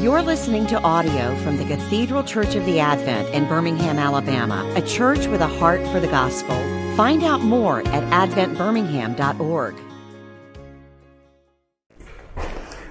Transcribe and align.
You're 0.00 0.22
listening 0.22 0.66
to 0.68 0.80
audio 0.80 1.36
from 1.42 1.58
the 1.58 1.64
Cathedral 1.66 2.22
Church 2.22 2.54
of 2.54 2.64
the 2.64 2.80
Advent 2.80 3.34
in 3.34 3.46
Birmingham, 3.46 3.98
Alabama, 3.98 4.64
a 4.74 4.80
church 4.80 5.26
with 5.26 5.42
a 5.42 5.46
heart 5.46 5.86
for 5.88 6.00
the 6.00 6.06
gospel. 6.06 6.56
Find 6.96 7.22
out 7.22 7.42
more 7.42 7.80
at 7.80 8.30
adventbirmingham.org. 8.30 9.74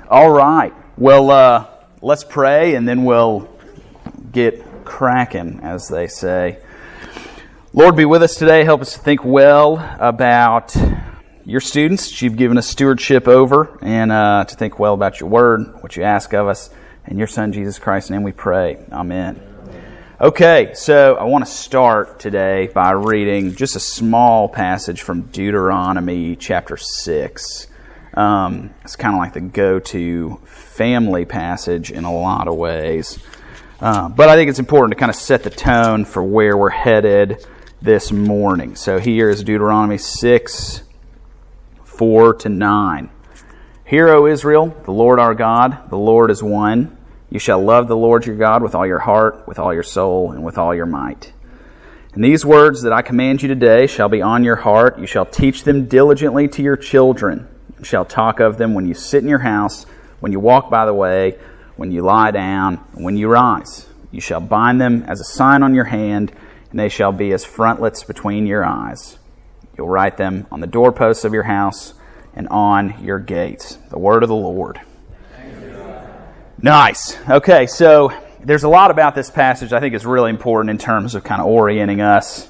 All 0.07 0.29
right. 0.29 0.71
Well, 0.99 1.31
uh, 1.31 1.65
let's 2.03 2.23
pray 2.23 2.76
and 2.76 2.87
then 2.87 3.03
we'll 3.06 3.49
get 4.31 4.85
cracking, 4.85 5.62
as 5.63 5.87
they 5.87 6.05
say. 6.05 6.60
Lord, 7.73 7.96
be 7.96 8.05
with 8.05 8.21
us 8.21 8.35
today. 8.35 8.63
Help 8.63 8.81
us 8.81 8.94
to 8.94 8.99
think 8.99 9.26
well 9.26 9.79
about 9.99 10.76
your 11.44 11.60
students 11.60 12.21
you've 12.21 12.37
given 12.37 12.60
us 12.60 12.67
stewardship 12.67 13.28
over 13.28 13.79
and 13.81 14.12
uh, 14.12 14.46
to 14.47 14.55
think 14.55 14.78
well 14.78 14.94
about 14.94 15.19
your 15.19 15.28
word, 15.28 15.81
what 15.81 15.97
you 15.97 16.03
ask 16.03 16.35
of 16.35 16.48
us. 16.48 16.70
In 17.09 17.17
your 17.17 17.26
Son, 17.26 17.52
Jesus 17.52 17.80
Christ's 17.80 18.12
name 18.12 18.21
we 18.21 18.31
pray. 18.31 18.77
Amen. 18.91 19.41
Okay, 20.21 20.73
so 20.75 21.15
I 21.15 21.23
want 21.23 21.43
to 21.43 21.51
start 21.51 22.20
today 22.20 22.67
by 22.67 22.91
reading 22.91 23.55
just 23.55 23.75
a 23.75 23.79
small 23.79 24.47
passage 24.47 25.01
from 25.01 25.23
Deuteronomy 25.23 26.35
chapter 26.35 26.77
6. 26.77 27.65
Um, 28.13 28.75
it's 28.84 28.95
kind 28.95 29.15
of 29.15 29.20
like 29.20 29.34
the 29.34 29.41
go 29.41 29.79
to 29.79 30.39
family 30.45 31.25
passage 31.25 31.89
in 31.89 32.03
a 32.03 32.13
lot 32.13 32.48
of 32.48 32.55
ways. 32.55 33.17
Uh, 33.81 34.07
but 34.07 34.29
I 34.29 34.35
think 34.35 34.51
it's 34.51 34.59
important 34.59 34.91
to 34.91 34.99
kind 34.99 35.09
of 35.09 35.15
set 35.15 35.41
the 35.41 35.49
tone 35.49 36.05
for 36.05 36.23
where 36.23 36.55
we're 36.55 36.70
headed 36.70 37.43
this 37.81 38.12
morning. 38.12 38.76
So 38.76 38.99
here 38.99 39.31
is 39.31 39.43
Deuteronomy 39.43 39.98
6 39.98 40.84
4 41.85 42.34
to 42.35 42.49
9. 42.49 43.09
Hear, 43.84 44.09
O 44.09 44.27
Israel, 44.27 44.77
the 44.85 44.91
Lord 44.91 45.17
our 45.17 45.34
God, 45.34 45.89
the 45.89 45.98
Lord 45.98 46.29
is 46.29 46.43
one. 46.43 46.98
You 47.29 47.39
shall 47.39 47.63
love 47.63 47.88
the 47.88 47.97
Lord 47.97 48.25
your 48.25 48.35
God 48.35 48.63
with 48.63 48.73
all 48.73 48.88
your 48.88 48.99
heart, 48.99 49.47
with 49.47 49.59
all 49.59 49.73
your 49.73 49.83
soul, 49.83 50.31
and 50.31 50.43
with 50.43 50.57
all 50.57 50.73
your 50.73 50.87
might. 50.87 51.31
And 52.13 52.23
these 52.23 52.43
words 52.43 52.81
that 52.81 52.93
I 52.93 53.04
command 53.04 53.43
you 53.43 53.48
today 53.48 53.85
shall 53.85 54.09
be 54.09 54.21
on 54.21 54.43
your 54.43 54.55
heart. 54.55 54.98
You 54.98 55.05
shall 55.05 55.27
teach 55.27 55.63
them 55.63 55.85
diligently 55.85 56.48
to 56.48 56.63
your 56.63 56.76
children. 56.76 57.48
You 57.77 57.85
shall 57.85 58.04
talk 58.04 58.39
of 58.39 58.57
them 58.57 58.73
when 58.73 58.87
you 58.87 58.95
sit 58.95 59.21
in 59.21 59.29
your 59.29 59.39
house, 59.39 59.85
when 60.20 60.31
you 60.31 60.39
walk 60.39 60.71
by 60.71 60.85
the 60.85 60.93
way, 60.93 61.37
when 61.76 61.91
you 61.91 62.01
lie 62.01 62.31
down, 62.31 62.84
and 62.93 63.05
when 63.05 63.15
you 63.15 63.27
rise. 63.27 63.87
You 64.11 64.22
shall 64.22 64.42
bind 64.42 64.82
them 64.82 65.04
as 65.04 65.22
a 65.22 65.26
sign 65.26 65.61
on 65.61 65.76
your 65.76 65.86
hand, 65.86 66.32
and 66.72 66.80
they 66.80 66.89
shall 66.89 67.11
be 67.11 67.32
as 67.32 67.45
frontlets 67.45 68.04
between 68.04 68.48
your 68.48 68.66
eyes. 68.66 69.20
You'll 69.78 69.88
write 69.88 70.17
them 70.17 70.48
on 70.52 70.61
the 70.61 70.67
doorposts 70.67 71.23
of 71.23 71.34
your 71.34 71.44
house 71.44 71.94
and 72.34 72.48
on 72.50 73.04
your 73.04 73.20
gates. 73.20 73.76
The 73.92 74.00
word 74.00 74.23
of 74.23 74.30
the 74.30 74.36
Lord. 74.36 74.82
Nice. 76.62 77.18
Okay, 77.30 77.68
so 77.68 78.12
there's 78.44 78.64
a 78.64 78.70
lot 78.70 78.92
about 78.92 79.16
this 79.16 79.32
passage 79.32 79.72
I 79.72 79.80
think 79.80 79.96
is 79.96 80.06
really 80.06 80.30
important 80.30 80.72
in 80.72 80.78
terms 80.78 81.16
of 81.16 81.24
kind 81.24 81.40
of 81.40 81.48
orienting 81.48 82.02
us 82.02 82.50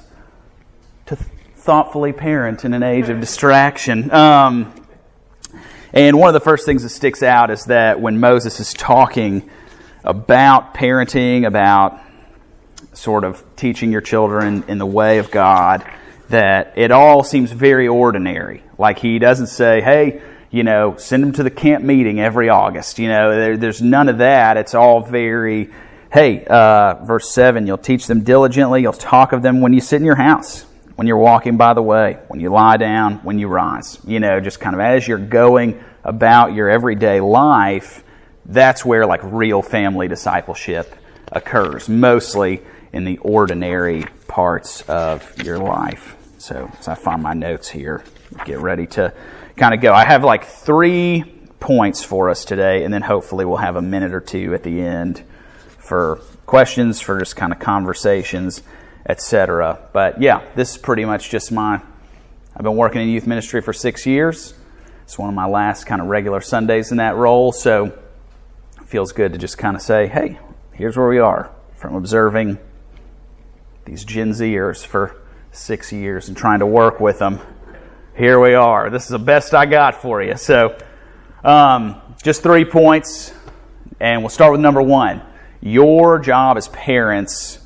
to 1.06 1.14
thoughtfully 1.14 2.12
parent 2.12 2.64
in 2.64 2.74
an 2.74 2.82
age 2.82 3.08
of 3.08 3.20
distraction. 3.20 4.10
Um, 4.10 4.74
and 5.92 6.18
one 6.18 6.28
of 6.28 6.34
the 6.34 6.40
first 6.40 6.66
things 6.66 6.82
that 6.82 6.88
sticks 6.88 7.22
out 7.22 7.52
is 7.52 7.66
that 7.66 8.00
when 8.00 8.18
Moses 8.18 8.58
is 8.58 8.74
talking 8.74 9.48
about 10.02 10.74
parenting, 10.74 11.46
about 11.46 12.00
sort 12.92 13.22
of 13.22 13.44
teaching 13.54 13.92
your 13.92 14.00
children 14.00 14.64
in 14.66 14.78
the 14.78 14.86
way 14.86 15.18
of 15.18 15.30
God, 15.30 15.88
that 16.30 16.72
it 16.76 16.90
all 16.90 17.22
seems 17.22 17.52
very 17.52 17.86
ordinary. 17.86 18.64
Like 18.76 18.98
he 18.98 19.20
doesn't 19.20 19.48
say, 19.48 19.80
hey, 19.80 20.20
you 20.50 20.64
know, 20.64 20.96
send 20.96 21.22
them 21.22 21.32
to 21.32 21.42
the 21.42 21.50
camp 21.50 21.84
meeting 21.84 22.20
every 22.20 22.48
August. 22.48 22.98
You 22.98 23.08
know, 23.08 23.30
there, 23.30 23.56
there's 23.56 23.80
none 23.80 24.08
of 24.08 24.18
that. 24.18 24.56
It's 24.56 24.74
all 24.74 25.00
very, 25.00 25.70
hey, 26.12 26.44
uh, 26.44 27.04
verse 27.04 27.32
7, 27.32 27.66
you'll 27.66 27.78
teach 27.78 28.06
them 28.06 28.24
diligently. 28.24 28.82
You'll 28.82 28.92
talk 28.92 29.32
of 29.32 29.42
them 29.42 29.60
when 29.60 29.72
you 29.72 29.80
sit 29.80 29.96
in 29.96 30.04
your 30.04 30.16
house, 30.16 30.64
when 30.96 31.06
you're 31.06 31.18
walking 31.18 31.56
by 31.56 31.74
the 31.74 31.82
way, 31.82 32.18
when 32.28 32.40
you 32.40 32.50
lie 32.50 32.76
down, 32.76 33.18
when 33.18 33.38
you 33.38 33.46
rise. 33.46 33.98
You 34.04 34.18
know, 34.18 34.40
just 34.40 34.58
kind 34.58 34.74
of 34.74 34.80
as 34.80 35.06
you're 35.06 35.18
going 35.18 35.82
about 36.02 36.52
your 36.52 36.68
everyday 36.68 37.20
life, 37.20 38.02
that's 38.44 38.84
where 38.84 39.06
like 39.06 39.20
real 39.22 39.62
family 39.62 40.08
discipleship 40.08 40.92
occurs, 41.30 41.88
mostly 41.88 42.62
in 42.92 43.04
the 43.04 43.18
ordinary 43.18 44.04
parts 44.26 44.82
of 44.82 45.40
your 45.42 45.58
life. 45.58 46.16
So, 46.38 46.70
as 46.80 46.88
I 46.88 46.94
find 46.94 47.22
my 47.22 47.34
notes 47.34 47.68
here, 47.68 48.02
get 48.44 48.58
ready 48.58 48.86
to 48.88 49.12
kind 49.60 49.74
of 49.74 49.82
go. 49.82 49.92
I 49.92 50.06
have 50.06 50.24
like 50.24 50.46
three 50.46 51.22
points 51.60 52.02
for 52.02 52.30
us 52.30 52.46
today, 52.46 52.82
and 52.82 52.92
then 52.92 53.02
hopefully 53.02 53.44
we'll 53.44 53.58
have 53.58 53.76
a 53.76 53.82
minute 53.82 54.14
or 54.14 54.20
two 54.20 54.54
at 54.54 54.62
the 54.62 54.80
end 54.80 55.22
for 55.76 56.16
questions, 56.46 56.98
for 56.98 57.18
just 57.18 57.36
kind 57.36 57.52
of 57.52 57.58
conversations, 57.58 58.62
etc. 59.06 59.78
But 59.92 60.22
yeah, 60.22 60.42
this 60.54 60.70
is 60.70 60.78
pretty 60.78 61.04
much 61.04 61.28
just 61.28 61.52
my. 61.52 61.74
I've 62.56 62.62
been 62.62 62.76
working 62.76 63.02
in 63.02 63.10
youth 63.10 63.26
ministry 63.26 63.60
for 63.60 63.74
six 63.74 64.06
years. 64.06 64.54
It's 65.02 65.18
one 65.18 65.28
of 65.28 65.34
my 65.34 65.46
last 65.46 65.84
kind 65.84 66.00
of 66.00 66.06
regular 66.06 66.40
Sundays 66.40 66.90
in 66.90 66.96
that 66.96 67.16
role, 67.16 67.52
so 67.52 67.86
it 68.80 68.86
feels 68.86 69.12
good 69.12 69.34
to 69.34 69.38
just 69.38 69.58
kind 69.58 69.76
of 69.76 69.82
say, 69.82 70.06
hey, 70.06 70.38
here's 70.72 70.96
where 70.96 71.08
we 71.08 71.18
are 71.18 71.50
from 71.76 71.96
observing 71.96 72.58
these 73.84 74.04
Gen 74.04 74.30
Zers 74.30 74.86
for 74.86 75.16
six 75.52 75.92
years 75.92 76.28
and 76.28 76.36
trying 76.36 76.60
to 76.60 76.66
work 76.66 76.98
with 76.98 77.18
them 77.18 77.40
here 78.16 78.40
we 78.40 78.54
are. 78.54 78.90
This 78.90 79.04
is 79.04 79.10
the 79.10 79.18
best 79.18 79.54
I 79.54 79.66
got 79.66 80.02
for 80.02 80.22
you. 80.22 80.36
So, 80.36 80.76
um, 81.44 82.00
just 82.22 82.42
three 82.42 82.64
points, 82.64 83.32
and 83.98 84.22
we'll 84.22 84.30
start 84.30 84.52
with 84.52 84.60
number 84.60 84.82
one. 84.82 85.22
Your 85.60 86.18
job 86.18 86.56
as 86.56 86.68
parents 86.68 87.58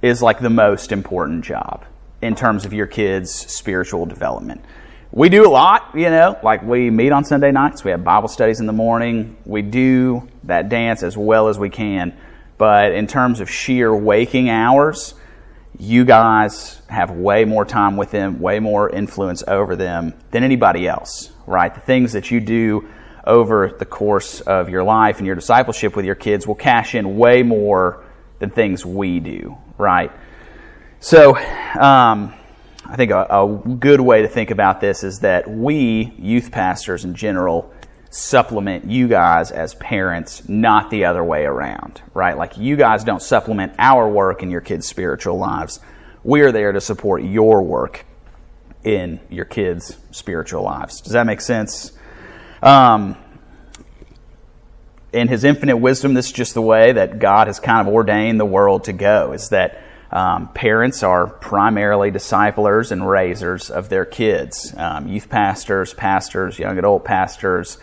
is 0.00 0.22
like 0.22 0.40
the 0.40 0.50
most 0.50 0.92
important 0.92 1.44
job 1.44 1.84
in 2.22 2.34
terms 2.34 2.64
of 2.64 2.72
your 2.72 2.86
kids' 2.86 3.32
spiritual 3.32 4.06
development. 4.06 4.64
We 5.10 5.28
do 5.28 5.46
a 5.46 5.50
lot, 5.50 5.90
you 5.94 6.10
know, 6.10 6.38
like 6.42 6.62
we 6.62 6.90
meet 6.90 7.12
on 7.12 7.24
Sunday 7.24 7.50
nights, 7.50 7.82
we 7.82 7.90
have 7.90 8.04
Bible 8.04 8.28
studies 8.28 8.60
in 8.60 8.66
the 8.66 8.72
morning, 8.72 9.36
we 9.44 9.62
do 9.62 10.28
that 10.44 10.68
dance 10.68 11.02
as 11.02 11.16
well 11.16 11.48
as 11.48 11.58
we 11.58 11.70
can. 11.70 12.16
But 12.58 12.92
in 12.92 13.06
terms 13.06 13.40
of 13.40 13.50
sheer 13.50 13.94
waking 13.94 14.50
hours, 14.50 15.14
you 15.78 16.04
guys 16.04 16.80
have 16.88 17.10
way 17.10 17.44
more 17.44 17.64
time 17.64 17.96
with 17.96 18.10
them, 18.10 18.40
way 18.40 18.58
more 18.58 18.90
influence 18.90 19.44
over 19.46 19.76
them 19.76 20.12
than 20.30 20.42
anybody 20.42 20.88
else, 20.88 21.32
right? 21.46 21.72
The 21.72 21.80
things 21.80 22.12
that 22.12 22.30
you 22.30 22.40
do 22.40 22.88
over 23.24 23.68
the 23.78 23.84
course 23.84 24.40
of 24.40 24.68
your 24.68 24.82
life 24.82 25.18
and 25.18 25.26
your 25.26 25.36
discipleship 25.36 25.94
with 25.94 26.04
your 26.04 26.14
kids 26.14 26.46
will 26.46 26.54
cash 26.54 26.94
in 26.94 27.16
way 27.16 27.42
more 27.42 28.04
than 28.40 28.50
things 28.50 28.84
we 28.84 29.20
do, 29.20 29.56
right? 29.76 30.10
So, 31.00 31.36
um, 31.36 32.34
I 32.90 32.96
think 32.96 33.10
a, 33.10 33.24
a 33.24 33.76
good 33.78 34.00
way 34.00 34.22
to 34.22 34.28
think 34.28 34.50
about 34.50 34.80
this 34.80 35.04
is 35.04 35.20
that 35.20 35.48
we, 35.48 36.14
youth 36.18 36.50
pastors 36.50 37.04
in 37.04 37.14
general, 37.14 37.72
supplement 38.10 38.86
you 38.86 39.08
guys 39.08 39.50
as 39.50 39.74
parents, 39.74 40.48
not 40.48 40.90
the 40.90 41.04
other 41.04 41.22
way 41.22 41.44
around, 41.44 42.00
right? 42.14 42.36
Like 42.36 42.56
you 42.56 42.76
guys 42.76 43.04
don't 43.04 43.22
supplement 43.22 43.74
our 43.78 44.08
work 44.08 44.42
in 44.42 44.50
your 44.50 44.60
kids' 44.60 44.86
spiritual 44.86 45.38
lives. 45.38 45.80
We're 46.24 46.52
there 46.52 46.72
to 46.72 46.80
support 46.80 47.22
your 47.22 47.62
work 47.62 48.04
in 48.84 49.20
your 49.28 49.44
kids' 49.44 49.96
spiritual 50.10 50.62
lives. 50.62 51.00
Does 51.00 51.12
that 51.12 51.26
make 51.26 51.40
sense? 51.40 51.92
Um, 52.62 53.16
in 55.12 55.28
His 55.28 55.44
infinite 55.44 55.76
wisdom, 55.76 56.14
this 56.14 56.26
is 56.26 56.32
just 56.32 56.54
the 56.54 56.62
way 56.62 56.92
that 56.92 57.18
God 57.18 57.46
has 57.46 57.60
kind 57.60 57.86
of 57.86 57.92
ordained 57.92 58.40
the 58.40 58.46
world 58.46 58.84
to 58.84 58.92
go. 58.92 59.32
Is 59.32 59.50
that 59.50 59.82
um, 60.10 60.48
parents 60.48 61.02
are 61.02 61.26
primarily 61.26 62.10
disciplers 62.10 62.92
and 62.92 63.08
raisers 63.08 63.70
of 63.70 63.88
their 63.88 64.04
kids. 64.04 64.74
Um, 64.76 65.08
youth 65.08 65.28
pastors, 65.28 65.92
pastors, 65.92 66.58
young 66.58 66.78
adult 66.78 67.04
pastors, 67.04 67.78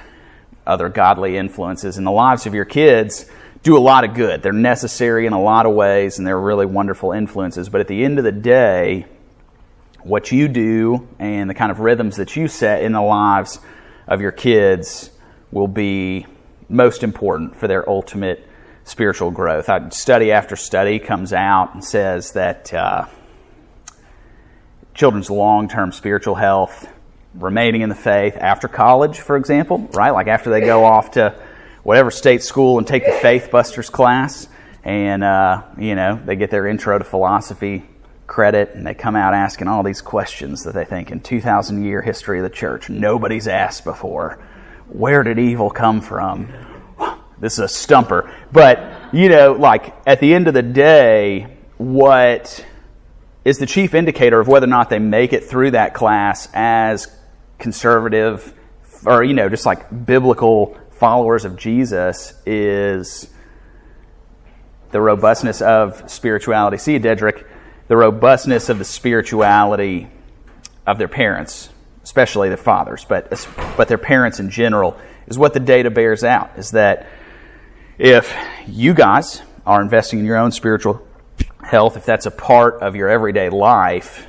other 0.65 0.89
godly 0.89 1.37
influences 1.37 1.97
in 1.97 2.03
the 2.03 2.11
lives 2.11 2.45
of 2.45 2.53
your 2.53 2.65
kids 2.65 3.25
do 3.65 3.75
a 3.75 3.79
lot 3.79 4.03
of 4.03 4.13
good. 4.13 4.43
They're 4.43 4.53
necessary 4.53 5.25
in 5.25 5.33
a 5.33 5.41
lot 5.41 5.65
of 5.65 5.73
ways 5.73 6.19
and 6.19 6.27
they're 6.27 6.39
really 6.39 6.67
wonderful 6.67 7.11
influences. 7.11 7.67
But 7.67 7.81
at 7.81 7.87
the 7.87 8.03
end 8.03 8.19
of 8.19 8.23
the 8.23 8.31
day, 8.31 9.07
what 10.03 10.31
you 10.31 10.47
do 10.47 11.07
and 11.17 11.49
the 11.49 11.55
kind 11.55 11.71
of 11.71 11.79
rhythms 11.79 12.17
that 12.17 12.35
you 12.35 12.47
set 12.47 12.83
in 12.83 12.91
the 12.91 13.01
lives 13.01 13.59
of 14.07 14.21
your 14.21 14.31
kids 14.31 15.09
will 15.51 15.67
be 15.67 16.27
most 16.69 17.01
important 17.01 17.55
for 17.55 17.67
their 17.67 17.87
ultimate 17.89 18.47
spiritual 18.83 19.31
growth. 19.31 19.67
Study 19.91 20.31
after 20.31 20.55
study 20.55 20.99
comes 20.99 21.33
out 21.33 21.73
and 21.73 21.83
says 21.83 22.33
that 22.33 22.71
uh, 22.71 23.05
children's 24.93 25.31
long 25.31 25.67
term 25.67 25.91
spiritual 25.91 26.35
health 26.35 26.87
remaining 27.37 27.81
in 27.81 27.89
the 27.89 27.95
faith 27.95 28.37
after 28.37 28.67
college, 28.67 29.19
for 29.19 29.37
example, 29.37 29.89
right? 29.93 30.11
Like 30.11 30.27
after 30.27 30.49
they 30.49 30.61
go 30.61 30.85
off 30.85 31.11
to 31.11 31.39
whatever 31.83 32.11
state 32.11 32.41
school 32.41 32.77
and 32.77 32.87
take 32.87 33.05
the 33.05 33.11
Faith 33.11 33.49
Busters 33.51 33.89
class, 33.89 34.47
and 34.83 35.23
uh, 35.23 35.63
you 35.77 35.95
know 35.95 36.19
they 36.23 36.35
get 36.35 36.51
their 36.51 36.67
intro 36.67 36.97
to 36.97 37.03
philosophy 37.03 37.85
credit, 38.27 38.71
and 38.73 38.85
they 38.85 38.93
come 38.93 39.15
out 39.15 39.33
asking 39.33 39.67
all 39.67 39.83
these 39.83 40.01
questions 40.01 40.63
that 40.63 40.73
they 40.73 40.85
think 40.85 41.11
in 41.11 41.19
2,000 41.19 41.83
year 41.83 42.01
history 42.01 42.39
of 42.39 42.43
the 42.43 42.49
church 42.49 42.89
nobody's 42.89 43.47
asked 43.47 43.83
before. 43.83 44.39
Where 44.89 45.23
did 45.23 45.39
evil 45.39 45.69
come 45.69 46.01
from? 46.01 46.49
this 47.39 47.53
is 47.53 47.59
a 47.59 47.67
stumper. 47.67 48.31
But, 48.51 49.13
you 49.13 49.29
know, 49.29 49.53
like 49.53 49.95
at 50.07 50.19
the 50.19 50.33
end 50.33 50.47
of 50.47 50.53
the 50.53 50.63
day, 50.63 51.57
what 51.77 52.65
is 53.43 53.57
the 53.57 53.65
chief 53.65 53.93
indicator 53.93 54.39
of 54.39 54.47
whether 54.47 54.65
or 54.65 54.69
not 54.69 54.89
they 54.89 54.99
make 54.99 55.33
it 55.33 55.43
through 55.43 55.71
that 55.71 55.93
class 55.93 56.49
as 56.53 57.07
conservative 57.65 58.53
or, 59.07 59.23
you 59.23 59.33
know, 59.33 59.49
just 59.49 59.65
like 59.65 60.05
biblical 60.05 60.77
followers 60.91 61.45
of 61.45 61.57
Jesus 61.57 62.35
is 62.45 63.27
the 64.91 65.01
robustness 65.01 65.63
of 65.63 66.07
spirituality. 66.11 66.77
See, 66.77 66.99
Dedrick, 66.99 67.43
the 67.87 67.97
robustness 67.97 68.69
of 68.69 68.77
the 68.77 68.85
spirituality 68.85 70.07
of 70.85 70.99
their 70.99 71.07
parents, 71.07 71.69
especially 72.03 72.49
their 72.49 72.57
fathers, 72.57 73.03
but, 73.03 73.31
but 73.75 73.87
their 73.87 73.97
parents 73.97 74.39
in 74.39 74.51
general, 74.51 74.95
is 75.25 75.35
what 75.35 75.55
the 75.55 75.59
data 75.59 75.89
bears 75.89 76.23
out. 76.23 76.51
Is 76.55 76.69
that 76.71 77.07
if 77.97 78.31
you 78.67 78.93
guys 78.93 79.41
are 79.65 79.81
investing 79.81 80.19
in 80.19 80.25
your 80.25 80.37
own 80.37 80.51
spiritual 80.51 81.03
health, 81.63 81.97
if 81.97 82.05
that's 82.05 82.27
a 82.27 82.31
part 82.31 82.83
of 82.83 82.95
your 82.95 83.09
everyday 83.09 83.49
life, 83.49 84.27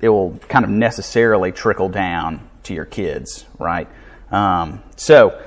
it 0.00 0.08
will 0.08 0.38
kind 0.48 0.64
of 0.64 0.70
necessarily 0.70 1.52
trickle 1.52 1.88
down 1.88 2.48
to 2.64 2.74
your 2.74 2.84
kids, 2.84 3.44
right? 3.58 3.88
Um, 4.30 4.82
so 4.96 5.42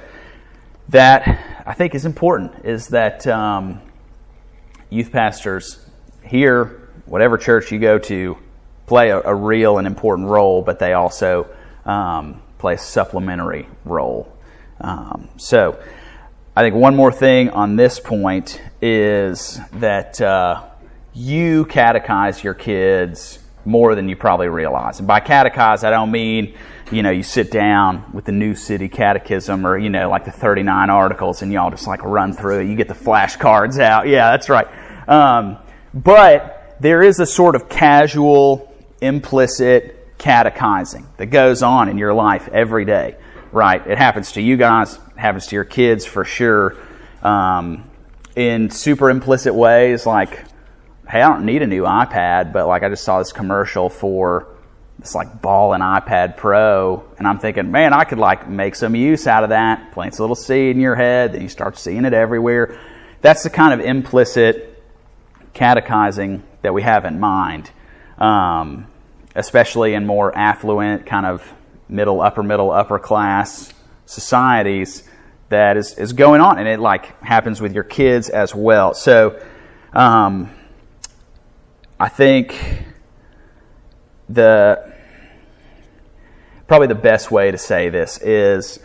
that 0.89 1.63
I 1.65 1.73
think 1.73 1.95
is 1.95 2.05
important 2.05 2.65
is 2.65 2.87
that 2.87 3.25
um, 3.27 3.81
youth 4.89 5.11
pastors 5.11 5.85
here, 6.23 6.89
whatever 7.05 7.37
church 7.37 7.71
you 7.71 7.79
go 7.79 7.97
to, 7.99 8.37
play 8.87 9.09
a, 9.09 9.21
a 9.21 9.33
real 9.33 9.77
and 9.77 9.87
important 9.87 10.27
role, 10.27 10.61
but 10.61 10.79
they 10.79 10.93
also 10.93 11.47
um, 11.85 12.41
play 12.57 12.73
a 12.73 12.77
supplementary 12.77 13.67
role. 13.85 14.35
Um, 14.81 15.29
so 15.37 15.79
I 16.55 16.63
think 16.63 16.75
one 16.75 16.95
more 16.95 17.11
thing 17.11 17.49
on 17.51 17.77
this 17.77 17.99
point 17.99 18.61
is 18.81 19.59
that 19.73 20.19
uh, 20.19 20.63
you 21.13 21.65
catechize 21.65 22.43
your 22.43 22.53
kids 22.53 23.39
more 23.65 23.95
than 23.95 24.09
you 24.09 24.15
probably 24.15 24.47
realize. 24.47 24.99
And 24.99 25.07
by 25.07 25.19
catechize, 25.19 25.83
I 25.83 25.89
don't 25.89 26.11
mean, 26.11 26.55
you 26.91 27.03
know, 27.03 27.11
you 27.11 27.23
sit 27.23 27.51
down 27.51 28.11
with 28.13 28.25
the 28.25 28.31
New 28.31 28.55
City 28.55 28.89
Catechism 28.89 29.65
or, 29.65 29.77
you 29.77 29.89
know, 29.89 30.09
like 30.09 30.25
the 30.25 30.31
39 30.31 30.89
articles 30.89 31.41
and 31.41 31.51
y'all 31.51 31.69
just 31.69 31.87
like 31.87 32.03
run 32.03 32.33
through 32.33 32.59
it. 32.59 32.67
You 32.67 32.75
get 32.75 32.87
the 32.87 32.93
flashcards 32.93 33.79
out. 33.79 34.07
Yeah, 34.07 34.31
that's 34.31 34.49
right. 34.49 34.67
Um, 35.07 35.57
but 35.93 36.75
there 36.79 37.03
is 37.03 37.19
a 37.19 37.25
sort 37.25 37.55
of 37.55 37.69
casual, 37.69 38.73
implicit 39.01 40.17
catechizing 40.17 41.07
that 41.17 41.27
goes 41.27 41.63
on 41.63 41.89
in 41.89 41.97
your 41.97 42.13
life 42.13 42.47
every 42.49 42.85
day, 42.85 43.15
right? 43.51 43.85
It 43.85 43.97
happens 43.97 44.33
to 44.33 44.41
you 44.41 44.57
guys, 44.57 44.95
it 44.95 45.17
happens 45.19 45.47
to 45.47 45.55
your 45.55 45.65
kids 45.65 46.05
for 46.05 46.25
sure. 46.25 46.77
Um, 47.21 47.89
in 48.35 48.69
super 48.69 49.09
implicit 49.09 49.53
ways, 49.53 50.05
like 50.05 50.45
hey, 51.11 51.21
I 51.21 51.27
don't 51.27 51.45
need 51.45 51.61
a 51.61 51.67
new 51.67 51.83
iPad, 51.83 52.53
but 52.53 52.67
like 52.67 52.83
I 52.83 52.89
just 52.89 53.03
saw 53.03 53.19
this 53.19 53.33
commercial 53.33 53.89
for 53.89 54.47
this 54.97 55.13
like 55.13 55.41
ball 55.41 55.73
and 55.73 55.83
iPad 55.83 56.37
Pro, 56.37 57.03
and 57.17 57.27
I'm 57.27 57.37
thinking, 57.37 57.69
man, 57.69 57.91
I 57.91 58.05
could 58.05 58.17
like 58.17 58.47
make 58.47 58.75
some 58.75 58.95
use 58.95 59.27
out 59.27 59.43
of 59.43 59.49
that. 59.49 59.91
Plants 59.91 60.19
a 60.19 60.23
little 60.23 60.37
seed 60.37 60.75
in 60.75 60.81
your 60.81 60.95
head, 60.95 61.33
then 61.33 61.41
you 61.41 61.49
start 61.49 61.77
seeing 61.77 62.05
it 62.05 62.13
everywhere. 62.13 62.79
That's 63.19 63.43
the 63.43 63.49
kind 63.49 63.73
of 63.73 63.85
implicit 63.85 64.81
catechizing 65.53 66.43
that 66.61 66.73
we 66.73 66.81
have 66.81 67.03
in 67.03 67.19
mind, 67.19 67.69
um, 68.17 68.87
especially 69.35 69.95
in 69.95 70.05
more 70.05 70.33
affluent, 70.33 71.05
kind 71.05 71.25
of 71.25 71.45
middle, 71.89 72.21
upper 72.21 72.41
middle, 72.41 72.71
upper 72.71 72.99
class 72.99 73.73
societies. 74.05 75.03
That 75.49 75.75
is, 75.75 75.97
is 75.97 76.13
going 76.13 76.39
on, 76.39 76.57
and 76.57 76.69
it 76.69 76.79
like 76.79 77.21
happens 77.21 77.59
with 77.59 77.73
your 77.73 77.83
kids 77.83 78.29
as 78.29 78.55
well. 78.55 78.93
So, 78.93 79.43
um, 79.91 80.49
I 82.01 82.09
think 82.09 82.59
the 84.27 84.91
probably 86.65 86.87
the 86.87 86.95
best 86.95 87.29
way 87.29 87.51
to 87.51 87.59
say 87.59 87.89
this 87.89 88.17
is 88.17 88.79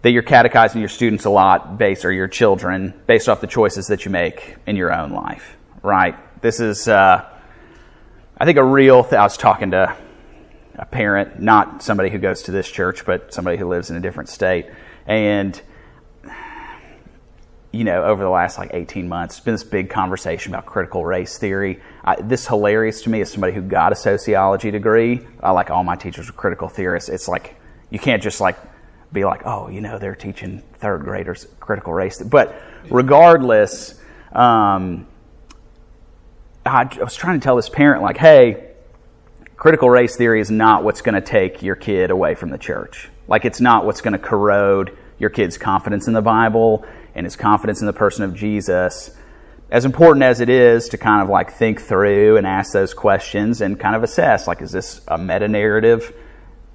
that 0.00 0.12
you're 0.12 0.22
catechizing 0.22 0.80
your 0.80 0.88
students 0.88 1.26
a 1.26 1.30
lot 1.30 1.76
based 1.76 2.06
or 2.06 2.10
your 2.10 2.26
children 2.26 2.94
based 3.06 3.28
off 3.28 3.42
the 3.42 3.46
choices 3.46 3.88
that 3.88 4.06
you 4.06 4.10
make 4.10 4.56
in 4.66 4.76
your 4.76 4.94
own 4.94 5.12
life 5.12 5.58
right? 5.82 6.16
This 6.40 6.58
is 6.58 6.88
uh, 6.88 7.28
i 8.38 8.44
think 8.46 8.56
a 8.56 8.64
real 8.64 9.02
th- 9.02 9.12
i 9.12 9.24
was 9.24 9.36
talking 9.36 9.72
to 9.72 9.94
a 10.76 10.86
parent 10.86 11.38
not 11.38 11.82
somebody 11.82 12.08
who 12.08 12.16
goes 12.16 12.44
to 12.44 12.50
this 12.50 12.70
church 12.70 13.04
but 13.04 13.34
somebody 13.34 13.58
who 13.58 13.68
lives 13.68 13.90
in 13.90 13.96
a 13.96 14.00
different 14.00 14.30
state 14.30 14.70
and 15.06 15.60
you 17.74 17.82
know, 17.82 18.04
over 18.04 18.22
the 18.22 18.30
last 18.30 18.56
like 18.56 18.70
18 18.72 19.08
months, 19.08 19.36
it's 19.36 19.44
been 19.44 19.54
this 19.54 19.64
big 19.64 19.90
conversation 19.90 20.54
about 20.54 20.64
critical 20.64 21.04
race 21.04 21.36
theory. 21.38 21.80
I, 22.04 22.20
this 22.20 22.46
hilarious 22.46 23.02
to 23.02 23.10
me 23.10 23.20
as 23.20 23.32
somebody 23.32 23.52
who 23.52 23.62
got 23.62 23.90
a 23.90 23.96
sociology 23.96 24.70
degree. 24.70 25.26
I 25.42 25.50
like 25.50 25.70
all 25.70 25.82
my 25.82 25.96
teachers 25.96 26.28
are 26.28 26.32
critical 26.32 26.68
theorists. 26.68 27.08
It's 27.08 27.26
like 27.26 27.56
you 27.90 27.98
can't 27.98 28.22
just 28.22 28.40
like 28.40 28.56
be 29.12 29.24
like, 29.24 29.42
oh, 29.44 29.68
you 29.68 29.80
know, 29.80 29.98
they're 29.98 30.14
teaching 30.14 30.62
third 30.74 31.02
graders 31.02 31.48
critical 31.58 31.92
race. 31.92 32.22
But 32.22 32.54
regardless, 32.90 34.00
um, 34.32 35.08
I, 36.64 36.82
I 36.82 37.02
was 37.02 37.16
trying 37.16 37.40
to 37.40 37.44
tell 37.44 37.56
this 37.56 37.68
parent 37.68 38.02
like, 38.02 38.18
hey, 38.18 38.70
critical 39.56 39.90
race 39.90 40.14
theory 40.16 40.40
is 40.40 40.50
not 40.50 40.84
what's 40.84 41.02
going 41.02 41.16
to 41.16 41.20
take 41.20 41.60
your 41.60 41.74
kid 41.74 42.12
away 42.12 42.36
from 42.36 42.50
the 42.50 42.58
church. 42.58 43.08
Like 43.26 43.44
it's 43.44 43.60
not 43.60 43.84
what's 43.84 44.00
going 44.00 44.12
to 44.12 44.18
corrode 44.18 44.96
your 45.18 45.30
kid's 45.30 45.58
confidence 45.58 46.06
in 46.06 46.12
the 46.12 46.22
Bible 46.22 46.84
and 47.14 47.26
his 47.26 47.36
confidence 47.36 47.80
in 47.80 47.86
the 47.86 47.92
person 47.92 48.24
of 48.24 48.34
Jesus, 48.34 49.10
as 49.70 49.84
important 49.84 50.22
as 50.22 50.40
it 50.40 50.48
is 50.48 50.88
to 50.90 50.98
kind 50.98 51.22
of 51.22 51.28
like 51.28 51.52
think 51.52 51.80
through 51.80 52.36
and 52.36 52.46
ask 52.46 52.72
those 52.72 52.94
questions 52.94 53.60
and 53.60 53.78
kind 53.78 53.96
of 53.96 54.02
assess, 54.02 54.46
like, 54.46 54.62
is 54.62 54.72
this 54.72 55.00
a 55.08 55.18
meta 55.18 55.48
narrative 55.48 56.14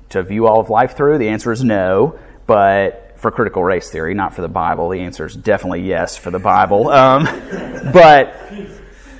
to 0.09 0.23
view 0.23 0.47
all 0.47 0.59
of 0.59 0.69
life 0.69 0.95
through? 0.95 1.17
The 1.17 1.29
answer 1.29 1.51
is 1.51 1.63
no, 1.63 2.19
but 2.45 3.13
for 3.17 3.31
critical 3.31 3.63
race 3.63 3.89
theory, 3.89 4.13
not 4.13 4.33
for 4.33 4.41
the 4.41 4.47
Bible, 4.47 4.89
the 4.89 5.01
answer 5.01 5.25
is 5.25 5.35
definitely 5.35 5.81
yes 5.81 6.17
for 6.17 6.31
the 6.31 6.39
Bible. 6.39 6.89
Um, 6.89 7.23
but 7.93 8.35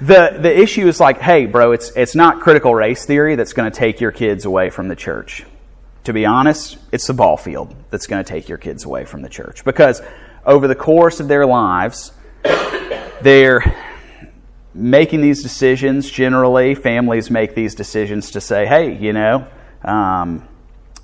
the 0.02 0.38
the 0.40 0.58
issue 0.58 0.88
is 0.88 1.00
like, 1.00 1.20
hey, 1.20 1.46
bro, 1.46 1.74
it's 1.74 1.92
it's 1.96 2.16
not 2.16 2.40
critical 2.42 2.74
race 2.74 3.06
theory 3.06 3.36
that's 3.36 3.54
going 3.54 3.70
to 3.70 3.78
take 3.78 4.00
your 4.00 4.12
kids 4.12 4.46
away 4.46 4.70
from 4.70 4.88
the 4.88 4.96
church. 4.96 5.46
To 6.06 6.14
be 6.14 6.26
honest, 6.26 6.78
it's 6.92 7.06
the 7.08 7.14
ball 7.14 7.38
field 7.38 7.76
that's 7.92 8.08
going 8.08 8.24
to 8.24 8.28
take 8.28 8.48
your 8.48 8.58
kids 8.58 8.86
away 8.86 9.06
from 9.06 9.22
the 9.22 9.30
church 9.30 9.66
because 9.66 10.02
over 10.50 10.68
the 10.68 10.76
course 10.76 11.20
of 11.20 11.28
their 11.28 11.46
lives, 11.46 12.12
they're 13.22 13.64
making 14.74 15.22
these 15.22 15.44
decisions. 15.44 16.10
Generally, 16.10 16.74
families 16.76 17.30
make 17.30 17.54
these 17.54 17.76
decisions 17.76 18.32
to 18.32 18.42
say, 18.42 18.66
hey, 18.66 18.98
you 18.98 19.14
know, 19.14 19.48
um, 19.84 20.48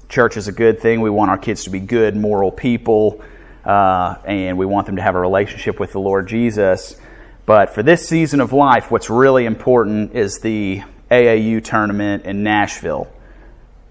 church 0.10 0.36
is 0.36 0.48
a 0.48 0.52
good 0.52 0.80
thing. 0.80 1.00
We 1.00 1.12
want 1.12 1.30
our 1.30 1.38
kids 1.38 1.66
to 1.66 1.70
be 1.70 1.80
good, 1.80 2.16
moral 2.16 2.52
people, 2.52 3.24
uh, 3.64 4.16
and 4.26 4.58
we 4.58 4.66
want 4.66 4.88
them 4.88 4.96
to 4.96 5.04
have 5.04 5.14
a 5.14 5.20
relationship 5.20 5.80
with 5.80 5.92
the 5.92 6.00
Lord 6.00 6.28
Jesus. 6.28 7.00
But 7.46 7.76
for 7.76 7.84
this 7.84 8.10
season 8.10 8.42
of 8.42 8.52
life, 8.52 8.90
what's 8.90 9.12
really 9.12 9.46
important 9.46 10.16
is 10.16 10.40
the 10.40 10.82
AAU 11.12 11.64
tournament 11.64 12.26
in 12.26 12.42
Nashville, 12.42 13.08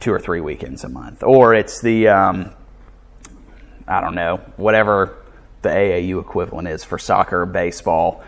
two 0.00 0.12
or 0.12 0.18
three 0.18 0.40
weekends 0.40 0.82
a 0.82 0.88
month. 0.88 1.22
Or 1.22 1.54
it's 1.54 1.80
the, 1.80 2.08
um, 2.08 2.50
I 3.86 4.00
don't 4.00 4.16
know, 4.16 4.38
whatever 4.56 5.20
the 5.64 5.70
AAU 5.70 6.20
equivalent 6.20 6.68
is 6.68 6.84
for 6.84 6.98
soccer 6.98 7.44
baseball 7.44 8.22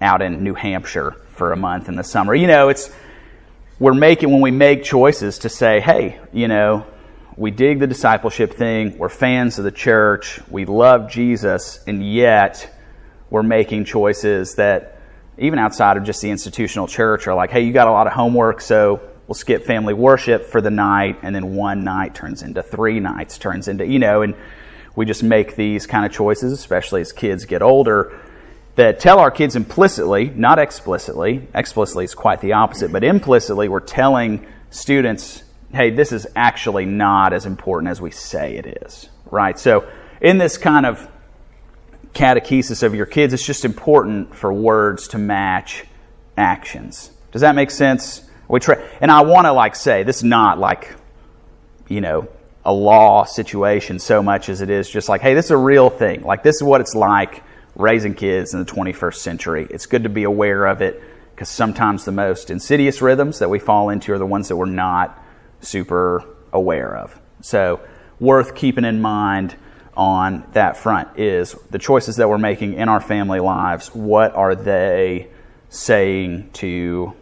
out 0.00 0.22
in 0.22 0.42
New 0.42 0.54
Hampshire 0.54 1.12
for 1.28 1.52
a 1.52 1.56
month 1.56 1.88
in 1.88 1.96
the 1.96 2.02
summer. 2.02 2.34
You 2.34 2.46
know, 2.46 2.70
it's 2.70 2.90
we're 3.78 3.92
making 3.92 4.30
when 4.30 4.40
we 4.40 4.50
make 4.50 4.82
choices 4.82 5.40
to 5.40 5.50
say, 5.50 5.80
hey, 5.80 6.18
you 6.32 6.48
know, 6.48 6.86
we 7.36 7.50
dig 7.50 7.80
the 7.80 7.86
discipleship 7.86 8.54
thing, 8.54 8.96
we're 8.96 9.10
fans 9.10 9.58
of 9.58 9.64
the 9.64 9.70
church, 9.70 10.40
we 10.48 10.64
love 10.64 11.10
Jesus, 11.10 11.80
and 11.86 12.02
yet 12.02 12.74
we're 13.28 13.42
making 13.42 13.84
choices 13.84 14.54
that 14.54 14.98
even 15.36 15.58
outside 15.58 15.98
of 15.98 16.04
just 16.04 16.22
the 16.22 16.30
institutional 16.30 16.86
church 16.86 17.26
are 17.26 17.34
like, 17.34 17.50
hey, 17.50 17.60
you 17.60 17.74
got 17.74 17.88
a 17.88 17.92
lot 17.92 18.06
of 18.06 18.14
homework, 18.14 18.62
so 18.62 19.02
we'll 19.26 19.34
skip 19.34 19.64
family 19.66 19.92
worship 19.92 20.46
for 20.46 20.62
the 20.62 20.70
night, 20.70 21.18
and 21.22 21.34
then 21.34 21.54
one 21.54 21.84
night 21.84 22.14
turns 22.14 22.42
into 22.42 22.62
three 22.62 23.00
nights, 23.00 23.36
turns 23.36 23.68
into, 23.68 23.86
you 23.86 23.98
know, 23.98 24.22
and 24.22 24.34
we 24.96 25.04
just 25.04 25.22
make 25.22 25.54
these 25.54 25.86
kind 25.86 26.04
of 26.06 26.10
choices, 26.10 26.52
especially 26.52 27.02
as 27.02 27.12
kids 27.12 27.44
get 27.44 27.62
older, 27.62 28.18
that 28.76 28.98
tell 28.98 29.18
our 29.18 29.30
kids 29.30 29.54
implicitly, 29.54 30.30
not 30.34 30.58
explicitly. 30.58 31.46
Explicitly 31.54 32.04
is 32.04 32.14
quite 32.14 32.40
the 32.40 32.54
opposite, 32.54 32.90
but 32.90 33.04
implicitly, 33.04 33.68
we're 33.68 33.80
telling 33.80 34.46
students, 34.70 35.42
hey, 35.72 35.90
this 35.90 36.12
is 36.12 36.26
actually 36.34 36.86
not 36.86 37.32
as 37.32 37.46
important 37.46 37.90
as 37.90 38.00
we 38.00 38.10
say 38.10 38.56
it 38.56 38.82
is, 38.82 39.08
right? 39.30 39.58
So, 39.58 39.86
in 40.20 40.38
this 40.38 40.56
kind 40.56 40.86
of 40.86 41.06
catechesis 42.14 42.82
of 42.82 42.94
your 42.94 43.06
kids, 43.06 43.34
it's 43.34 43.44
just 43.44 43.66
important 43.66 44.34
for 44.34 44.52
words 44.52 45.08
to 45.08 45.18
match 45.18 45.84
actions. 46.36 47.10
Does 47.32 47.42
that 47.42 47.54
make 47.54 47.70
sense? 47.70 48.22
We 48.48 48.60
try, 48.60 48.82
and 49.00 49.10
I 49.10 49.22
want 49.22 49.46
to 49.46 49.52
like 49.52 49.76
say 49.76 50.02
this 50.02 50.18
is 50.18 50.24
not 50.24 50.58
like, 50.58 50.94
you 51.88 52.00
know, 52.00 52.28
a 52.66 52.72
law 52.72 53.24
situation 53.24 54.00
so 54.00 54.20
much 54.20 54.48
as 54.48 54.60
it 54.60 54.70
is 54.70 54.90
just 54.90 55.08
like, 55.08 55.20
hey, 55.20 55.34
this 55.34 55.46
is 55.46 55.50
a 55.52 55.56
real 55.56 55.88
thing. 55.88 56.22
Like, 56.22 56.42
this 56.42 56.56
is 56.56 56.64
what 56.64 56.80
it's 56.80 56.96
like 56.96 57.44
raising 57.76 58.12
kids 58.12 58.54
in 58.54 58.58
the 58.58 58.66
21st 58.66 59.14
century. 59.14 59.68
It's 59.70 59.86
good 59.86 60.02
to 60.02 60.08
be 60.08 60.24
aware 60.24 60.66
of 60.66 60.82
it 60.82 61.00
because 61.30 61.48
sometimes 61.48 62.04
the 62.04 62.10
most 62.12 62.50
insidious 62.50 63.00
rhythms 63.00 63.38
that 63.38 63.48
we 63.48 63.60
fall 63.60 63.88
into 63.90 64.12
are 64.12 64.18
the 64.18 64.26
ones 64.26 64.48
that 64.48 64.56
we're 64.56 64.66
not 64.66 65.16
super 65.60 66.24
aware 66.52 66.96
of. 66.96 67.16
So, 67.40 67.80
worth 68.18 68.56
keeping 68.56 68.84
in 68.84 69.00
mind 69.00 69.54
on 69.96 70.44
that 70.52 70.76
front 70.76 71.20
is 71.20 71.52
the 71.70 71.78
choices 71.78 72.16
that 72.16 72.28
we're 72.28 72.36
making 72.36 72.74
in 72.74 72.88
our 72.88 73.00
family 73.00 73.38
lives. 73.38 73.94
What 73.94 74.34
are 74.34 74.56
they 74.56 75.28
saying 75.68 76.50
to 76.54 77.14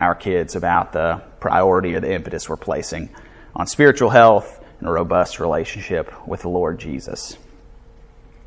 our 0.00 0.16
kids 0.16 0.56
about 0.56 0.92
the 0.92 1.22
priority 1.38 1.94
or 1.94 2.00
the 2.00 2.12
impetus 2.12 2.48
we're 2.48 2.56
placing 2.56 3.10
on 3.54 3.68
spiritual 3.68 4.10
health 4.10 4.59
and 4.80 4.88
a 4.88 4.92
robust 4.92 5.38
relationship 5.38 6.26
with 6.26 6.42
the 6.42 6.48
Lord 6.48 6.78
Jesus? 6.78 7.38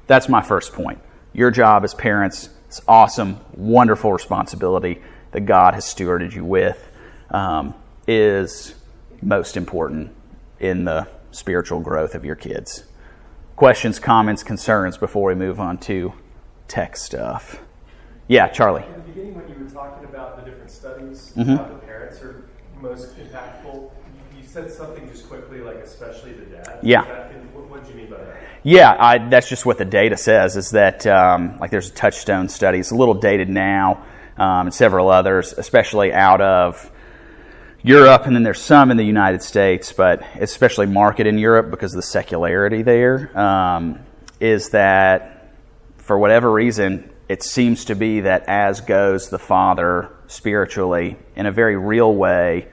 That's 0.08 0.28
my 0.28 0.42
first 0.42 0.74
point. 0.74 1.00
Your 1.32 1.50
job 1.50 1.84
as 1.84 1.94
parents 1.94 2.50
is 2.70 2.82
awesome, 2.88 3.40
wonderful 3.54 4.12
responsibility 4.12 5.02
that 5.32 5.42
God 5.42 5.74
has 5.74 5.86
stewarded 5.86 6.34
you 6.34 6.44
with 6.44 6.92
um, 7.32 7.74
is 8.08 8.76
most 9.22 9.58
important 9.58 10.14
in 10.60 10.86
the 10.86 11.08
spiritual 11.32 11.80
growth 11.80 12.16
of 12.16 12.26
your 12.26 12.36
kids. 12.36 12.84
Questions, 13.56 14.00
comments, 14.00 14.44
concerns 14.44 14.98
before 14.98 15.30
we 15.30 15.36
move 15.36 15.60
on 15.60 15.78
to 15.80 16.14
tech 16.68 16.98
stuff. 16.98 17.60
Yeah, 18.28 18.48
Charlie. 18.48 18.84
In 18.84 18.94
the 18.94 19.00
beginning, 19.00 19.36
when 19.36 19.48
you 19.48 19.64
were 19.64 19.70
talking 19.70 20.06
about 20.06 20.38
the 20.38 20.50
different 20.50 20.72
studies, 20.72 21.34
mm-hmm. 21.36 21.56
how 21.56 21.66
the 21.66 21.76
parents 21.76 22.22
are 22.22 22.50
most 22.82 23.18
impactful, 23.18 23.92
said 24.54 24.72
something 24.72 25.10
just 25.10 25.28
quickly, 25.28 25.62
like 25.62 25.78
especially 25.78 26.34
the 26.34 26.46
dad. 26.46 26.80
Yeah. 26.84 27.06
That, 27.06 27.34
what, 27.56 27.84
did 27.84 27.92
you 27.92 28.00
mean 28.00 28.12
by 28.12 28.18
that? 28.18 28.38
Yeah, 28.62 28.96
I, 28.98 29.18
that's 29.18 29.50
just 29.50 29.66
what 29.66 29.80
the 29.80 29.86
data 29.86 30.16
says. 30.16 30.56
Is 30.56 30.70
that 30.72 31.08
um, 31.08 31.58
like 31.60 31.72
there's 31.72 31.90
a 31.90 31.94
touchstone 31.94 32.50
study. 32.50 32.78
It's 32.78 32.92
a 32.92 32.96
little 32.96 33.16
dated 33.16 33.50
now, 33.50 34.06
um, 34.38 34.68
and 34.68 34.74
several 34.74 35.10
others, 35.10 35.54
especially 35.54 36.14
out 36.14 36.40
of 36.40 36.92
Europe, 37.82 38.28
and 38.28 38.36
then 38.36 38.44
there's 38.44 38.62
some 38.62 38.92
in 38.92 38.98
the 38.98 39.04
United 39.04 39.42
States, 39.42 39.92
but 39.92 40.22
especially 40.40 40.86
market 40.86 41.26
in 41.26 41.40
Europe 41.40 41.72
because 41.72 41.94
of 41.94 41.98
the 41.98 42.04
secularity 42.04 42.84
there. 42.84 43.36
Um, 43.38 44.00
is 44.40 44.70
that 44.70 45.52
for 45.98 46.20
whatever 46.20 46.52
reason, 46.52 47.10
it 47.28 47.42
seems 47.42 47.86
to 47.86 47.96
be 47.96 48.22
that 48.22 48.48
as 48.48 48.82
goes 48.82 49.30
the 49.30 49.40
father 49.40 50.12
spiritually 50.28 51.18
in 51.36 51.48
a 51.48 51.52
very 51.52 51.76
real 51.76 52.14
way, 52.14 52.68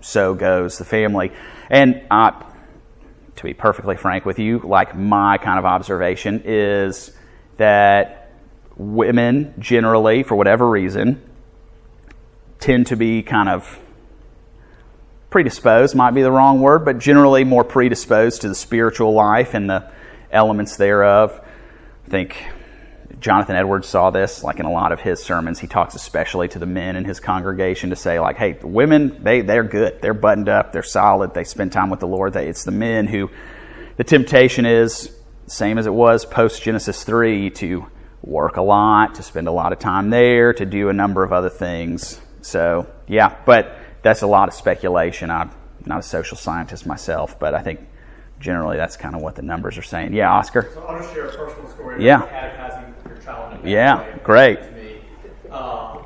so 0.00 0.34
goes 0.34 0.78
the 0.78 0.84
family. 0.84 1.32
And 1.68 2.02
uh, 2.10 2.32
to 3.36 3.42
be 3.42 3.54
perfectly 3.54 3.96
frank 3.96 4.24
with 4.24 4.38
you, 4.38 4.58
like 4.58 4.96
my 4.96 5.38
kind 5.38 5.58
of 5.58 5.64
observation 5.64 6.42
is 6.44 7.12
that 7.56 8.32
women 8.76 9.54
generally, 9.58 10.22
for 10.22 10.34
whatever 10.34 10.68
reason, 10.68 11.22
tend 12.58 12.88
to 12.88 12.96
be 12.96 13.22
kind 13.22 13.48
of 13.48 13.78
predisposed 15.30 15.94
might 15.94 16.10
be 16.10 16.22
the 16.22 16.32
wrong 16.32 16.60
word, 16.60 16.84
but 16.84 16.98
generally 16.98 17.44
more 17.44 17.64
predisposed 17.64 18.42
to 18.42 18.48
the 18.48 18.54
spiritual 18.54 19.12
life 19.12 19.54
and 19.54 19.70
the 19.70 19.90
elements 20.30 20.76
thereof. 20.76 21.40
I 22.06 22.10
think 22.10 22.36
Jonathan 23.18 23.56
Edwards 23.56 23.88
saw 23.88 24.10
this, 24.10 24.44
like 24.44 24.60
in 24.60 24.66
a 24.66 24.70
lot 24.70 24.92
of 24.92 25.00
his 25.00 25.22
sermons. 25.22 25.58
He 25.58 25.66
talks 25.66 25.94
especially 25.94 26.48
to 26.48 26.58
the 26.58 26.66
men 26.66 26.96
in 26.96 27.04
his 27.04 27.18
congregation 27.18 27.90
to 27.90 27.96
say, 27.96 28.20
like, 28.20 28.36
hey, 28.36 28.52
the 28.52 28.66
women, 28.66 29.22
they, 29.22 29.40
they're 29.40 29.64
good. 29.64 30.00
They're 30.00 30.14
buttoned 30.14 30.48
up. 30.48 30.72
They're 30.72 30.82
solid. 30.82 31.34
They 31.34 31.44
spend 31.44 31.72
time 31.72 31.90
with 31.90 32.00
the 32.00 32.06
Lord. 32.06 32.32
They, 32.34 32.48
it's 32.48 32.64
the 32.64 32.70
men 32.70 33.06
who 33.06 33.30
the 33.96 34.04
temptation 34.04 34.64
is, 34.64 35.14
same 35.46 35.76
as 35.76 35.86
it 35.86 35.92
was 35.92 36.24
post 36.24 36.62
Genesis 36.62 37.02
3, 37.02 37.50
to 37.50 37.86
work 38.22 38.56
a 38.56 38.62
lot, 38.62 39.16
to 39.16 39.22
spend 39.22 39.48
a 39.48 39.52
lot 39.52 39.72
of 39.72 39.78
time 39.78 40.10
there, 40.10 40.52
to 40.52 40.64
do 40.64 40.88
a 40.88 40.92
number 40.92 41.24
of 41.24 41.32
other 41.32 41.50
things. 41.50 42.20
So, 42.42 42.86
yeah, 43.06 43.36
but 43.44 43.76
that's 44.02 44.22
a 44.22 44.26
lot 44.26 44.48
of 44.48 44.54
speculation. 44.54 45.30
I'm 45.30 45.50
not 45.84 45.98
a 45.98 46.02
social 46.02 46.36
scientist 46.36 46.86
myself, 46.86 47.38
but 47.38 47.54
I 47.54 47.62
think 47.62 47.80
generally 48.38 48.76
that's 48.76 48.96
kind 48.96 49.14
of 49.14 49.22
what 49.22 49.36
the 49.36 49.42
numbers 49.42 49.76
are 49.76 49.82
saying. 49.82 50.14
Yeah, 50.14 50.32
Oscar. 50.32 50.70
So 50.72 50.82
I'll 50.82 50.98
just 50.98 51.12
share 51.12 51.26
a 51.26 51.36
personal 51.36 51.68
story. 51.70 52.04
Yeah. 52.04 52.22
Yeah, 53.64 54.18
great. 54.24 54.62
To 54.62 54.70
me. 54.72 55.00
Uh, 55.50 56.02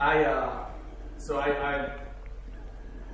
I 0.00 0.24
uh, 0.24 0.66
so 1.18 1.38
I, 1.38 1.48
I 1.48 1.90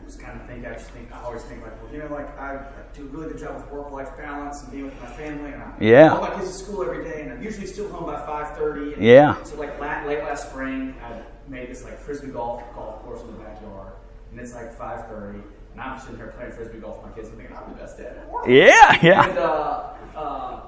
was 0.05 0.17
kind 0.17 0.41
of 0.41 0.47
think 0.47 0.67
I 0.67 0.73
just 0.73 0.91
think 0.91 1.13
I 1.13 1.21
always 1.23 1.43
think 1.43 1.63
like 1.63 1.81
well 1.83 1.93
you 1.93 1.99
know 2.01 2.13
like 2.13 2.39
I 2.39 2.67
do 2.93 3.03
a 3.03 3.07
really 3.07 3.33
good 3.33 3.41
job 3.41 3.57
with 3.57 3.71
work 3.71 3.91
life 3.93 4.17
balance 4.17 4.63
and 4.63 4.73
being 4.73 4.85
with 4.85 5.01
my 5.01 5.07
family 5.07 5.53
and 5.53 5.63
I 5.63 5.73
yeah. 5.81 6.15
all 6.15 6.21
my 6.21 6.31
kids 6.35 6.49
to 6.49 6.65
school 6.65 6.83
every 6.83 7.05
day 7.05 7.23
and 7.23 7.33
I'm 7.33 7.43
usually 7.43 7.67
still 7.67 7.89
home 7.89 8.07
by 8.07 8.25
five 8.27 8.57
thirty. 8.57 9.01
Yeah. 9.01 9.43
So 9.45 9.57
like 9.57 9.81
late, 9.81 10.07
late 10.07 10.25
last 10.25 10.51
spring 10.51 10.95
I 11.03 11.23
made 11.49 11.71
this 11.71 11.85
like 11.85 11.99
frisbee 11.99 12.29
golf 12.29 12.63
golf 12.75 13.03
course 13.03 13.21
in 13.23 13.29
the 13.29 13.39
backyard 13.39 13.93
and 14.33 14.41
it's 14.41 14.55
like 14.55 14.77
5.30, 14.77 15.43
and 15.73 15.81
I'm 15.81 16.01
sitting 16.01 16.17
here 16.17 16.29
playing 16.37 16.53
frisbee 16.53 16.79
golf 16.79 17.03
with 17.03 17.11
my 17.11 17.17
kids 17.17 17.29
and 17.29 17.37
thinking, 17.37 17.55
I'm 17.55 17.71
the 17.71 17.79
best 17.79 17.99
dad 17.99 18.17
in 18.17 18.23
the 18.23 18.29
world. 18.29 18.49
Yeah, 18.49 18.99
yeah. 19.03 19.29
And 19.29 19.39
uh, 19.39 19.93
uh, 20.17 20.61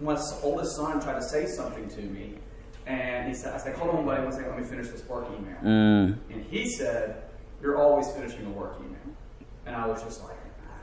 my 0.00 0.20
oldest 0.42 0.76
son 0.76 1.00
tried 1.00 1.14
to 1.14 1.22
say 1.22 1.46
something 1.46 1.88
to 1.90 2.02
me, 2.02 2.34
and 2.86 3.28
he 3.28 3.34
said, 3.34 3.54
I 3.54 3.58
said, 3.58 3.76
hold 3.76 3.94
on, 3.94 4.04
buddy, 4.04 4.22
one 4.22 4.32
second, 4.32 4.50
let 4.50 4.60
me 4.60 4.64
finish 4.66 4.88
this 4.88 5.06
work 5.08 5.26
email. 5.28 5.56
Mm. 5.62 6.18
And 6.30 6.44
he 6.44 6.68
said, 6.68 7.22
you're 7.60 7.78
always 7.78 8.10
finishing 8.12 8.46
a 8.46 8.50
work 8.50 8.76
email. 8.80 9.16
And 9.66 9.74
I 9.74 9.86
was 9.86 10.02
just 10.02 10.22
like, 10.22 10.36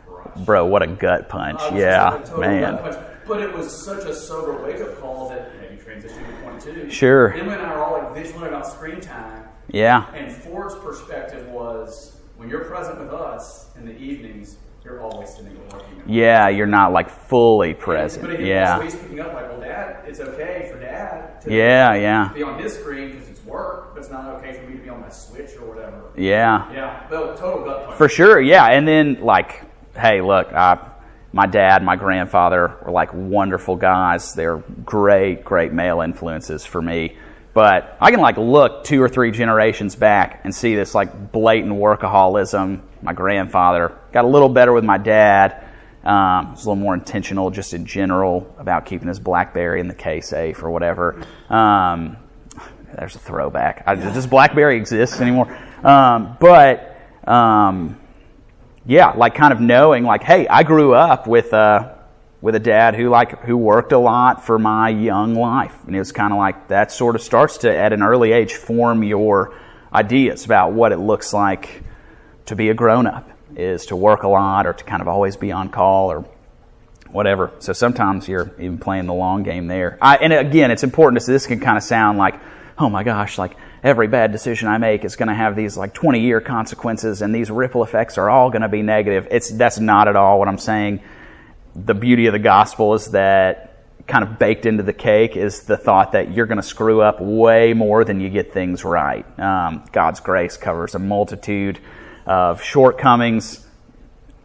Rush. 0.08 0.46
Bro, 0.46 0.66
what 0.68 0.84
a 0.84 0.88
gut 0.88 1.30
punch. 1.30 1.62
Yeah, 1.74 2.22
man. 2.38 2.78
Punch. 2.78 2.98
But 3.26 3.40
it 3.42 3.54
was 3.54 3.86
such 3.86 4.04
a 4.04 4.14
sober 4.14 4.62
wake 4.62 4.82
up 4.82 5.00
call 5.00 5.30
that 5.30 5.52
you 5.72 5.78
transitioned 5.78 6.28
to 6.28 6.44
point 6.44 6.62
two. 6.62 6.90
Sure. 6.90 7.30
Him 7.30 7.50
and 7.50 7.62
I 7.62 7.66
are 7.66 7.84
all 7.84 7.94
like 7.94 8.14
vigilant 8.14 8.48
about 8.48 8.68
screen 8.68 9.00
time. 9.00 9.46
Yeah. 9.70 10.12
And 10.14 10.32
Ford's 10.32 10.76
perspective 10.76 11.48
was 11.48 12.18
when 12.36 12.50
you're 12.50 12.66
present 12.66 13.00
with 13.00 13.14
us 13.14 13.72
in 13.78 13.86
the 13.86 13.98
evenings, 13.98 14.58
you're 14.84 15.02
always 15.02 15.30
sending 15.30 15.56
a 15.56 15.60
email. 15.60 15.86
Yeah, 16.06 16.50
you're 16.50 16.68
not 16.68 16.92
like 16.92 17.10
fully 17.10 17.74
present. 17.74 18.26
But 18.28 18.42
yeah. 18.42 18.82
he's 18.82 18.96
picking 18.96 19.20
up 19.20 19.34
like, 19.34 19.50
well, 19.50 19.62
Dad, 19.62 20.04
it's 20.08 20.20
okay 20.20 20.70
for 20.72 20.80
Dad 20.80 21.42
to 21.42 21.54
yeah, 21.54 21.94
yeah. 21.94 22.32
be 22.34 22.44
on 22.44 22.60
his 22.60 22.74
screen 22.74 23.12
because 23.12 23.30
it's 23.30 23.44
work, 23.46 23.94
but 23.94 24.02
it's 24.02 24.12
not 24.12 24.28
okay 24.36 24.54
for 24.54 24.68
me 24.68 24.78
to 24.78 24.84
be 24.84 24.90
on 24.90 25.02
my 25.02 25.10
Switch 25.10 25.56
or 25.58 25.74
whatever. 25.74 26.02
Yeah. 26.18 26.72
Yeah, 26.72 27.08
well, 27.10 27.36
total 27.38 27.64
gut 27.64 27.86
punch. 27.86 27.98
For 27.98 28.10
sure, 28.10 28.42
yeah. 28.42 28.66
And 28.66 28.88
then 28.88 29.22
like, 29.22 29.64
hey, 29.96 30.22
look, 30.22 30.52
I, 30.52 30.90
my 31.32 31.48
dad, 31.48 31.84
my 31.84 31.96
grandfather 31.96 32.78
were 32.86 32.92
like 32.92 33.14
wonderful 33.14 33.76
guys. 33.76 34.34
They're 34.34 34.58
great, 34.86 35.44
great 35.44 35.74
male 35.74 36.02
influences 36.02 36.66
for 36.66 36.82
me. 36.82 37.18
But 37.54 37.98
I 38.02 38.10
can 38.10 38.20
like 38.20 38.38
look 38.38 38.84
two 38.84 39.02
or 39.02 39.08
three 39.08 39.32
generations 39.32 39.96
back 39.96 40.42
and 40.44 40.54
see 40.54 40.76
this 40.76 40.96
like 40.96 41.32
blatant 41.32 41.74
workaholism. 41.74 42.82
My 43.02 43.14
grandfather 43.14 43.96
got 44.12 44.26
a 44.26 44.28
little 44.28 44.50
better 44.50 44.74
with 44.74 44.84
my 44.84 44.98
dad. 44.98 45.64
Um, 46.04 46.52
was 46.52 46.66
a 46.66 46.70
little 46.70 46.84
more 46.84 46.96
intentional 46.96 47.50
just 47.50 47.74
in 47.74 47.86
general 47.86 48.54
about 48.58 48.86
keeping 48.86 49.08
his 49.08 49.20
BlackBerry 49.20 49.80
in 49.80 49.88
the 49.88 49.94
case 49.94 50.28
safe 50.30 50.62
or 50.64 50.70
whatever. 50.70 51.24
Um, 51.50 52.18
there's 52.98 53.16
a 53.16 53.20
throwback. 53.20 53.84
I, 53.86 53.96
does 53.96 54.28
BlackBerry 54.28 54.76
exist 54.76 55.22
anymore? 55.22 55.56
Um, 55.84 56.36
but 56.40 56.98
um, 57.26 58.00
yeah, 58.86 59.12
like 59.12 59.36
kind 59.36 59.54
of 59.54 59.62
knowing 59.62 60.04
like, 60.04 60.24
hey, 60.24 60.48
I 60.48 60.64
grew 60.64 60.94
up 60.94 61.28
with. 61.28 61.54
Uh, 61.54 61.94
with 62.44 62.56
a 62.56 62.60
dad 62.60 62.94
who 62.94 63.08
like 63.08 63.40
who 63.46 63.56
worked 63.56 63.94
a 63.94 63.98
lot 63.98 64.46
for 64.46 64.60
my 64.60 64.90
young 64.90 65.34
life. 65.34 65.74
And 65.88 65.96
it 65.96 66.00
was 66.00 66.12
kind 66.12 66.34
of 66.34 66.38
like 66.38 66.68
that 66.68 66.92
sort 66.92 67.16
of 67.16 67.22
starts 67.22 67.60
to 67.60 67.74
at 67.74 67.94
an 67.94 68.04
early 68.04 68.34
age 68.34 68.56
form 68.56 69.02
your 69.02 69.54
ideas 69.94 70.44
about 70.44 70.74
what 70.74 70.92
it 70.92 70.98
looks 70.98 71.32
like 71.32 71.84
to 72.48 72.58
be 72.58 72.68
a 72.70 72.74
grown 72.74 73.08
up 73.08 73.30
is 73.56 73.86
to 73.86 73.96
work 73.96 74.24
a 74.24 74.28
lot 74.28 74.68
or 74.68 74.74
to 74.74 74.84
kind 74.84 75.02
of 75.02 75.08
always 75.08 75.38
be 75.38 75.54
on 75.54 75.70
call 75.70 76.12
or 76.12 76.26
whatever. 77.12 77.50
So 77.60 77.72
sometimes 77.72 78.28
you're 78.28 78.52
even 78.60 78.78
playing 78.78 79.06
the 79.06 79.14
long 79.14 79.44
game 79.44 79.68
there. 79.68 79.98
I, 80.02 80.18
and 80.18 80.34
again 80.34 80.70
it's 80.70 80.84
important 80.84 81.24
to 81.24 81.32
this 81.32 81.48
can 81.48 81.62
kind 81.62 81.78
of 81.78 81.84
sound 81.84 82.18
like 82.18 82.38
oh 82.78 82.90
my 82.90 83.06
gosh 83.06 83.38
like 83.38 83.56
every 83.84 84.10
bad 84.10 84.34
decision 84.34 84.68
I 84.68 84.80
make 84.80 85.06
is 85.06 85.16
going 85.16 85.30
to 85.30 85.34
have 85.34 85.56
these 85.56 85.78
like 85.78 85.94
20 85.94 86.20
year 86.20 86.42
consequences 86.42 87.22
and 87.22 87.34
these 87.34 87.50
ripple 87.50 87.86
effects 87.86 88.18
are 88.18 88.30
all 88.30 88.50
going 88.50 88.64
to 88.64 88.68
be 88.68 88.82
negative. 88.82 89.30
It's, 89.32 89.50
that's 89.50 89.80
not 89.80 90.10
at 90.10 90.18
all 90.18 90.40
what 90.40 90.50
I'm 90.50 90.58
saying 90.58 91.00
the 91.76 91.94
beauty 91.94 92.28
of 92.28 92.34
the 92.34 92.40
gospel 92.40 92.94
is 92.94 93.12
that 93.12 93.70
kind 94.08 94.24
of 94.24 94.38
baked 94.38 94.66
into 94.66 94.84
the 94.84 94.94
cake 94.94 95.38
is 95.38 95.64
the 95.64 95.78
thought 95.78 96.12
that 96.12 96.34
you're 96.34 96.46
going 96.46 96.58
to 96.58 96.68
screw 96.68 97.02
up 97.02 97.22
way 97.22 97.74
more 97.74 98.04
than 98.04 98.20
you 98.20 98.30
get 98.30 98.54
things 98.54 98.84
right. 98.84 99.26
Um, 99.40 99.86
God's 99.92 100.20
grace 100.20 100.58
covers 100.58 100.94
a 100.94 101.00
multitude 101.00 101.80
of 102.26 102.62
shortcomings. 102.62 103.66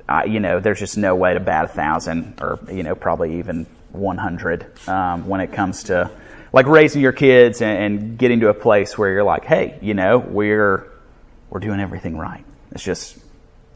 Uh, 0.08 0.22
you 0.26 0.40
know, 0.40 0.60
there's 0.60 0.78
just 0.78 0.96
no 0.96 1.14
way 1.16 1.34
to 1.34 1.40
bat 1.40 1.64
a 1.64 1.68
thousand, 1.68 2.40
or 2.40 2.58
you 2.72 2.82
know, 2.82 2.94
probably 2.94 3.38
even 3.38 3.66
100 3.90 4.88
um, 4.88 5.26
when 5.26 5.40
it 5.40 5.52
comes 5.52 5.84
to 5.84 6.10
like 6.52 6.66
raising 6.66 7.02
your 7.02 7.12
kids 7.12 7.60
and, 7.60 7.78
and 7.78 8.18
getting 8.18 8.40
to 8.40 8.48
a 8.48 8.54
place 8.54 8.96
where 8.96 9.10
you're 9.10 9.24
like, 9.24 9.44
hey, 9.44 9.78
you 9.82 9.94
know, 9.94 10.18
we're 10.18 10.86
we're 11.50 11.60
doing 11.60 11.80
everything 11.80 12.16
right. 12.16 12.44
It's 12.70 12.84
just 12.84 13.18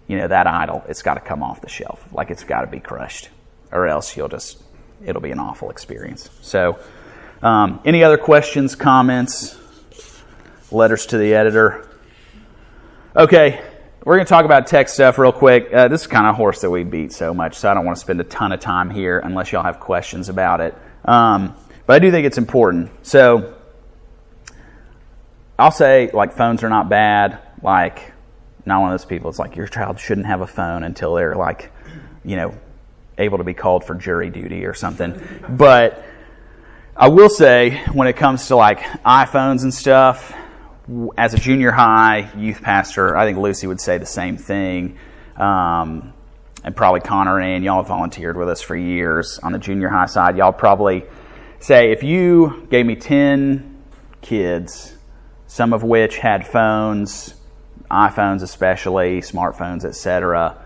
you 0.07 0.19
know, 0.19 0.29
that 0.29 0.47
idol, 0.47 0.85
it's 0.89 1.03
got 1.03 1.15
to 1.15 1.21
come 1.21 1.43
off 1.43 1.61
the 1.61 1.69
shelf. 1.69 2.05
Like 2.13 2.31
it's 2.31 2.45
got 2.45 2.63
to 2.63 2.67
be 2.67 2.81
crushed, 2.81 3.31
or 3.73 3.87
else 3.87 4.17
you'll 4.17 4.29
just, 4.29 4.63
it'll 5.05 5.23
be 5.23 5.31
an 5.31 5.41
awful 5.41 5.71
experience. 5.71 6.29
So, 6.43 6.79
um, 7.43 7.81
any 7.85 8.05
other 8.05 8.19
questions, 8.19 8.77
comments, 8.77 9.59
letters 10.71 11.07
to 11.07 11.19
the 11.19 11.35
editor? 11.35 11.89
Okay, 13.17 13.61
we're 14.05 14.17
going 14.17 14.27
to 14.27 14.31
talk 14.31 14.45
about 14.45 14.67
tech 14.67 14.89
stuff 14.89 15.19
real 15.19 15.33
quick. 15.33 15.73
Uh, 15.73 15.89
this 15.89 16.03
is 16.03 16.07
kind 16.07 16.27
of 16.27 16.35
a 16.35 16.37
horse 16.37 16.61
that 16.61 16.71
we 16.71 16.85
beat 16.85 17.13
so 17.13 17.35
much, 17.35 17.57
so 17.57 17.71
I 17.71 17.75
don't 17.75 17.85
want 17.85 17.97
to 17.97 18.01
spend 18.01 18.21
a 18.21 18.25
ton 18.25 18.53
of 18.53 18.61
time 18.61 18.91
here 18.91 19.19
unless 19.19 19.51
y'all 19.53 19.65
have 19.65 19.81
questions 19.81 20.29
about 20.29 20.61
it. 20.61 20.77
Um, 21.05 21.57
but 21.87 21.95
I 21.95 21.99
do 21.99 22.11
think 22.11 22.27
it's 22.27 22.39
important. 22.39 22.91
So, 23.05 23.55
I'll 25.59 25.71
say, 25.71 26.11
like, 26.13 26.33
phones 26.33 26.63
are 26.63 26.69
not 26.69 26.89
bad. 26.89 27.39
Like, 27.63 28.13
not 28.65 28.81
one 28.81 28.93
of 28.93 29.01
those 29.01 29.07
people. 29.07 29.31
It's 29.31 29.39
like 29.39 29.57
your 29.57 29.67
child 29.67 29.99
shouldn't 29.99 30.27
have 30.27 30.41
a 30.41 30.47
phone 30.47 30.85
until 30.85 31.15
they're 31.15 31.37
like, 31.37 31.73
you 32.25 32.37
know, 32.37 32.55
able 33.19 33.39
to 33.39 33.45
be 33.45 33.55
called 33.55 33.85
for 33.85 33.95
jury 33.95 34.31
duty 34.31 34.65
or 34.65 34.75
something. 34.75 35.21
But 35.49 36.05
I 36.97 37.09
will 37.09 37.29
say, 37.29 37.83
when 37.93 38.09
it 38.09 38.17
comes 38.17 38.49
to 38.49 38.57
like 38.57 38.81
iPhones 39.05 39.63
and 39.63 39.73
stuff, 39.73 40.35
as 41.17 41.35
a 41.35 41.39
junior 41.39 41.71
high 41.71 42.31
youth 42.37 42.61
pastor, 42.63 43.17
I 43.17 43.25
think 43.25 43.39
Lucy 43.39 43.67
would 43.67 43.81
say 43.81 43.99
the 43.99 44.07
same 44.07 44.37
thing. 44.37 44.99
Um, 45.37 46.13
and 46.65 46.77
probably 46.77 47.01
Connor 47.01 47.41
and 47.41 47.65
y'all 47.65 47.83
volunteered 47.83 48.37
with 48.37 48.49
us 48.49 48.61
for 48.61 48.77
years 48.77 49.39
on 49.43 49.53
the 49.53 49.59
junior 49.59 49.89
high 49.89 50.07
side. 50.07 50.37
Y'all 50.37 50.53
probably 50.53 51.05
say 51.59 51.93
if 51.93 52.03
you 52.03 52.67
gave 52.71 52.87
me 52.87 52.95
10 52.95 53.83
kids, 54.21 54.97
some 55.47 55.73
of 55.73 55.83
which 55.83 56.19
had 56.19 56.47
phones, 56.47 57.35
iPhones 57.91 58.43
especially, 58.43 59.21
smartphones, 59.21 59.85
etc., 59.85 60.63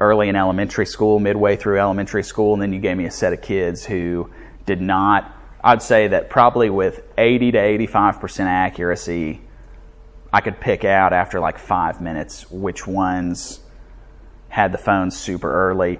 early 0.00 0.28
in 0.28 0.36
elementary 0.36 0.86
school, 0.86 1.18
midway 1.18 1.56
through 1.56 1.78
elementary 1.78 2.22
school, 2.22 2.52
and 2.54 2.62
then 2.62 2.72
you 2.72 2.78
gave 2.78 2.96
me 2.96 3.06
a 3.06 3.10
set 3.10 3.32
of 3.32 3.42
kids 3.42 3.84
who 3.84 4.30
did 4.66 4.80
not. 4.80 5.34
I'd 5.62 5.82
say 5.82 6.08
that 6.08 6.30
probably 6.30 6.70
with 6.70 7.02
80 7.16 7.52
to 7.52 7.58
85% 7.58 8.46
accuracy, 8.46 9.40
I 10.32 10.40
could 10.40 10.60
pick 10.60 10.84
out 10.84 11.12
after 11.12 11.40
like 11.40 11.58
five 11.58 12.00
minutes 12.00 12.50
which 12.50 12.86
ones 12.86 13.60
had 14.48 14.72
the 14.72 14.78
phones 14.78 15.16
super 15.16 15.52
early. 15.52 15.98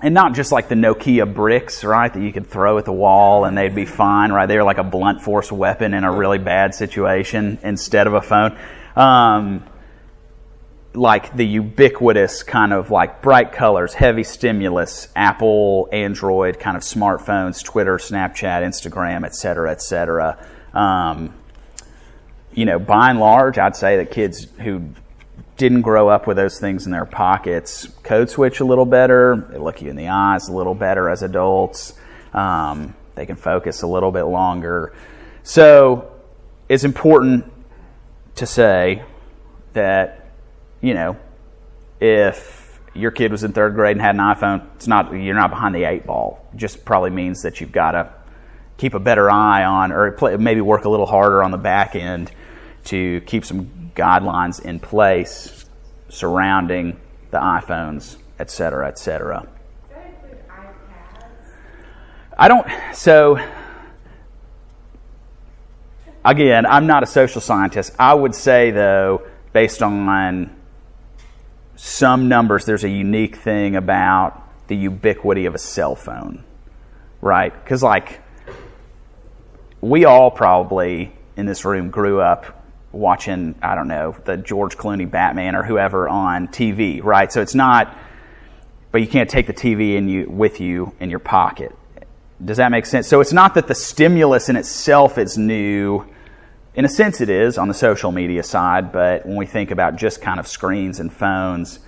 And 0.00 0.14
not 0.14 0.34
just 0.34 0.52
like 0.52 0.68
the 0.68 0.76
Nokia 0.76 1.32
bricks, 1.32 1.82
right, 1.82 2.12
that 2.12 2.20
you 2.20 2.32
could 2.32 2.46
throw 2.46 2.78
at 2.78 2.84
the 2.84 2.92
wall 2.92 3.44
and 3.44 3.58
they'd 3.58 3.74
be 3.74 3.84
fine, 3.84 4.30
right? 4.30 4.46
They 4.46 4.56
were 4.56 4.62
like 4.62 4.78
a 4.78 4.84
blunt 4.84 5.22
force 5.22 5.50
weapon 5.50 5.92
in 5.92 6.04
a 6.04 6.12
really 6.12 6.38
bad 6.38 6.74
situation 6.74 7.58
instead 7.62 8.06
of 8.06 8.14
a 8.14 8.22
phone. 8.22 8.56
Um, 8.94 9.64
like 10.98 11.36
the 11.36 11.46
ubiquitous 11.46 12.42
kind 12.42 12.72
of 12.72 12.90
like 12.90 13.22
bright 13.22 13.52
colors, 13.52 13.94
heavy 13.94 14.24
stimulus, 14.24 15.08
Apple, 15.14 15.88
Android 15.92 16.58
kind 16.58 16.76
of 16.76 16.82
smartphones, 16.82 17.62
Twitter, 17.62 17.96
Snapchat, 17.96 18.62
Instagram, 18.62 19.24
et 19.24 19.34
cetera, 19.34 19.70
et 19.70 19.80
cetera. 19.80 20.44
Um, 20.74 21.34
you 22.52 22.64
know, 22.64 22.78
by 22.78 23.10
and 23.10 23.20
large, 23.20 23.58
I'd 23.58 23.76
say 23.76 23.98
that 23.98 24.10
kids 24.10 24.48
who 24.58 24.90
didn't 25.56 25.82
grow 25.82 26.08
up 26.08 26.26
with 26.26 26.36
those 26.36 26.58
things 26.58 26.86
in 26.86 26.92
their 26.92 27.04
pockets 27.04 27.86
code 28.02 28.30
switch 28.30 28.60
a 28.60 28.64
little 28.64 28.86
better. 28.86 29.48
They 29.50 29.58
look 29.58 29.80
you 29.82 29.90
in 29.90 29.96
the 29.96 30.08
eyes 30.08 30.48
a 30.48 30.52
little 30.52 30.74
better 30.74 31.08
as 31.08 31.22
adults. 31.22 31.94
Um, 32.32 32.94
they 33.14 33.26
can 33.26 33.36
focus 33.36 33.82
a 33.82 33.86
little 33.86 34.12
bit 34.12 34.24
longer. 34.24 34.94
So 35.42 36.12
it's 36.68 36.84
important 36.84 37.52
to 38.36 38.46
say 38.46 39.02
that 39.72 40.27
you 40.80 40.94
know, 40.94 41.16
if 42.00 42.80
your 42.94 43.10
kid 43.10 43.30
was 43.30 43.44
in 43.44 43.52
third 43.52 43.74
grade 43.74 43.96
and 43.96 44.00
had 44.00 44.14
an 44.14 44.20
iPhone, 44.20 44.66
it's 44.76 44.86
not 44.86 45.12
you're 45.12 45.34
not 45.34 45.50
behind 45.50 45.74
the 45.74 45.84
eight 45.84 46.06
ball. 46.06 46.46
It 46.52 46.58
just 46.58 46.84
probably 46.84 47.10
means 47.10 47.42
that 47.42 47.60
you've 47.60 47.72
got 47.72 47.92
to 47.92 48.12
keep 48.76 48.94
a 48.94 49.00
better 49.00 49.30
eye 49.30 49.64
on, 49.64 49.92
or 49.92 50.12
play, 50.12 50.36
maybe 50.36 50.60
work 50.60 50.84
a 50.84 50.88
little 50.88 51.06
harder 51.06 51.42
on 51.42 51.50
the 51.50 51.58
back 51.58 51.96
end 51.96 52.30
to 52.84 53.20
keep 53.22 53.44
some 53.44 53.90
guidelines 53.94 54.64
in 54.64 54.78
place 54.78 55.64
surrounding 56.08 56.98
the 57.30 57.38
iPhones, 57.38 58.16
et 58.38 58.50
cetera, 58.50 58.88
et 58.88 58.98
cetera. 58.98 59.46
I 62.38 62.46
don't. 62.46 62.66
So 62.94 63.38
again, 66.24 66.66
I'm 66.66 66.86
not 66.86 67.02
a 67.02 67.06
social 67.06 67.40
scientist. 67.40 67.94
I 67.98 68.14
would 68.14 68.34
say 68.34 68.70
though, 68.70 69.26
based 69.52 69.82
on 69.82 70.56
some 71.78 72.28
numbers, 72.28 72.64
there's 72.64 72.82
a 72.82 72.88
unique 72.88 73.36
thing 73.36 73.76
about 73.76 74.42
the 74.66 74.74
ubiquity 74.74 75.46
of 75.46 75.54
a 75.54 75.58
cell 75.58 75.94
phone, 75.94 76.42
right? 77.20 77.54
Because, 77.54 77.84
like, 77.84 78.20
we 79.80 80.04
all 80.04 80.32
probably 80.32 81.12
in 81.36 81.46
this 81.46 81.64
room 81.64 81.90
grew 81.90 82.20
up 82.20 82.64
watching, 82.90 83.54
I 83.62 83.76
don't 83.76 83.86
know, 83.86 84.16
the 84.24 84.36
George 84.36 84.76
Clooney 84.76 85.08
Batman 85.08 85.54
or 85.54 85.62
whoever 85.62 86.08
on 86.08 86.48
TV, 86.48 87.00
right? 87.02 87.32
So 87.32 87.42
it's 87.42 87.54
not, 87.54 87.96
but 88.90 89.00
you 89.00 89.06
can't 89.06 89.30
take 89.30 89.46
the 89.46 89.54
TV 89.54 89.94
in 89.94 90.08
you, 90.08 90.28
with 90.28 90.60
you 90.60 90.96
in 90.98 91.10
your 91.10 91.20
pocket. 91.20 91.72
Does 92.44 92.56
that 92.56 92.72
make 92.72 92.86
sense? 92.86 93.06
So 93.06 93.20
it's 93.20 93.32
not 93.32 93.54
that 93.54 93.68
the 93.68 93.74
stimulus 93.76 94.48
in 94.48 94.56
itself 94.56 95.16
is 95.16 95.38
new 95.38 96.04
in 96.74 96.84
a 96.84 96.88
sense, 96.88 97.20
it 97.20 97.28
is 97.28 97.58
on 97.58 97.68
the 97.68 97.74
social 97.74 98.12
media 98.12 98.42
side, 98.42 98.92
but 98.92 99.26
when 99.26 99.36
we 99.36 99.46
think 99.46 99.70
about 99.70 99.96
just 99.96 100.20
kind 100.20 100.38
of 100.38 100.46
screens 100.46 101.00
and 101.00 101.12
phones, 101.12 101.80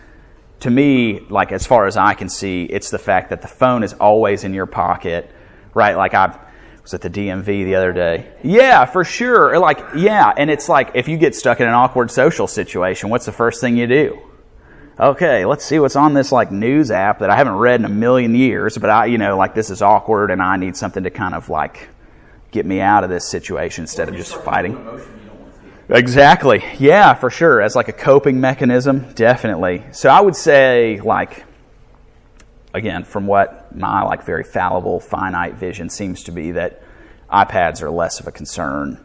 to 0.61 0.71
me, 0.71 1.21
like 1.31 1.53
as 1.53 1.67
far 1.67 1.87
as 1.87 1.97
I 1.97 2.15
can 2.15 2.29
see, 2.29 2.65
it's 2.65 2.91
the 2.91 2.99
fact 2.99 3.31
that 3.31 3.43
the 3.43 3.49
phone 3.49 3.83
is 3.83 3.95
always 3.95 4.45
in 4.45 4.53
your 4.53 4.67
pocket, 4.67 5.31
right? 5.75 5.97
Like 5.97 6.15
I 6.15 6.39
was 6.83 6.95
at 6.95 7.01
the 7.01 7.11
DMV 7.11 7.65
the 7.65 7.75
other 7.75 7.93
day. 7.93 8.31
Yeah, 8.43 8.85
for 8.85 9.05
sure. 9.05 9.59
Like, 9.59 9.81
yeah, 9.97 10.33
and 10.37 10.51
it's 10.51 10.69
like 10.69 10.91
if 10.95 11.09
you 11.09 11.17
get 11.17 11.35
stuck 11.35 11.61
in 11.61 11.69
an 11.69 11.75
awkward 11.75 12.11
social 12.11 12.47
situation, 12.47 13.11
what's 13.11 13.27
the 13.27 13.33
first 13.33 13.61
thing 13.61 13.77
you 13.77 13.87
do? 13.87 14.21
Okay, 14.99 15.47
let's 15.47 15.65
see 15.65 15.79
what's 15.79 15.97
on 15.97 16.13
this 16.13 16.31
like 16.31 16.53
news 16.53 16.91
app 16.91 17.21
that 17.21 17.31
I 17.31 17.37
haven't 17.37 17.55
read 17.55 17.81
in 17.81 17.87
a 17.87 17.91
million 17.91 18.35
years, 18.35 18.77
but 18.77 18.91
I, 18.91 19.07
you 19.07 19.17
know, 19.17 19.37
like 19.39 19.55
this 19.55 19.71
is 19.71 19.81
awkward 19.81 20.31
and 20.31 20.43
I 20.43 20.57
need 20.57 20.77
something 20.77 21.05
to 21.05 21.11
kind 21.11 21.35
of 21.35 21.49
like 21.49 21.89
get 22.51 22.67
me 22.67 22.81
out 22.81 23.05
of 23.05 23.11
this 23.11 23.29
situation 23.29 23.85
instead 23.85 24.09
of 24.09 24.17
just 24.17 24.35
fighting. 24.35 24.77
Exactly. 25.89 26.65
Yeah, 26.79 27.15
for 27.15 27.31
sure. 27.31 27.61
As 27.61 27.75
like 27.75 27.89
a 27.89 27.93
coping 27.93 28.41
mechanism, 28.41 29.13
definitely. 29.15 29.85
So 29.93 30.09
I 30.09 30.21
would 30.21 30.37
say 30.37 31.01
like 31.01 31.45
again, 32.73 33.05
from 33.05 33.27
what 33.27 33.75
my 33.75 34.03
like 34.03 34.25
very 34.25 34.45
fallible 34.45 35.01
finite 35.01 35.55
vision 35.55 35.91
seems 35.91 36.25
to 36.25 36.33
be 36.33 36.53
that 36.53 36.83
iPads 37.31 37.83
are 37.83 37.91
less 37.91 38.21
of 38.21 38.27
a 38.27 38.33
concern 38.33 39.05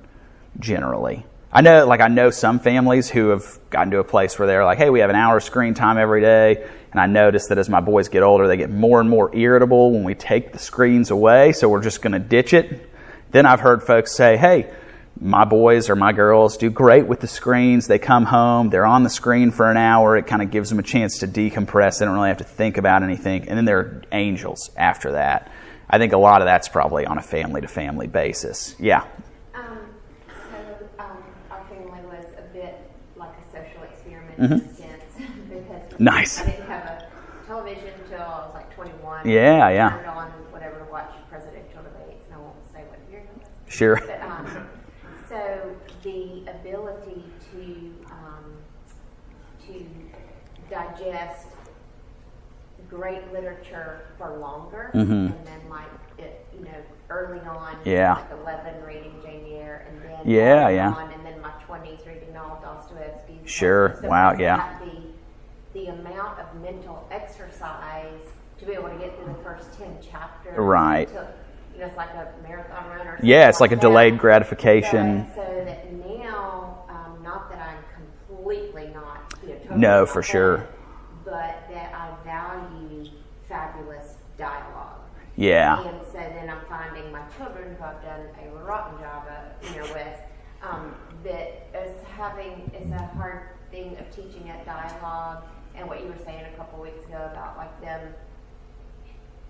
generally. 0.60 1.26
I 1.52 1.62
know 1.62 1.86
like 1.88 2.02
I 2.02 2.08
know 2.08 2.32
some 2.32 2.60
families 2.60 3.10
who 3.10 3.30
have 3.30 3.60
gotten 3.70 3.92
to 3.92 4.00
a 4.00 4.04
place 4.04 4.38
where 4.38 4.48
they're 4.48 4.66
like, 4.66 4.78
"Hey, 4.78 4.90
we 4.90 5.00
have 5.00 5.10
an 5.10 5.16
hour 5.16 5.38
of 5.38 5.44
screen 5.44 5.74
time 5.74 5.98
every 5.98 6.22
day." 6.22 6.68
And 6.92 7.00
I 7.00 7.08
notice 7.08 7.48
that 7.48 7.58
as 7.58 7.70
my 7.70 7.80
boys 7.80 8.10
get 8.10 8.24
older, 8.24 8.48
they 8.48 8.58
get 8.58 8.70
more 8.70 9.00
and 9.00 9.10
more 9.10 9.36
irritable 9.36 9.92
when 9.92 10.04
we 10.04 10.16
take 10.16 10.54
the 10.54 10.60
screens 10.60 11.12
away, 11.12 11.52
so 11.52 11.68
we're 11.68 11.84
just 11.84 12.02
going 12.02 12.14
to 12.14 12.20
ditch 12.20 12.54
it. 12.54 12.90
Then 13.36 13.46
I've 13.46 13.60
heard 13.60 13.84
folks 13.84 14.16
say, 14.16 14.38
hey, 14.38 14.72
my 15.20 15.44
boys 15.44 15.90
or 15.90 15.98
my 15.98 16.14
girls 16.14 16.56
do 16.56 16.70
great 16.70 17.06
with 17.06 17.20
the 17.20 17.28
screens. 17.28 17.86
They 17.86 18.00
come 18.00 18.24
home, 18.24 18.70
they're 18.70 18.86
on 18.86 19.04
the 19.04 19.10
screen 19.10 19.52
for 19.52 19.70
an 19.70 19.76
hour. 19.76 20.16
It 20.16 20.26
kind 20.26 20.42
of 20.42 20.52
gives 20.52 20.70
them 20.70 20.80
a 20.80 20.84
chance 20.84 21.18
to 21.18 21.28
decompress. 21.28 22.00
They 22.00 22.06
don't 22.06 22.14
really 22.16 22.30
have 22.30 22.38
to 22.38 22.46
think 22.46 22.78
about 22.78 23.04
anything. 23.04 23.50
And 23.50 23.58
then 23.58 23.66
they're 23.66 24.04
angels 24.14 24.72
after 24.78 25.12
that. 25.12 25.52
I 25.90 25.98
think 25.98 26.14
a 26.14 26.18
lot 26.18 26.42
of 26.42 26.46
that's 26.46 26.70
probably 26.70 27.06
on 27.06 27.18
a 27.18 27.22
family 27.22 27.60
to 27.60 27.68
family 27.68 28.08
basis. 28.08 28.74
Yeah. 28.80 29.04
Um, 29.54 29.80
so 30.54 30.88
um, 31.00 31.18
our 31.52 31.62
family 31.66 32.06
was 32.06 32.24
a 32.38 32.54
bit 32.54 32.90
like 33.18 33.32
a 33.32 33.52
social 33.52 33.84
experiment 33.84 34.40
Mhm. 34.40 34.52
in 34.54 34.60
a 34.62 34.74
sense 34.76 35.04
because 35.50 36.00
Nice. 36.00 36.40
I 36.42 36.46
didn't 36.52 36.68
have 36.68 36.86
a 36.86 37.08
television 37.46 37.90
until 38.02 38.22
I 38.22 38.46
was 38.46 38.52
like 38.54 38.74
21. 38.74 39.28
Yeah, 39.28 39.68
yeah. 39.72 39.90
Turned 39.90 40.08
on 40.08 40.28
whatever 40.52 40.80
to 40.80 40.86
watch 40.90 41.12
presidential 41.30 41.84
debates, 41.84 42.24
and 42.32 42.36
I 42.36 42.38
won't 42.38 42.56
say 42.74 42.80
what 42.90 43.00
year. 43.12 43.22
Sure. 43.76 44.00
But, 44.06 44.22
um, 44.22 44.68
so 45.28 45.76
the 46.04 46.44
ability 46.50 47.24
to 47.52 47.94
um, 48.10 48.56
to 49.68 49.86
digest 50.70 51.48
great 52.90 53.34
literature 53.34 54.02
for 54.18 54.38
longer, 54.38 54.92
Mhm. 54.94 55.02
and 55.36 55.46
then 55.48 55.60
like 55.70 55.90
it, 56.18 56.46
you 56.58 56.64
know, 56.64 56.78
early 57.10 57.40
on, 57.42 57.76
Yeah. 57.84 58.14
like 58.14 58.32
eleven 58.32 58.82
reading 58.86 59.20
Jane 59.22 59.46
Eyre, 59.52 59.86
and 59.90 60.02
then 60.02 60.20
Yeah, 60.24 60.66
on, 60.68 60.74
yeah. 60.76 61.10
and 61.14 61.26
then 61.26 61.42
my 61.42 61.52
twenties 61.66 62.00
reading 62.08 62.38
all 62.38 62.62
Dostoevsky. 62.62 63.42
Sure. 63.46 63.98
So 64.02 64.08
Wow, 64.08 64.34
yeah. 64.38 64.78
The 64.80 65.02
the 65.74 65.88
amount 65.88 66.40
of 66.40 66.56
mental 66.62 67.06
exercise 67.12 68.22
to 68.58 68.66
be 68.66 68.72
able 68.72 68.88
to 68.88 68.96
get 68.96 69.14
through 69.18 69.34
the 69.34 69.44
first 69.44 69.78
ten 69.78 69.98
chapters, 70.02 70.58
Right. 70.58 71.10
took- 71.10 71.28
you 71.74 71.82
know, 71.82 71.88
it's 71.88 71.98
like 71.98 72.12
a 72.14 72.30
marathon 72.48 72.86
yeah, 73.26 73.50
it's 73.50 73.60
like 73.60 73.72
a 73.72 73.76
delayed 73.76 74.20
gratification. 74.20 75.26
So 75.34 75.42
that 75.42 75.92
now, 75.92 76.86
um, 76.88 77.24
not 77.24 77.50
that 77.50 77.60
I'm 77.60 77.84
completely 78.28 78.92
not, 78.94 79.34
no, 79.76 80.06
for 80.06 80.22
that, 80.22 80.28
sure. 80.28 80.68
But 81.24 81.64
that 81.72 81.92
I 81.94 82.12
value 82.24 83.10
fabulous 83.50 84.18
dialogue. 84.38 85.00
Yeah. 85.36 85.84
And 85.88 86.05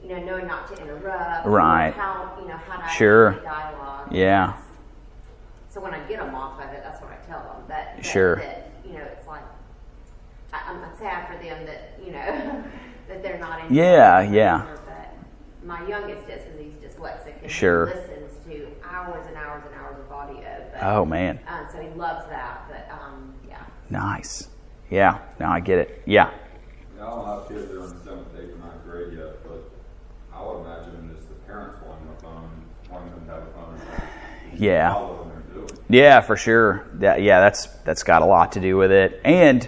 you 0.08 0.16
know, 0.16 0.24
knowing 0.24 0.48
not 0.48 0.68
to 0.68 0.82
interrupt. 0.82 1.48
Right. 1.48 1.92
How, 1.94 2.38
you 2.40 2.48
know, 2.48 2.58
how 2.58 2.78
to 2.82 2.88
Sure. 2.90 3.30
actually 3.30 3.46
dialogue. 3.46 4.12
Yeah. 4.12 4.54
So 5.70 5.82
when 5.82 5.94
I 5.94 6.00
get 6.08 6.20
them 6.20 6.36
off 6.36 6.62
of 6.62 6.70
it, 6.72 6.82
that's 6.84 7.02
what 7.02 7.12
I 7.12 7.18
tell 7.26 7.40
them. 7.40 7.64
That, 7.68 7.96
that 7.98 8.06
Sure. 8.06 8.36
That, 8.36 8.70
you 8.86 8.94
know, 8.94 9.02
it's 9.04 9.28
like 9.28 9.42
I, 10.54 10.62
I'm 10.72 10.84
I'm 10.84 10.96
sad 10.98 11.28
for 11.28 11.44
them 11.44 11.66
that 11.66 12.00
you 12.06 12.12
know 12.12 12.64
that 13.08 13.24
they're 13.24 13.40
not 13.40 13.66
in. 13.66 13.74
Yeah, 13.76 14.22
yeah. 14.22 14.66
But 14.86 15.12
my 15.68 15.86
youngest 15.88 16.30
is 16.30 16.44
because 16.44 16.60
he's 16.60 16.74
dyslexic 16.96 17.42
and 17.42 17.52
Sure. 17.52 17.88
he 17.88 17.94
listens 17.94 18.46
to 18.46 18.68
hours 18.88 19.26
and 19.28 19.36
hours 19.36 19.64
and 19.66 19.76
hours 19.76 19.98
of 20.00 20.12
audio. 20.12 20.66
But, 20.72 20.84
Oh 20.84 21.04
man, 21.06 21.40
Uh, 21.48 21.68
so 21.68 21.82
he 21.82 21.90
loves 21.90 22.28
that. 22.30 22.62
But 22.70 22.88
um, 22.94 23.34
yeah. 23.50 23.64
nice. 23.90 24.50
Yeah, 24.92 25.18
Now 25.40 25.52
I 25.52 25.60
get 25.62 25.80
it. 25.80 26.04
Yeah, 26.06 26.30
I 26.96 27.00
don't 27.10 27.26
have 27.26 27.48
kids 27.50 27.68
that 27.68 27.76
are 27.76 27.84
in 27.86 27.90
the 27.98 28.04
seventh, 28.04 28.28
eighth, 28.40 28.54
or 28.54 28.58
ninth 28.60 28.84
grade 28.86 29.14
yet, 29.18 29.44
but 29.44 29.72
I 30.32 30.46
would 30.46 30.62
imagine 30.62 31.10
it's 31.18 31.26
the 31.26 31.34
parents 31.48 31.78
wanting 31.86 32.08
a 32.16 32.22
phone, 32.22 32.50
wanting 32.92 33.10
them 33.12 33.26
to 33.26 33.32
have 33.34 33.44
a 33.44 33.52
phone. 33.52 33.80
Yeah. 34.58 35.10
Yeah, 35.90 36.22
for 36.22 36.36
sure. 36.36 36.88
That, 36.96 37.22
yeah, 37.22 37.40
that's 37.40 37.68
that's 37.84 38.04
got 38.04 38.22
a 38.22 38.26
lot 38.26 38.54
to 38.54 38.60
do 38.60 38.76
with 38.78 38.92
it, 38.92 39.22
and 39.24 39.68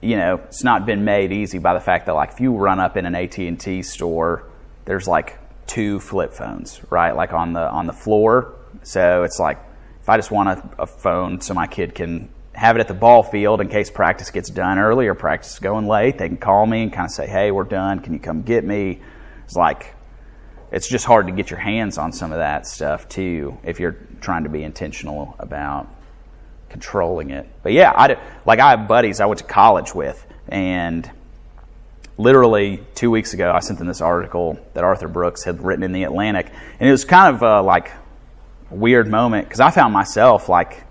you 0.00 0.16
know, 0.16 0.40
it's 0.44 0.64
not 0.64 0.86
been 0.86 1.04
made 1.04 1.30
easy 1.30 1.58
by 1.58 1.74
the 1.74 1.80
fact 1.80 2.06
that 2.06 2.14
like 2.14 2.32
if 2.32 2.40
you 2.40 2.52
run 2.52 2.80
up 2.80 2.96
in 2.96 3.06
an 3.06 3.14
AT 3.14 3.38
and 3.38 3.60
T 3.60 3.82
store, 3.82 4.44
there's 4.84 5.06
like 5.06 5.38
two 5.66 6.00
flip 6.00 6.32
phones, 6.32 6.80
right? 6.90 7.14
Like 7.14 7.32
on 7.32 7.52
the 7.52 7.68
on 7.68 7.86
the 7.86 7.92
floor. 7.92 8.54
So 8.82 9.22
it's 9.22 9.38
like 9.38 9.58
if 10.00 10.08
I 10.08 10.16
just 10.16 10.30
want 10.30 10.48
a, 10.48 10.82
a 10.82 10.86
phone 10.86 11.40
so 11.40 11.54
my 11.54 11.66
kid 11.66 11.94
can 11.94 12.30
have 12.54 12.76
it 12.76 12.80
at 12.80 12.88
the 12.88 12.94
ball 12.94 13.22
field 13.22 13.60
in 13.60 13.68
case 13.68 13.90
practice 13.90 14.30
gets 14.30 14.50
done 14.50 14.78
early 14.78 15.06
or 15.06 15.14
practice 15.14 15.54
is 15.54 15.58
going 15.58 15.86
late, 15.86 16.18
they 16.18 16.28
can 16.28 16.36
call 16.36 16.66
me 16.66 16.82
and 16.82 16.92
kind 16.92 17.06
of 17.06 17.12
say, 17.12 17.26
"Hey, 17.26 17.50
we're 17.50 17.64
done. 17.64 18.00
Can 18.00 18.12
you 18.14 18.18
come 18.18 18.42
get 18.42 18.64
me?" 18.64 19.00
It's 19.44 19.56
like 19.56 19.94
it's 20.72 20.88
just 20.88 21.04
hard 21.04 21.26
to 21.26 21.32
get 21.32 21.50
your 21.50 21.60
hands 21.60 21.98
on 21.98 22.12
some 22.12 22.32
of 22.32 22.38
that 22.38 22.66
stuff 22.66 23.08
too 23.08 23.58
if 23.62 23.78
you're 23.78 23.96
trying 24.20 24.44
to 24.44 24.48
be 24.48 24.62
intentional 24.64 25.36
about 25.38 25.86
controlling 26.70 27.30
it. 27.30 27.46
But 27.62 27.72
yeah, 27.72 27.92
I 27.94 28.18
like 28.46 28.58
I 28.58 28.70
have 28.70 28.88
buddies 28.88 29.20
I 29.20 29.26
went 29.26 29.38
to 29.38 29.44
college 29.44 29.94
with, 29.94 30.26
and 30.48 31.08
literally 32.16 32.82
two 32.94 33.10
weeks 33.10 33.34
ago 33.34 33.52
I 33.54 33.60
sent 33.60 33.78
them 33.78 33.88
this 33.88 34.00
article 34.00 34.58
that 34.74 34.82
Arthur 34.82 35.08
Brooks 35.08 35.44
had 35.44 35.62
written 35.62 35.84
in 35.84 35.92
the 35.92 36.04
Atlantic, 36.04 36.50
and 36.80 36.88
it 36.88 36.92
was 36.92 37.04
kind 37.04 37.36
of 37.36 37.42
uh, 37.42 37.62
like 37.62 37.92
a 38.70 38.74
weird 38.74 39.08
moment 39.08 39.46
because 39.46 39.60
I 39.60 39.70
found 39.70 39.92
myself 39.92 40.48
like 40.48 40.84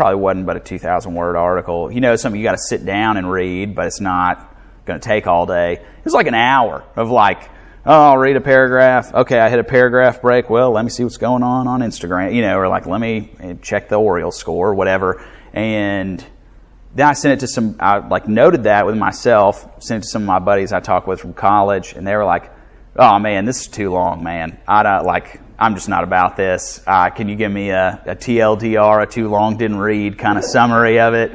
probably 0.00 0.18
wasn't 0.18 0.46
but 0.46 0.56
a 0.56 0.60
2,000 0.60 1.14
word 1.14 1.36
article. 1.36 1.92
You 1.92 2.00
know, 2.00 2.16
something 2.16 2.40
you 2.40 2.46
got 2.46 2.52
to 2.52 2.58
sit 2.58 2.86
down 2.86 3.18
and 3.18 3.30
read, 3.30 3.74
but 3.74 3.86
it's 3.86 4.00
not 4.00 4.56
going 4.86 4.98
to 4.98 5.06
take 5.06 5.26
all 5.26 5.44
day. 5.44 5.74
It 5.74 6.04
was 6.04 6.14
like 6.14 6.26
an 6.26 6.32
hour 6.32 6.82
of 6.96 7.10
like, 7.10 7.50
oh, 7.90 8.02
I'll 8.10 8.18
read 8.18 8.36
a 8.36 8.40
paragraph. 8.40 9.12
Okay, 9.12 9.40
I 9.40 9.50
hit 9.50 9.58
a 9.58 9.64
paragraph 9.64 10.22
break. 10.22 10.48
Well, 10.48 10.70
let 10.70 10.84
me 10.84 10.90
see 10.90 11.02
what's 11.02 11.16
going 11.16 11.42
on 11.42 11.66
on 11.66 11.80
Instagram, 11.80 12.32
you 12.32 12.40
know, 12.40 12.56
or 12.56 12.68
like, 12.68 12.86
let 12.86 13.00
me 13.00 13.32
check 13.62 13.88
the 13.88 13.96
Orioles 13.96 14.36
score, 14.36 14.72
whatever. 14.76 15.26
And 15.52 16.24
then 16.94 17.06
I 17.08 17.14
sent 17.14 17.34
it 17.34 17.40
to 17.40 17.48
some, 17.48 17.74
I 17.80 18.06
like 18.06 18.28
noted 18.28 18.62
that 18.64 18.86
with 18.86 18.96
myself, 18.96 19.82
sent 19.82 20.04
it 20.04 20.06
to 20.06 20.08
some 20.08 20.22
of 20.22 20.28
my 20.28 20.38
buddies 20.38 20.72
I 20.72 20.78
talked 20.78 21.08
with 21.08 21.20
from 21.20 21.34
college, 21.34 21.94
and 21.94 22.06
they 22.06 22.14
were 22.14 22.24
like, 22.24 22.52
oh 22.94 23.18
man, 23.18 23.44
this 23.44 23.62
is 23.62 23.66
too 23.66 23.90
long, 23.90 24.22
man. 24.22 24.60
I 24.68 24.84
don't 24.84 25.04
like, 25.04 25.40
I'm 25.58 25.74
just 25.74 25.88
not 25.88 26.04
about 26.04 26.36
this. 26.36 26.80
Uh, 26.86 27.10
can 27.10 27.28
you 27.28 27.34
give 27.34 27.50
me 27.50 27.70
a, 27.70 28.00
a 28.06 28.14
TLDR, 28.14 29.02
a 29.02 29.06
too 29.06 29.28
long 29.28 29.56
didn't 29.56 29.78
read 29.78 30.16
kind 30.16 30.38
of 30.38 30.44
summary 30.44 31.00
of 31.00 31.14
it? 31.14 31.32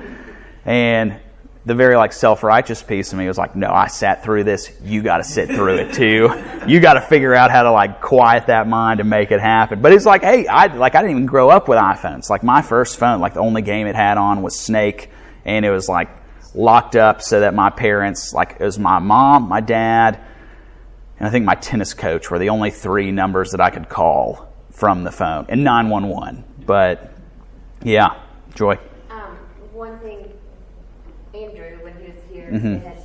And 0.64 1.20
the 1.66 1.74
very 1.74 1.96
like 1.96 2.14
self-righteous 2.14 2.84
piece 2.84 3.12
of 3.12 3.18
me 3.18 3.28
was 3.28 3.38
like, 3.38 3.56
no, 3.56 3.72
I 3.72 3.88
sat 3.88 4.24
through 4.24 4.44
this. 4.44 4.72
You 4.84 5.02
got 5.02 5.18
to 5.18 5.24
sit 5.24 5.50
through 5.50 5.78
it 5.78 5.94
too. 5.94 6.30
You 6.68 6.80
got 6.80 6.94
to 6.94 7.02
figure 7.02 7.34
out 7.34 7.50
how 7.50 7.64
to 7.64 7.72
like 7.72 8.02
quiet 8.02 8.48
that 8.48 8.68
mind 8.68 9.00
and 9.00 9.10
make 9.10 9.32
it 9.32 9.40
happen. 9.40 9.82
But 9.82 9.92
it's 9.92 10.06
like, 10.06 10.22
hey, 10.22 10.46
I 10.46 10.68
like 10.68 10.94
I 10.94 11.02
didn't 11.02 11.12
even 11.12 11.26
grow 11.26 11.50
up 11.50 11.68
with 11.68 11.80
iPhones. 11.80 12.30
Like 12.30 12.44
my 12.44 12.62
first 12.62 12.98
phone, 12.98 13.20
like 13.20 13.34
the 13.34 13.40
only 13.40 13.64
game 13.64 13.88
it 13.88 13.96
had 13.96 14.18
on 14.18 14.44
was 14.44 14.60
Snake, 14.60 15.10
and 15.44 15.66
it 15.66 15.72
was 15.72 15.90
like 15.90 16.10
locked 16.54 16.96
up 16.96 17.22
so 17.22 17.40
that 17.40 17.54
my 17.54 17.70
parents, 17.72 18.34
like 18.34 18.58
it 18.60 18.64
was 18.64 18.78
my 18.78 19.00
mom, 19.00 19.50
my 19.50 19.62
dad, 19.62 20.20
and 21.18 21.28
I 21.28 21.32
think 21.32 21.46
my 21.46 21.56
tennis 21.56 21.94
coach 21.94 22.30
were 22.30 22.38
the 22.38 22.50
only 22.50 22.70
three 22.70 23.12
numbers 23.12 23.52
that 23.52 23.62
I 23.62 23.72
could 23.72 23.90
call 23.90 24.54
from 24.72 25.04
the 25.04 25.12
phone, 25.12 25.48
and 25.50 25.64
911. 25.64 26.44
But 26.66 27.12
yeah, 27.84 28.20
Joy. 28.54 28.78
Um, 29.10 29.38
one 29.74 29.98
thing, 30.00 30.32
Andrew, 31.44 31.84
when 31.84 31.94
he 32.00 32.08
was 32.12 32.22
here, 32.32 32.50
Mhm. 32.52 32.84
had 32.84 32.98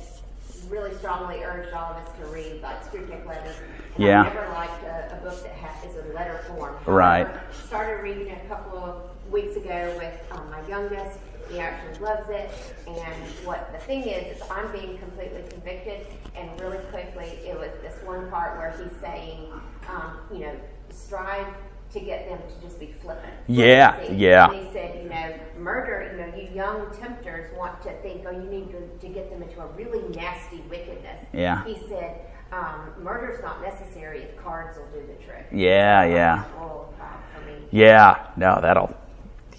really 0.69 0.95
strongly 0.95 1.43
urged 1.43 1.73
all 1.73 1.91
of 1.91 1.97
us 1.97 2.09
to 2.19 2.25
read 2.27 2.61
like 2.61 2.83
Screw 2.85 3.05
Tech 3.07 3.25
letters. 3.25 3.55
And 3.95 4.03
Yeah. 4.05 4.21
I 4.21 4.23
never 4.33 4.47
liked 4.53 4.83
a, 4.83 5.17
a 5.17 5.19
book 5.23 5.43
that 5.43 5.53
ha- 5.55 5.87
is 5.87 5.95
a 5.97 6.13
letter 6.13 6.39
form. 6.47 6.75
Right. 6.85 7.25
However, 7.27 7.41
Started 7.65 8.03
reading 8.03 8.27
it 8.27 8.39
a 8.45 8.47
couple 8.47 8.77
of 8.79 9.01
weeks 9.31 9.55
ago 9.57 9.93
with 9.97 10.13
um, 10.31 10.49
my 10.49 10.65
youngest. 10.67 11.19
He 11.49 11.59
actually 11.59 11.99
loves 11.99 12.29
it. 12.29 12.49
And 12.87 13.23
what 13.45 13.71
the 13.73 13.79
thing 13.79 14.03
is, 14.03 14.37
is 14.37 14.43
I'm 14.49 14.71
being 14.71 14.97
completely 14.99 15.43
convicted. 15.49 16.07
And 16.37 16.47
really 16.61 16.77
quickly, 16.91 17.39
it 17.45 17.59
was 17.59 17.71
this 17.81 18.01
one 18.05 18.29
part 18.29 18.57
where 18.57 18.71
he's 18.71 18.97
saying, 19.01 19.51
um, 19.89 20.19
you 20.31 20.39
know, 20.45 20.53
strive 20.89 21.47
to 21.93 21.99
get 21.99 22.29
them 22.29 22.39
to 22.39 22.65
just 22.65 22.79
be 22.79 22.93
flippant. 23.01 23.33
Yeah, 23.47 23.93
flippancy. 23.93 24.23
yeah. 24.23 24.49
And 24.49 24.65
he 24.67 24.73
said, 24.73 25.03
you 25.03 25.09
know, 25.09 25.39
murder, 25.57 26.09
you 26.11 26.17
know, 26.17 26.37
you 26.37 26.55
young 26.55 26.91
tempters 26.97 27.55
want 27.57 27.81
to 27.83 27.93
think, 28.01 28.25
oh, 28.27 28.31
you 28.31 28.49
need 28.49 28.71
to, 28.71 29.07
to 29.07 29.13
get 29.13 29.29
them 29.29 29.43
into 29.43 29.61
a 29.61 29.67
really 29.67 30.07
nasty 30.15 30.61
wickedness. 30.69 31.25
Yeah. 31.33 31.63
He 31.65 31.77
said, 31.87 32.21
um, 32.51 32.91
murder's 33.01 33.41
not 33.41 33.61
necessary 33.61 34.23
if 34.23 34.37
cards 34.37 34.77
will 34.77 34.87
do 34.87 35.07
the 35.07 35.23
trick. 35.23 35.47
Yeah, 35.51 36.03
yeah. 36.05 36.43
For 36.43 37.45
me. 37.45 37.53
Yeah, 37.71 38.27
no, 38.35 38.59
that'll. 38.61 38.95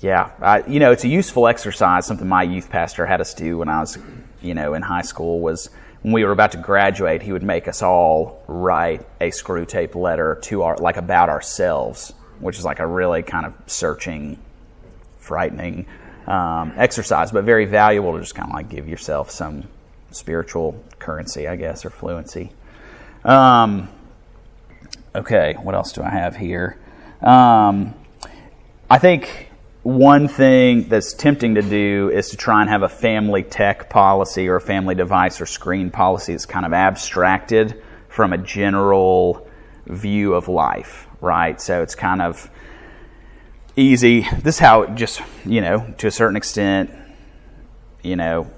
Yeah, 0.00 0.32
I, 0.40 0.66
you 0.66 0.80
know, 0.80 0.90
it's 0.90 1.04
a 1.04 1.08
useful 1.08 1.46
exercise. 1.46 2.06
Something 2.06 2.28
my 2.28 2.42
youth 2.42 2.68
pastor 2.68 3.06
had 3.06 3.20
us 3.20 3.34
do 3.34 3.58
when 3.58 3.68
I 3.68 3.80
was, 3.80 3.98
you 4.40 4.52
know, 4.52 4.74
in 4.74 4.82
high 4.82 5.02
school 5.02 5.40
was 5.40 5.70
when 6.02 6.12
we 6.12 6.24
were 6.24 6.32
about 6.32 6.52
to 6.52 6.58
graduate. 6.58 7.22
He 7.22 7.32
would 7.32 7.44
make 7.44 7.68
us 7.68 7.82
all 7.82 8.42
write 8.48 9.06
a 9.20 9.30
Screwtape 9.30 9.94
letter 9.94 10.38
to 10.42 10.62
our 10.62 10.76
like 10.76 10.96
about 10.96 11.28
ourselves, 11.28 12.12
which 12.42 12.58
is 12.58 12.64
like 12.64 12.80
a 12.80 12.86
really 12.86 13.22
kind 13.22 13.46
of 13.46 13.54
searching, 13.66 14.38
frightening 15.18 15.86
um, 16.26 16.72
exercise, 16.76 17.32
but 17.32 17.44
very 17.44 17.64
valuable 17.64 18.12
to 18.12 18.20
just 18.20 18.34
kind 18.34 18.50
of 18.50 18.54
like 18.54 18.68
give 18.68 18.88
yourself 18.88 19.30
some 19.30 19.64
spiritual 20.10 20.82
currency, 20.98 21.48
I 21.48 21.56
guess, 21.56 21.84
or 21.84 21.90
fluency. 21.90 22.52
Um, 23.24 23.88
okay, 25.14 25.54
what 25.62 25.74
else 25.74 25.92
do 25.92 26.02
I 26.02 26.10
have 26.10 26.36
here? 26.36 26.78
Um, 27.22 27.94
I 28.90 28.98
think 28.98 29.48
one 29.82 30.28
thing 30.28 30.88
that's 30.88 31.12
tempting 31.12 31.56
to 31.56 31.62
do 31.62 32.10
is 32.12 32.30
to 32.30 32.36
try 32.36 32.60
and 32.60 32.70
have 32.70 32.82
a 32.82 32.88
family 32.88 33.42
tech 33.42 33.90
policy 33.90 34.48
or 34.48 34.56
a 34.56 34.60
family 34.60 34.94
device 34.94 35.40
or 35.40 35.46
screen 35.46 35.90
policy 35.90 36.32
that's 36.32 36.46
kind 36.46 36.64
of 36.64 36.72
abstracted 36.72 37.82
from 38.08 38.32
a 38.32 38.38
general 38.38 39.48
view 39.86 40.34
of 40.34 40.46
life, 40.48 41.08
right? 41.22 41.58
So 41.60 41.82
it's 41.82 41.94
kind 41.94 42.20
of 42.20 42.50
easy. 43.76 44.26
This 44.42 44.56
is 44.56 44.58
how 44.58 44.82
it 44.82 44.94
just, 44.96 45.22
you 45.46 45.62
know, 45.62 45.94
to 45.98 46.08
a 46.08 46.10
certain 46.10 46.36
extent, 46.36 46.90
you 48.02 48.16
know, 48.16 48.50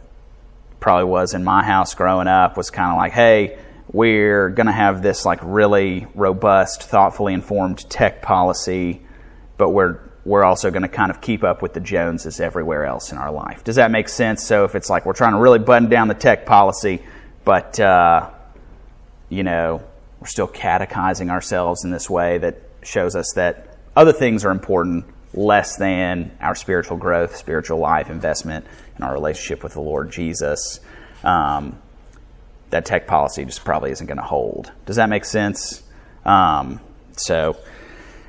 probably 0.81 1.05
was 1.05 1.35
in 1.35 1.45
my 1.45 1.63
house 1.63 1.95
growing 1.95 2.27
up 2.27 2.57
was 2.57 2.71
kind 2.71 2.91
of 2.91 2.97
like, 2.97 3.13
hey, 3.13 3.59
we're 3.93 4.49
going 4.49 4.67
to 4.67 4.73
have 4.73 5.03
this 5.03 5.25
like 5.25 5.39
really 5.43 6.07
robust, 6.15 6.83
thoughtfully 6.83 7.35
informed 7.35 7.89
tech 7.89 8.23
policy, 8.23 9.03
but 9.57 9.71
we're 9.71 10.01
we're 10.25 10.43
also 10.43 10.71
going 10.71 10.83
to 10.83 10.89
kind 10.89 11.11
of 11.11 11.21
keep 11.21 11.45
up 11.45 11.61
with 11.61 11.75
the 11.75 11.81
Joneses 11.81 12.41
everywhere 12.41 12.87
else 12.87 13.13
in 13.13 13.19
our 13.19 13.31
life. 13.31 13.63
Does 13.63 13.77
that 13.77 13.91
make 13.91 14.09
sense? 14.09 14.43
So 14.43 14.65
if 14.65 14.75
it's 14.75 14.89
like 14.89 15.05
we're 15.05 15.13
trying 15.13 15.33
to 15.33 15.39
really 15.39 15.59
button 15.59 15.91
down 15.91 16.09
the 16.09 16.15
tech 16.15 16.47
policy, 16.47 17.03
but 17.45 17.79
uh, 17.79 18.31
you 19.29 19.43
know 19.43 19.83
we're 20.25 20.29
still 20.29 20.47
catechizing 20.47 21.29
ourselves 21.29 21.85
in 21.85 21.91
this 21.91 22.09
way 22.09 22.39
that 22.39 22.57
shows 22.83 23.15
us 23.15 23.35
that 23.35 23.77
other 23.95 24.15
things 24.15 24.43
are 24.47 24.51
important 24.51 25.05
less 25.35 25.77
than 25.77 26.35
our 26.41 26.55
spiritual 26.55 26.97
growth, 26.97 27.37
spiritual 27.37 27.79
life, 27.79 28.09
investment, 28.09 28.65
and 28.95 29.05
our 29.05 29.13
relationship 29.13 29.63
with 29.63 29.75
the 29.75 29.83
Lord 29.83 30.11
Jesus. 30.11 30.81
Um, 31.23 31.79
that 32.71 32.87
tech 32.87 33.07
policy 33.07 33.45
just 33.45 33.67
probably 33.67 33.91
isn't 33.91 34.07
going 34.07 34.17
to 34.17 34.25
hold. 34.25 34.73
Does 34.87 34.97
that 34.97 35.11
make 35.11 35.27
sense? 35.27 35.83
Um, 36.25 36.81
so 37.19 37.59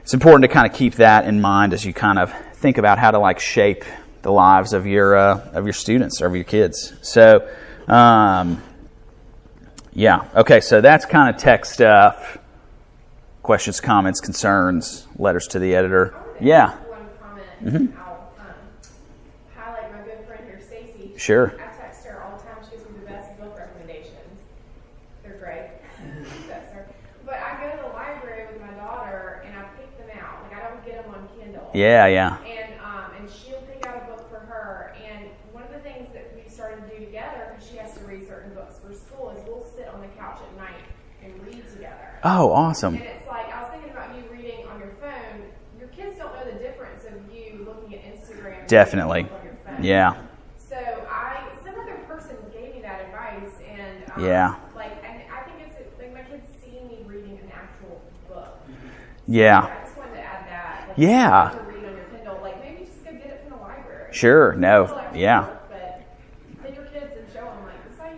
it's 0.02 0.14
important 0.14 0.42
to 0.42 0.50
kind 0.50 0.70
of 0.70 0.76
keep 0.76 0.96
that 0.96 1.26
in 1.26 1.40
mind 1.40 1.72
as 1.72 1.86
you 1.86 1.94
kind 1.94 2.20
of 2.20 2.34
think 2.56 2.78
about 2.78 3.00
how 3.00 3.12
to 3.12 3.20
like 3.20 3.40
shape 3.40 3.86
the 4.22 4.34
lives 4.34 4.74
of 4.74 4.86
your 4.86 5.16
uh, 5.16 5.50
of 5.54 5.64
your 5.64 5.72
students 5.72 6.22
or 6.22 6.26
of 6.26 6.36
your 6.36 6.44
kids. 6.44 6.92
So, 7.04 7.50
um, 7.88 8.62
yeah, 9.96 10.28
okay, 10.36 10.60
so 10.60 10.82
that's 10.82 11.06
kind 11.06 11.34
of 11.34 11.42
tech 11.42 11.66
stuff. 11.66 12.38
questions, 13.42 13.80
comments, 13.80 14.20
concerns, 14.20 15.08
letters 15.18 15.48
to 15.48 15.60
the 15.60 15.74
editor. 15.76 16.14
To 16.40 16.44
Yeah, 16.46 16.76
One 16.76 17.08
comment. 17.22 17.96
I'll 17.98 18.34
um, 18.40 18.46
highlight 19.56 19.92
my 19.94 20.02
good 20.02 20.26
friend 20.28 20.44
here, 20.46 20.60
Stacy. 20.62 21.14
Sure. 21.18 21.56
I 21.60 21.78
text 21.78 22.06
her 22.06 22.22
all 22.24 22.38
the 22.38 22.44
time. 22.44 22.58
She 22.66 22.76
gives 22.76 22.90
me 22.90 23.00
the 23.00 23.06
best 23.06 23.40
book 23.40 23.58
recommendations. 23.58 24.42
They're 25.24 25.38
great. 25.38 25.70
Text 26.50 26.74
her. 26.74 26.88
But 27.26 27.36
I 27.36 27.62
go 27.62 27.76
to 27.78 27.82
the 27.88 27.94
library 27.94 28.48
with 28.52 28.62
my 28.62 28.74
daughter 28.74 29.44
and 29.46 29.56
I 29.56 29.64
pick 29.78 29.96
them 29.98 30.10
out. 30.20 30.44
Like 30.44 30.60
I 30.60 30.70
don't 30.70 30.84
get 30.86 31.06
them 31.06 31.14
on 31.14 31.30
Kindle. 31.40 31.70
yeah, 31.74 32.08
yeah. 32.08 32.38
And 32.44 32.74
um, 32.82 33.12
and 33.20 33.30
she'll 33.30 33.62
pick 33.62 33.86
out 33.86 34.04
a 34.04 34.06
book 34.12 34.28
for 34.30 34.40
her. 34.40 34.96
And 35.06 35.30
one 35.54 35.64
of 35.64 35.72
the 35.72 35.80
things 35.80 36.12
that 36.14 36.34
we 36.36 36.50
started 36.50 36.90
to 36.90 36.98
do 37.00 37.06
together, 37.06 37.54
because 37.54 37.70
she 37.70 37.78
has 37.78 37.94
to 37.94 38.04
read 38.06 38.28
certain 38.28 38.54
books 38.54 38.80
for 38.84 38.94
school, 38.94 39.30
is 39.38 39.44
we'll 39.46 39.64
sit 39.64 39.88
on 39.88 40.02
the 40.02 40.08
couch 40.18 40.40
at 40.42 40.58
night 40.58 40.82
and 41.24 41.32
read 41.46 41.64
together. 41.72 42.15
Oh, 42.28 42.52
awesome. 42.52 42.96
And 42.96 43.06
it's 43.06 43.28
like 43.28 43.54
I 43.54 43.62
was 43.62 43.72
thinking 43.72 43.92
about 43.92 44.16
you 44.16 44.24
reading 44.32 44.66
on 44.68 44.80
your 44.80 44.94
phone. 45.00 45.44
Your 45.80 45.90
kids 45.90 46.18
don't 46.18 46.34
know 46.34 46.46
the 46.52 46.58
difference 46.58 47.04
of 47.06 47.14
you 47.34 47.64
looking 47.66 47.94
at 47.96 48.04
Instagram. 48.04 48.68
Definitely. 48.68 49.22
on 49.22 49.44
your 49.44 49.58
phone. 49.66 49.84
Yeah, 49.84 50.16
So 50.58 50.76
I, 51.10 51.48
some 51.64 51.80
other 51.80 51.98
person 52.08 52.36
gave 52.52 52.74
me 52.76 52.82
that 52.82 53.02
advice, 53.06 53.54
and 53.70 54.04
um, 54.16 54.24
Yeah. 54.24 54.56
like, 54.76 54.98
and 55.04 55.22
I 55.32 55.44
think 55.44 55.68
it's 55.70 56.00
like 56.00 56.14
my 56.14 56.24
kids 56.24 56.48
see 56.64 56.80
me 56.80 57.04
reading 57.06 57.38
an 57.44 57.52
actual 57.54 58.02
book. 58.28 58.58
yeah. 59.28 59.60
I 59.68 59.86
just 59.86 59.96
wanted 59.98 60.14
to 60.16 60.22
add 60.22 60.48
that. 60.48 60.86
Like, 60.90 60.98
Yeah. 60.98 61.52
You 61.52 61.58
don't 61.58 61.60
have 61.60 61.68
to 61.68 61.78
read 61.78 61.86
on 61.90 61.96
your 61.96 62.06
Kindle. 62.06 62.40
Like 62.42 62.60
maybe 62.60 62.86
just 62.86 63.04
go 63.06 63.12
get 63.12 63.26
it 63.28 63.42
from 63.48 63.58
the 63.58 63.64
library. 63.64 64.12
Sure. 64.14 64.54
No. 64.54 64.86
still 64.88 64.98
extra 65.00 65.20
Yeah. 65.20 65.42
work, 65.46 65.70
But 65.70 66.64
take 66.64 66.76
your 66.76 66.86
kids 66.86 67.14
and 67.18 67.28
show 67.34 67.46
them 67.46 67.66
like 67.66 67.84
this 67.86 67.94
is 67.94 68.00
how 68.00 68.10
you, 68.10 68.18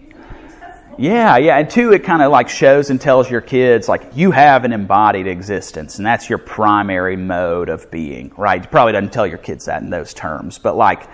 you 0.00 0.06
use 0.42 0.54
the 0.54 0.58
test. 0.60 0.83
Yeah, 0.98 1.36
yeah. 1.38 1.58
And 1.58 1.68
two, 1.68 1.92
it 1.92 2.04
kind 2.04 2.22
of 2.22 2.30
like 2.30 2.48
shows 2.48 2.90
and 2.90 3.00
tells 3.00 3.30
your 3.30 3.40
kids 3.40 3.88
like 3.88 4.12
you 4.14 4.30
have 4.30 4.64
an 4.64 4.72
embodied 4.72 5.26
existence, 5.26 5.98
and 5.98 6.06
that's 6.06 6.28
your 6.28 6.38
primary 6.38 7.16
mode 7.16 7.68
of 7.68 7.90
being, 7.90 8.32
right? 8.36 8.62
You 8.62 8.68
probably 8.68 8.92
doesn't 8.92 9.12
tell 9.12 9.26
your 9.26 9.38
kids 9.38 9.66
that 9.66 9.82
in 9.82 9.90
those 9.90 10.14
terms, 10.14 10.58
but 10.58 10.76
like 10.76 11.08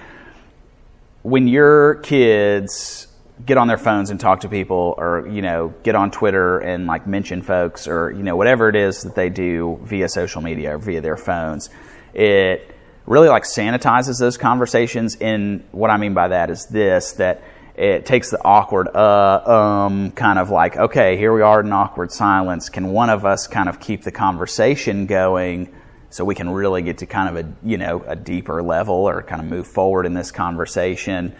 when 1.22 1.48
your 1.48 1.96
kids 1.96 3.06
get 3.44 3.56
on 3.56 3.68
their 3.68 3.78
phones 3.78 4.10
and 4.10 4.20
talk 4.20 4.40
to 4.40 4.48
people, 4.48 4.94
or 4.98 5.26
you 5.28 5.42
know, 5.42 5.72
get 5.82 5.94
on 5.94 6.10
Twitter 6.10 6.58
and 6.58 6.86
like 6.86 7.06
mention 7.06 7.42
folks, 7.42 7.88
or 7.88 8.12
you 8.12 8.22
know, 8.22 8.36
whatever 8.36 8.68
it 8.68 8.76
is 8.76 9.02
that 9.02 9.14
they 9.14 9.30
do 9.30 9.78
via 9.82 10.08
social 10.08 10.42
media 10.42 10.74
or 10.74 10.78
via 10.78 11.00
their 11.00 11.16
phones, 11.16 11.70
it 12.12 12.74
really 13.06 13.28
like 13.28 13.44
sanitizes 13.44 14.18
those 14.20 14.36
conversations. 14.36 15.16
And 15.20 15.64
what 15.72 15.90
I 15.90 15.96
mean 15.96 16.14
by 16.14 16.28
that 16.28 16.50
is 16.50 16.66
this: 16.66 17.12
that 17.12 17.42
it 17.80 18.04
takes 18.04 18.30
the 18.30 18.38
awkward, 18.44 18.88
uh, 18.94 19.86
um, 19.86 20.10
kind 20.10 20.38
of 20.38 20.50
like, 20.50 20.76
okay, 20.76 21.16
here 21.16 21.32
we 21.32 21.40
are 21.40 21.60
in 21.60 21.72
awkward 21.72 22.12
silence. 22.12 22.68
Can 22.68 22.88
one 22.88 23.08
of 23.08 23.24
us 23.24 23.46
kind 23.46 23.70
of 23.70 23.80
keep 23.80 24.02
the 24.02 24.12
conversation 24.12 25.06
going 25.06 25.74
so 26.10 26.22
we 26.22 26.34
can 26.34 26.50
really 26.50 26.82
get 26.82 26.98
to 26.98 27.06
kind 27.06 27.34
of 27.34 27.46
a, 27.46 27.52
you 27.66 27.78
know, 27.78 28.04
a 28.06 28.14
deeper 28.14 28.62
level 28.62 29.08
or 29.08 29.22
kind 29.22 29.40
of 29.40 29.48
move 29.48 29.66
forward 29.66 30.04
in 30.04 30.12
this 30.12 30.30
conversation? 30.30 31.34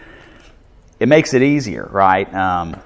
It 0.99 1.07
makes 1.07 1.35
it 1.35 1.43
easier, 1.43 1.87
right? 1.91 2.33
Um, 2.33 2.81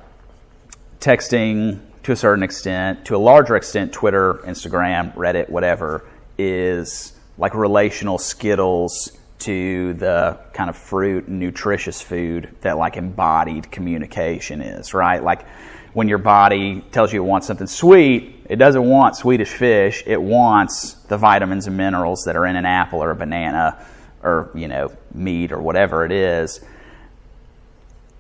texting 1.00 1.80
to 2.04 2.12
a 2.12 2.16
certain 2.18 2.44
extent, 2.44 3.06
to 3.06 3.16
a 3.16 3.18
larger 3.18 3.56
extent, 3.56 3.94
Twitter, 3.94 4.34
Instagram, 4.34 5.16
Reddit, 5.16 5.48
whatever, 5.48 6.06
is 6.38 7.14
like 7.38 7.56
relational 7.56 8.18
skittles 8.18 9.18
to 9.40 9.94
the 9.94 10.40
kind 10.54 10.70
of 10.70 10.78
fruit 10.78 11.28
and 11.28 11.40
nutritious 11.40 12.02
food 12.02 12.50
that 12.62 12.78
like 12.78 12.98
embodied 12.98 13.72
communication 13.72 14.62
is, 14.62 14.94
right? 14.94 15.24
Like 15.24 15.48
when 15.94 16.08
your 16.08 16.18
body 16.18 16.84
tells 16.92 17.14
you 17.14 17.24
it 17.24 17.26
wants 17.26 17.48
something 17.48 17.68
sweet, 17.68 18.44
it 18.50 18.58
doesn't 18.58 18.84
want 18.84 19.16
Swedish 19.16 19.50
fish, 19.50 20.04
it 20.06 20.22
wants 20.22 20.94
the 20.94 21.18
vitamins 21.18 21.68
and 21.68 21.78
minerals 21.78 22.24
that 22.26 22.36
are 22.36 22.46
in 22.46 22.56
an 22.56 22.66
apple 22.66 23.04
or 23.04 23.12
a 23.12 23.16
banana 23.16 23.86
or, 24.24 24.52
you 24.56 24.68
know, 24.68 24.92
meat 25.14 25.52
or 25.52 25.62
whatever 25.62 26.06
it 26.06 26.12
is. 26.12 26.60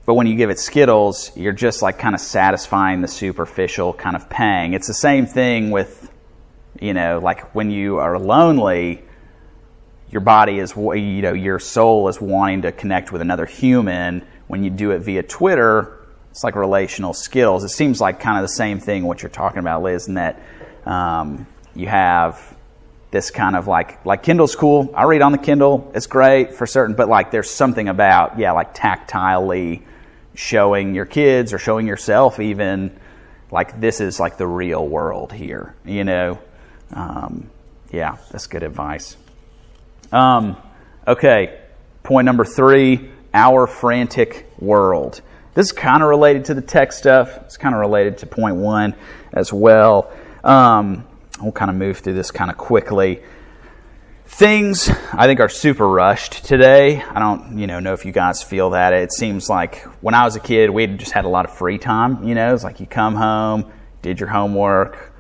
But 0.05 0.13
when 0.13 0.27
you 0.27 0.35
give 0.35 0.51
it 0.51 0.59
Skittles, 0.59 1.35
you're 1.35 1.53
just 1.53 1.81
like 1.81 1.97
kind 1.97 2.13
of 2.13 2.21
satisfying 2.21 3.01
the 3.01 3.07
superficial 3.07 3.91
kind 3.93 4.15
of 4.15 4.29
pang. 4.29 4.73
It's 4.73 4.87
the 4.87 4.93
same 4.93 5.25
thing 5.25 5.71
with, 5.71 6.11
you 6.79 6.93
know, 6.93 7.19
like 7.19 7.55
when 7.55 7.71
you 7.71 7.97
are 7.97 8.19
lonely, 8.19 9.03
your 10.09 10.21
body 10.21 10.59
is, 10.59 10.75
you 10.75 11.21
know, 11.21 11.33
your 11.33 11.59
soul 11.59 12.07
is 12.07 12.21
wanting 12.21 12.63
to 12.63 12.71
connect 12.71 13.11
with 13.11 13.21
another 13.21 13.45
human. 13.45 14.25
When 14.47 14.63
you 14.63 14.69
do 14.69 14.91
it 14.91 14.99
via 14.99 15.23
Twitter, 15.23 16.05
it's 16.31 16.43
like 16.43 16.55
relational 16.55 17.13
skills. 17.13 17.63
It 17.63 17.69
seems 17.69 17.99
like 17.99 18.19
kind 18.19 18.37
of 18.37 18.43
the 18.43 18.53
same 18.53 18.79
thing 18.79 19.05
what 19.05 19.21
you're 19.21 19.29
talking 19.29 19.59
about, 19.59 19.81
Liz, 19.83 20.07
in 20.07 20.15
that 20.15 20.41
um, 20.85 21.47
you 21.75 21.87
have 21.87 22.55
this 23.11 23.31
kind 23.31 23.55
of 23.55 23.67
like 23.67 24.05
like 24.05 24.23
Kindle's 24.23 24.55
cool. 24.55 24.91
I 24.93 25.03
read 25.03 25.21
on 25.21 25.31
the 25.31 25.37
Kindle. 25.37 25.91
It's 25.95 26.07
great 26.07 26.53
for 26.53 26.67
certain, 26.67 26.95
but 26.95 27.07
like 27.07 27.31
there's 27.31 27.49
something 27.49 27.87
about 27.87 28.37
yeah, 28.37 28.51
like 28.51 28.75
tactilely 28.75 29.83
showing 30.33 30.93
your 30.93 31.05
kids 31.05 31.53
or 31.53 31.57
showing 31.57 31.87
yourself 31.87 32.39
even 32.39 32.99
like 33.51 33.79
this 33.79 34.01
is 34.01 34.19
like 34.19 34.37
the 34.37 34.45
real 34.45 34.85
world 34.85 35.31
here. 35.31 35.73
You 35.85 36.03
know, 36.03 36.39
um, 36.91 37.49
yeah, 37.91 38.17
that's 38.31 38.47
good 38.47 38.63
advice. 38.63 39.15
Um, 40.15 40.55
okay, 41.05 41.59
point 42.03 42.23
number 42.23 42.45
three: 42.45 43.11
our 43.33 43.67
frantic 43.67 44.49
world. 44.57 45.19
This 45.55 45.65
is 45.67 45.71
kind 45.73 46.01
of 46.01 46.07
related 46.07 46.45
to 46.45 46.53
the 46.53 46.61
tech 46.61 46.93
stuff. 46.93 47.37
It's 47.43 47.57
kind 47.57 47.75
of 47.75 47.81
related 47.81 48.19
to 48.19 48.25
point 48.25 48.55
one 48.55 48.95
as 49.33 49.51
well. 49.51 50.09
Um, 50.41 51.05
we'll 51.41 51.51
kind 51.51 51.69
of 51.69 51.75
move 51.75 51.97
through 51.97 52.13
this 52.13 52.31
kind 52.31 52.49
of 52.49 52.57
quickly. 52.57 53.23
Things 54.25 54.89
I 55.11 55.27
think 55.27 55.41
are 55.41 55.49
super 55.49 55.87
rushed 55.87 56.45
today. 56.45 57.01
I 57.01 57.19
don't, 57.19 57.57
you 57.57 57.67
know, 57.67 57.81
know 57.81 57.91
if 57.91 58.05
you 58.05 58.13
guys 58.13 58.41
feel 58.41 58.69
that. 58.69 58.93
It 58.93 59.11
seems 59.11 59.49
like 59.49 59.83
when 60.01 60.15
I 60.15 60.23
was 60.23 60.37
a 60.37 60.39
kid, 60.39 60.69
we 60.69 60.87
just 60.87 61.11
had 61.11 61.25
a 61.25 61.29
lot 61.29 61.45
of 61.45 61.57
free 61.57 61.77
time. 61.77 62.23
You 62.23 62.35
know, 62.35 62.53
it's 62.53 62.63
like 62.63 62.79
you 62.79 62.87
come 62.87 63.15
home, 63.15 63.69
did 64.01 64.21
your 64.21 64.29
homework, 64.29 65.13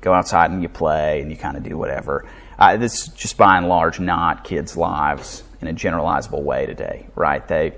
go 0.00 0.12
outside 0.12 0.52
and 0.52 0.62
you 0.62 0.68
play, 0.68 1.22
and 1.22 1.30
you 1.30 1.36
kind 1.36 1.56
of 1.56 1.64
do 1.64 1.76
whatever. 1.76 2.24
Uh, 2.58 2.76
this 2.76 3.02
is 3.02 3.08
just 3.14 3.36
by 3.36 3.56
and 3.56 3.68
large 3.68 4.00
not 4.00 4.42
kids' 4.42 4.76
lives 4.76 5.44
in 5.60 5.68
a 5.68 5.72
generalizable 5.72 6.42
way 6.42 6.66
today, 6.66 7.06
right? 7.14 7.46
They, 7.46 7.76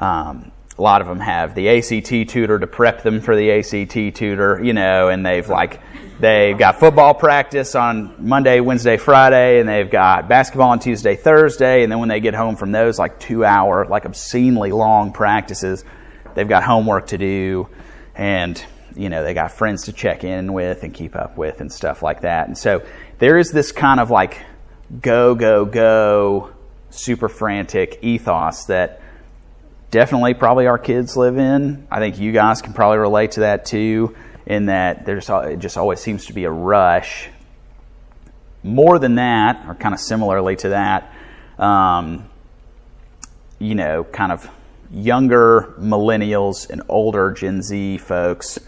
um, 0.00 0.50
a 0.78 0.82
lot 0.82 1.00
of 1.00 1.06
them 1.06 1.20
have 1.20 1.54
the 1.54 1.68
ACT 1.70 2.28
tutor 2.28 2.58
to 2.58 2.66
prep 2.66 3.02
them 3.02 3.20
for 3.20 3.36
the 3.36 3.52
ACT 3.52 4.16
tutor, 4.16 4.60
you 4.62 4.72
know, 4.72 5.08
and 5.08 5.24
they've 5.24 5.48
like 5.48 5.80
they've 6.20 6.58
got 6.58 6.78
football 6.78 7.14
practice 7.14 7.74
on 7.74 8.14
Monday, 8.18 8.60
Wednesday, 8.60 8.96
Friday, 8.96 9.60
and 9.60 9.68
they've 9.68 9.90
got 9.90 10.28
basketball 10.28 10.70
on 10.70 10.80
Tuesday, 10.80 11.16
Thursday, 11.16 11.82
and 11.82 11.90
then 11.90 11.98
when 11.98 12.08
they 12.08 12.20
get 12.20 12.34
home 12.34 12.56
from 12.56 12.72
those 12.72 12.98
like 12.98 13.18
two 13.18 13.44
hour, 13.44 13.86
like 13.86 14.04
obscenely 14.04 14.72
long 14.72 15.12
practices, 15.12 15.84
they've 16.34 16.48
got 16.48 16.62
homework 16.62 17.06
to 17.06 17.18
do, 17.18 17.68
and 18.14 18.62
you 18.94 19.08
know 19.08 19.24
they 19.24 19.32
got 19.34 19.52
friends 19.52 19.84
to 19.84 19.92
check 19.92 20.24
in 20.24 20.52
with 20.52 20.82
and 20.82 20.92
keep 20.92 21.16
up 21.16 21.38
with 21.38 21.60
and 21.62 21.72
stuff 21.72 22.02
like 22.02 22.20
that, 22.20 22.48
and 22.48 22.58
so 22.58 22.82
there 23.18 23.38
is 23.38 23.50
this 23.50 23.72
kind 23.72 24.00
of 24.00 24.10
like 24.10 24.38
go 25.00 25.34
go 25.34 25.64
go 25.64 26.50
super 26.90 27.28
frantic 27.28 27.98
ethos 28.02 28.66
that 28.66 29.00
definitely 29.90 30.34
probably 30.34 30.66
our 30.66 30.78
kids 30.78 31.16
live 31.16 31.38
in. 31.38 31.86
I 31.90 31.98
think 31.98 32.18
you 32.18 32.32
guys 32.32 32.62
can 32.62 32.72
probably 32.72 32.98
relate 32.98 33.32
to 33.32 33.40
that 33.40 33.64
too, 33.64 34.14
in 34.46 34.66
that 34.66 35.06
there's 35.06 35.28
it 35.30 35.58
just 35.58 35.76
always 35.76 36.00
seems 36.00 36.26
to 36.26 36.32
be 36.32 36.44
a 36.44 36.50
rush. 36.50 37.28
More 38.62 38.98
than 38.98 39.14
that, 39.14 39.64
or 39.68 39.74
kind 39.74 39.94
of 39.94 40.00
similarly 40.00 40.56
to 40.56 40.70
that, 40.70 41.14
um, 41.58 42.28
you 43.60 43.76
know, 43.76 44.02
kind 44.04 44.32
of 44.32 44.50
younger 44.90 45.74
millennials 45.78 46.68
and 46.68 46.82
older 46.88 47.30
Gen 47.30 47.62
Z 47.62 47.98
folks 47.98 48.58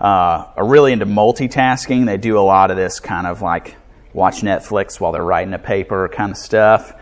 uh, 0.00 0.46
are 0.56 0.66
really 0.66 0.92
into 0.92 1.06
multitasking. 1.06 2.06
They 2.06 2.18
do 2.18 2.38
a 2.38 2.40
lot 2.40 2.70
of 2.70 2.76
this 2.76 3.00
kind 3.00 3.26
of 3.26 3.42
like 3.42 3.76
watch 4.18 4.40
Netflix 4.40 5.00
while 5.00 5.12
they're 5.12 5.24
writing 5.24 5.54
a 5.54 5.58
paper 5.58 6.08
kind 6.08 6.32
of 6.32 6.36
stuff. 6.36 6.92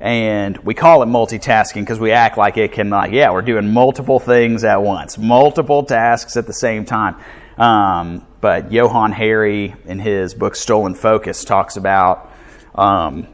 And 0.00 0.58
we 0.58 0.74
call 0.74 1.02
it 1.02 1.06
multitasking 1.06 1.80
because 1.80 2.00
we 2.00 2.10
act 2.10 2.36
like 2.36 2.58
it 2.58 2.72
can 2.72 2.90
like 2.90 3.12
yeah 3.12 3.30
we're 3.30 3.42
doing 3.42 3.72
multiple 3.72 4.18
things 4.18 4.64
at 4.64 4.82
once 4.82 5.16
multiple 5.16 5.84
tasks 5.84 6.36
at 6.36 6.46
the 6.46 6.52
same 6.52 6.84
time. 6.84 7.16
Um, 7.56 8.26
but 8.40 8.72
johann 8.72 9.12
hari 9.12 9.74
in 9.86 10.00
his 10.00 10.34
book 10.34 10.56
stolen 10.56 10.94
focus 10.96 11.44
talks 11.44 11.76
about 11.76 12.30
um, 12.74 13.28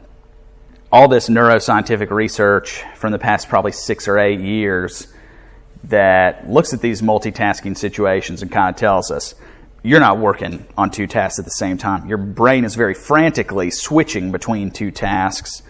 all 0.91 1.07
this 1.07 1.27
neuroscientific 1.27 2.11
research 2.11 2.83
from 2.95 3.11
the 3.11 3.19
past 3.19 3.49
probably 3.49 3.71
six 3.71 4.07
or 4.07 4.19
eight 4.19 4.39
years 4.39 5.07
that 5.85 6.47
looks 6.47 6.73
at 6.73 6.81
these 6.81 7.01
multitasking 7.01 7.75
situations 7.75 8.43
and 8.43 8.51
kind 8.51 8.73
of 8.73 8.79
tells 8.79 9.09
us 9.09 9.33
you're 9.83 9.99
not 9.99 10.17
working 10.17 10.65
on 10.77 10.91
two 10.91 11.07
tasks 11.07 11.39
at 11.39 11.45
the 11.45 11.51
same 11.51 11.77
time 11.77 12.07
your 12.07 12.17
brain 12.17 12.63
is 12.65 12.75
very 12.75 12.93
frantically 12.93 13.71
switching 13.71 14.31
between 14.31 14.71
two 14.71 14.91
tasks 14.91 15.63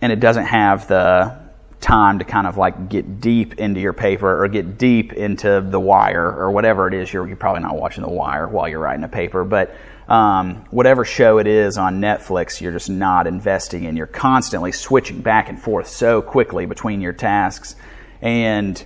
and 0.00 0.12
it 0.12 0.20
doesn't 0.20 0.46
have 0.46 0.88
the 0.88 1.46
time 1.80 2.18
to 2.18 2.24
kind 2.24 2.46
of 2.46 2.56
like 2.56 2.88
get 2.88 3.20
deep 3.20 3.58
into 3.60 3.80
your 3.80 3.92
paper 3.92 4.42
or 4.42 4.48
get 4.48 4.78
deep 4.78 5.12
into 5.12 5.60
the 5.60 5.78
wire 5.78 6.26
or 6.26 6.50
whatever 6.50 6.88
it 6.88 6.94
is 6.94 7.12
you're, 7.12 7.26
you're 7.26 7.36
probably 7.36 7.62
not 7.62 7.76
watching 7.76 8.02
the 8.02 8.10
wire 8.10 8.48
while 8.48 8.68
you're 8.68 8.80
writing 8.80 9.04
a 9.04 9.08
paper 9.08 9.44
but 9.44 9.76
um, 10.08 10.64
whatever 10.70 11.04
show 11.04 11.38
it 11.38 11.46
is 11.46 11.78
on 11.78 12.00
Netflix, 12.00 12.60
you're 12.60 12.72
just 12.72 12.88
not 12.88 13.26
investing 13.26 13.84
in. 13.84 13.96
You're 13.96 14.06
constantly 14.06 14.72
switching 14.72 15.20
back 15.20 15.48
and 15.48 15.60
forth 15.60 15.88
so 15.88 16.22
quickly 16.22 16.66
between 16.66 17.00
your 17.00 17.12
tasks. 17.12 17.74
And 18.22 18.82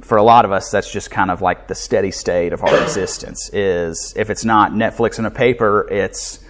for 0.00 0.18
a 0.18 0.22
lot 0.22 0.44
of 0.44 0.52
us, 0.52 0.70
that's 0.70 0.90
just 0.90 1.10
kind 1.10 1.30
of 1.30 1.40
like 1.40 1.68
the 1.68 1.74
steady 1.74 2.10
state 2.10 2.52
of 2.52 2.62
our 2.62 2.82
existence. 2.82 3.50
Is 3.52 4.12
if 4.16 4.30
it's 4.30 4.44
not 4.44 4.72
Netflix 4.72 5.18
and 5.18 5.26
a 5.26 5.30
paper, 5.30 5.88
it's 5.90 6.40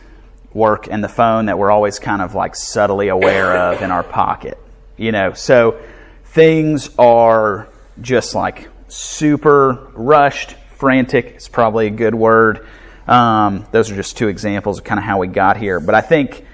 work 0.53 0.87
and 0.89 1.03
the 1.03 1.09
phone 1.09 1.47
that 1.47 1.59
we're 1.59 1.71
always 1.71 1.99
kind 1.99 2.23
of 2.23 2.35
like 2.35 2.55
subtly 2.55 3.09
aware 3.09 3.57
of 3.57 3.83
in 3.83 3.91
our 3.91 4.05
pocket. 4.05 4.59
You 4.97 5.13
know, 5.13 5.33
so 5.33 5.81
things 6.27 6.91
are 6.99 7.69
just 8.01 8.35
like 8.35 8.69
super 8.89 9.91
rushed, 9.95 10.53
frantic 10.77 11.37
is 11.37 11.49
probably 11.49 11.87
a 11.89 11.91
good 11.91 12.15
word. 12.15 12.67
Um, 13.07 13.67
those 13.73 13.91
are 13.91 13.97
just 13.97 14.17
two 14.17 14.29
examples 14.29 14.79
of 14.79 14.85
kind 14.85 14.99
of 14.99 15.05
how 15.05 15.19
we 15.19 15.27
got 15.27 15.57
here. 15.57 15.81
But 15.81 15.95
I 15.95 16.01
think 16.01 16.45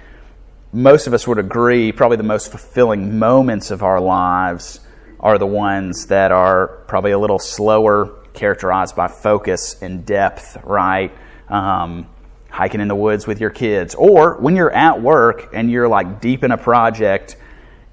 most 0.73 1.07
of 1.07 1.15
us 1.15 1.27
would 1.27 1.39
agree 1.39 1.93
probably 1.93 2.17
the 2.17 2.23
most 2.23 2.51
fulfilling 2.51 3.19
moments 3.19 3.71
of 3.71 3.83
our 3.83 4.01
lives 4.01 4.81
are 5.21 5.39
the 5.39 5.47
ones 5.47 6.07
that 6.07 6.33
are 6.33 6.67
probably 6.89 7.13
a 7.13 7.19
little 7.19 7.39
slower, 7.39 8.17
characterized 8.33 8.97
by 8.97 9.09
focus 9.09 9.81
and 9.83 10.05
depth, 10.07 10.57
right? 10.65 11.13
Um, 11.49 12.09
hiking 12.49 12.81
in 12.81 12.89
the 12.89 12.97
woods 12.97 13.27
with 13.27 13.41
your 13.41 13.51
kids. 13.51 13.95
Or 13.95 14.37
when 14.37 14.57
you're 14.57 14.73
at 14.73 15.01
work 15.01 15.51
and 15.53 15.71
you're 15.71 15.89
like 15.89 16.21
deep 16.21 16.43
in 16.43 16.51
a 16.51 16.59
project, 16.59 17.37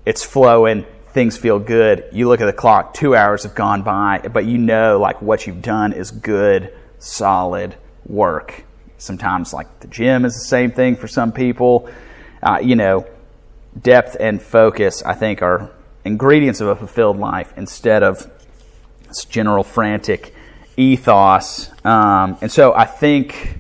it's 0.05 0.23
flowing, 0.23 0.85
things 1.09 1.37
feel 1.37 1.59
good. 1.59 2.05
You 2.11 2.27
look 2.27 2.41
at 2.41 2.45
the 2.45 2.53
clock, 2.53 2.93
two 2.93 3.15
hours 3.15 3.43
have 3.43 3.55
gone 3.55 3.83
by, 3.83 4.19
but 4.19 4.45
you 4.45 4.57
know 4.57 4.99
like 4.99 5.21
what 5.21 5.45
you've 5.45 5.61
done 5.61 5.93
is 5.93 6.11
good, 6.11 6.73
solid 6.97 7.75
work. 8.05 8.63
Sometimes 8.97 9.53
like 9.53 9.79
the 9.81 9.87
gym 9.87 10.25
is 10.25 10.33
the 10.33 10.47
same 10.47 10.71
thing 10.71 10.95
for 10.95 11.07
some 11.07 11.31
people. 11.31 11.89
Uh, 12.41 12.59
you 12.61 12.75
know, 12.75 13.05
depth 13.79 14.15
and 14.19 14.41
focus, 14.41 15.03
I 15.03 15.13
think, 15.13 15.41
are 15.41 15.71
ingredients 16.07 16.61
of 16.61 16.69
a 16.69 16.75
fulfilled 16.75 17.19
life 17.19 17.53
instead 17.57 18.03
of 18.03 18.29
this 19.07 19.25
general 19.25 19.63
frantic 19.63 20.33
ethos. 20.75 21.69
Um, 21.85 22.37
and 22.41 22.51
so 22.51 22.73
I 22.73 22.85
think 22.85 23.59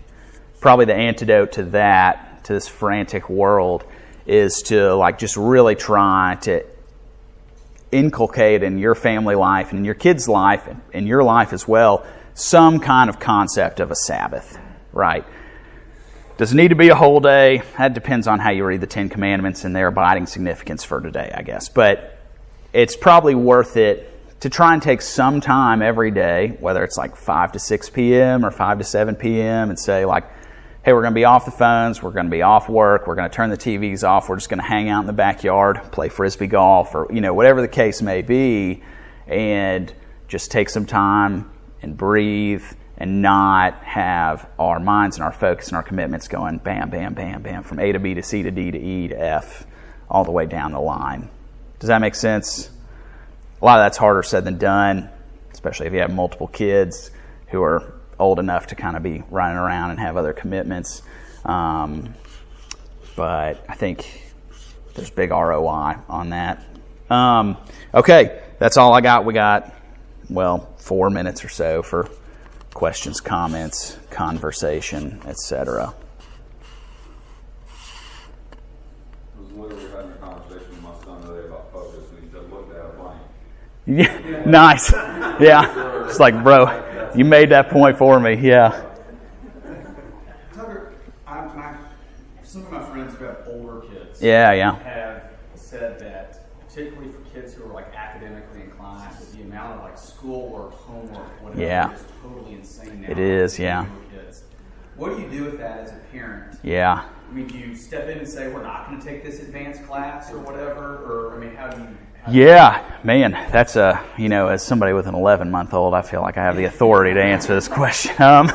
probably 0.59 0.85
the 0.85 0.95
antidote 0.95 1.53
to 1.53 1.63
that, 1.65 2.43
to 2.45 2.53
this 2.53 2.67
frantic 2.67 3.29
world, 3.29 3.83
is 4.25 4.63
to 4.63 4.95
like 4.95 5.19
just 5.19 5.37
really 5.37 5.75
try 5.75 6.37
to 6.41 6.65
inculcate 7.91 8.63
in 8.63 8.77
your 8.77 8.95
family 8.95 9.35
life 9.35 9.69
and 9.69 9.79
in 9.79 9.85
your 9.85 9.95
kids' 9.95 10.27
life 10.27 10.67
and 10.67 10.81
in 10.91 11.07
your 11.07 11.23
life 11.23 11.53
as 11.53 11.67
well 11.67 12.05
some 12.33 12.79
kind 12.79 13.09
of 13.09 13.19
concept 13.19 13.79
of 13.79 13.89
a 13.89 13.95
Sabbath, 13.95 14.59
right? 14.93 15.25
Does 16.37 16.53
it 16.53 16.55
need 16.55 16.67
to 16.67 16.75
be 16.75 16.89
a 16.89 16.95
whole 16.95 17.19
day? 17.19 17.63
That 17.79 17.95
depends 17.95 18.27
on 18.27 18.37
how 18.37 18.51
you 18.51 18.63
read 18.63 18.81
the 18.81 18.87
Ten 18.87 19.09
Commandments 19.09 19.65
and 19.65 19.75
their 19.75 19.87
abiding 19.87 20.27
significance 20.27 20.83
for 20.83 21.01
today, 21.01 21.31
I 21.33 21.41
guess. 21.41 21.67
But 21.67 22.16
it's 22.77 22.95
probably 22.95 23.33
worth 23.33 23.75
it 23.75 24.13
to 24.39 24.51
try 24.51 24.71
and 24.73 24.83
take 24.83 25.01
some 25.01 25.41
time 25.41 25.81
every 25.81 26.11
day, 26.11 26.55
whether 26.59 26.83
it's 26.83 26.95
like 26.95 27.15
5 27.15 27.53
to 27.53 27.59
6 27.59 27.89
p.m. 27.89 28.45
or 28.45 28.51
5 28.51 28.77
to 28.77 28.83
7 28.83 29.15
p.m., 29.15 29.71
and 29.71 29.79
say, 29.79 30.05
like, 30.05 30.25
hey, 30.85 30.93
we're 30.93 31.01
going 31.01 31.11
to 31.11 31.15
be 31.15 31.25
off 31.25 31.45
the 31.45 31.49
phones, 31.49 32.03
we're 32.03 32.11
going 32.11 32.27
to 32.27 32.31
be 32.31 32.43
off 32.43 32.69
work, 32.69 33.07
we're 33.07 33.15
going 33.15 33.27
to 33.27 33.35
turn 33.35 33.49
the 33.49 33.57
TVs 33.57 34.07
off, 34.07 34.29
we're 34.29 34.35
just 34.35 34.47
going 34.47 34.59
to 34.59 34.67
hang 34.67 34.89
out 34.89 35.01
in 35.01 35.07
the 35.07 35.13
backyard, 35.13 35.81
play 35.91 36.07
frisbee 36.07 36.45
golf, 36.45 36.93
or, 36.93 37.07
you 37.11 37.19
know, 37.19 37.33
whatever 37.33 37.61
the 37.61 37.67
case 37.67 38.03
may 38.03 38.21
be, 38.21 38.83
and 39.25 39.91
just 40.27 40.51
take 40.51 40.69
some 40.69 40.85
time 40.85 41.49
and 41.81 41.97
breathe 41.97 42.63
and 42.99 43.23
not 43.23 43.83
have 43.83 44.47
our 44.59 44.79
minds 44.79 45.15
and 45.15 45.23
our 45.23 45.33
focus 45.33 45.69
and 45.69 45.77
our 45.77 45.83
commitments 45.83 46.27
going 46.27 46.59
bam, 46.59 46.91
bam, 46.91 47.15
bam, 47.15 47.41
bam, 47.41 47.63
from 47.63 47.79
A 47.79 47.91
to 47.91 47.97
B 47.97 48.13
to 48.13 48.21
C 48.21 48.43
to 48.43 48.51
D 48.51 48.69
to 48.69 48.77
E 48.79 49.07
to 49.07 49.19
F, 49.19 49.65
all 50.11 50.23
the 50.23 50.31
way 50.31 50.45
down 50.45 50.73
the 50.73 50.79
line. 50.79 51.31
Does 51.79 51.87
that 51.87 52.01
make 52.01 52.15
sense? 52.15 52.69
A 53.61 53.65
lot 53.65 53.79
of 53.79 53.85
that's 53.85 53.97
harder 53.97 54.23
said 54.23 54.45
than 54.45 54.57
done, 54.57 55.09
especially 55.51 55.87
if 55.87 55.93
you 55.93 55.99
have 55.99 56.13
multiple 56.13 56.47
kids 56.47 57.11
who 57.47 57.61
are 57.63 57.93
old 58.19 58.39
enough 58.39 58.67
to 58.67 58.75
kind 58.75 58.97
of 58.97 59.03
be 59.03 59.23
running 59.29 59.57
around 59.57 59.91
and 59.91 59.99
have 59.99 60.17
other 60.17 60.33
commitments. 60.33 61.01
Um, 61.45 62.13
but 63.15 63.63
I 63.67 63.75
think 63.75 64.33
there's 64.95 65.09
big 65.09 65.31
ROI 65.31 65.97
on 66.09 66.29
that. 66.31 66.63
Um, 67.09 67.57
okay, 67.93 68.41
that's 68.59 68.77
all 68.77 68.93
I 68.93 69.01
got. 69.01 69.25
We 69.25 69.33
got, 69.33 69.73
well, 70.29 70.73
four 70.77 71.09
minutes 71.09 71.43
or 71.45 71.49
so 71.49 71.83
for 71.83 72.09
questions, 72.73 73.21
comments, 73.21 73.97
conversation, 74.09 75.21
etc. 75.25 75.93
I 79.35 79.41
was 79.41 79.51
literally 79.51 79.89
having 79.89 80.11
a 80.11 80.15
conversation 80.15 80.69
with 80.69 80.81
my 80.81 80.93
son 81.03 81.21
today 81.21 81.47
about 81.47 81.71
focus, 81.71 82.03
and 82.11 82.23
he 82.23 82.31
said, 82.31 82.51
look 82.51 82.69
at 82.69 82.85
a 82.85 82.89
blank. 82.89 83.21
Yeah, 83.87 84.43
nice. 84.45 84.91
Yeah, 85.39 86.05
it's 86.05 86.19
like, 86.19 86.43
bro, 86.43 87.11
you 87.15 87.23
made 87.23 87.49
that 87.51 87.69
point 87.69 87.97
for 87.97 88.19
me. 88.19 88.33
Yeah. 88.35 88.83
Tucker, 90.53 90.93
I, 91.25 91.45
my, 91.45 91.77
some 92.43 92.65
of 92.65 92.71
my 92.71 92.83
friends 92.83 93.15
who 93.15 93.25
have 93.25 93.43
older 93.47 93.87
kids 93.87 94.21
Yeah, 94.21 94.51
yeah. 94.53 94.75
have 94.79 95.23
said 95.55 95.99
that, 95.99 96.59
particularly 96.67 97.11
for 97.11 97.19
kids 97.29 97.53
who 97.53 97.63
are 97.63 97.73
like 97.73 97.93
academically 97.95 98.61
inclined, 98.63 99.15
the 99.33 99.41
amount 99.43 99.79
of 99.79 99.83
like 99.83 99.97
schoolwork, 99.97 100.73
homework, 100.73 101.41
whatever, 101.41 101.61
Yeah. 101.61 101.93
is 101.93 102.03
totally 102.21 102.53
insane 102.55 103.01
now. 103.01 103.11
It 103.11 103.19
is, 103.19 103.57
yeah. 103.59 103.85
Kids. 104.11 104.43
What 104.95 105.15
do 105.15 105.21
you 105.21 105.29
do 105.29 105.43
with 105.45 105.59
that 105.59 105.79
as 105.81 105.91
a 105.91 105.99
parent? 106.11 106.57
Yeah. 106.63 107.05
I 107.29 107.33
mean, 107.33 107.47
do 107.47 107.57
you 107.57 107.75
step 107.75 108.07
in 108.09 108.17
and 108.19 108.27
say 108.27 108.47
we're 108.51 108.63
not 108.63 108.87
going 108.87 108.99
to 108.99 109.05
take 109.05 109.23
this 109.23 109.39
advanced 109.41 109.85
class 109.85 110.31
or 110.31 110.39
whatever, 110.39 110.95
or 111.05 111.35
I 111.35 111.39
mean, 111.39 111.55
how 111.55 111.69
do 111.69 111.81
you? 111.81 111.87
Yeah, 112.29 112.99
man, 113.05 113.31
that's 113.53 113.77
a, 113.77 114.03
you 114.17 114.27
know, 114.27 114.47
as 114.47 114.61
somebody 114.61 114.91
with 114.91 115.07
an 115.07 115.15
11 115.15 115.49
month 115.49 115.73
old, 115.73 115.93
I 115.93 116.01
feel 116.01 116.21
like 116.21 116.37
I 116.37 116.43
have 116.43 116.57
the 116.57 116.65
authority 116.65 117.13
to 117.13 117.23
answer 117.23 117.55
this 117.55 117.67
question. 117.67 118.15
Um, 118.21 118.51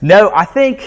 no, 0.00 0.32
I 0.34 0.44
think, 0.44 0.82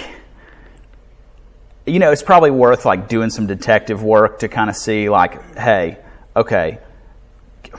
you 1.85 1.99
know, 1.99 2.11
it's 2.11 2.21
probably 2.21 2.51
worth 2.51 2.85
like 2.85 3.07
doing 3.07 3.29
some 3.29 3.47
detective 3.47 4.03
work 4.03 4.39
to 4.39 4.49
kind 4.49 4.69
of 4.69 4.75
see, 4.75 5.09
like, 5.09 5.57
hey, 5.57 5.99
okay, 6.35 6.79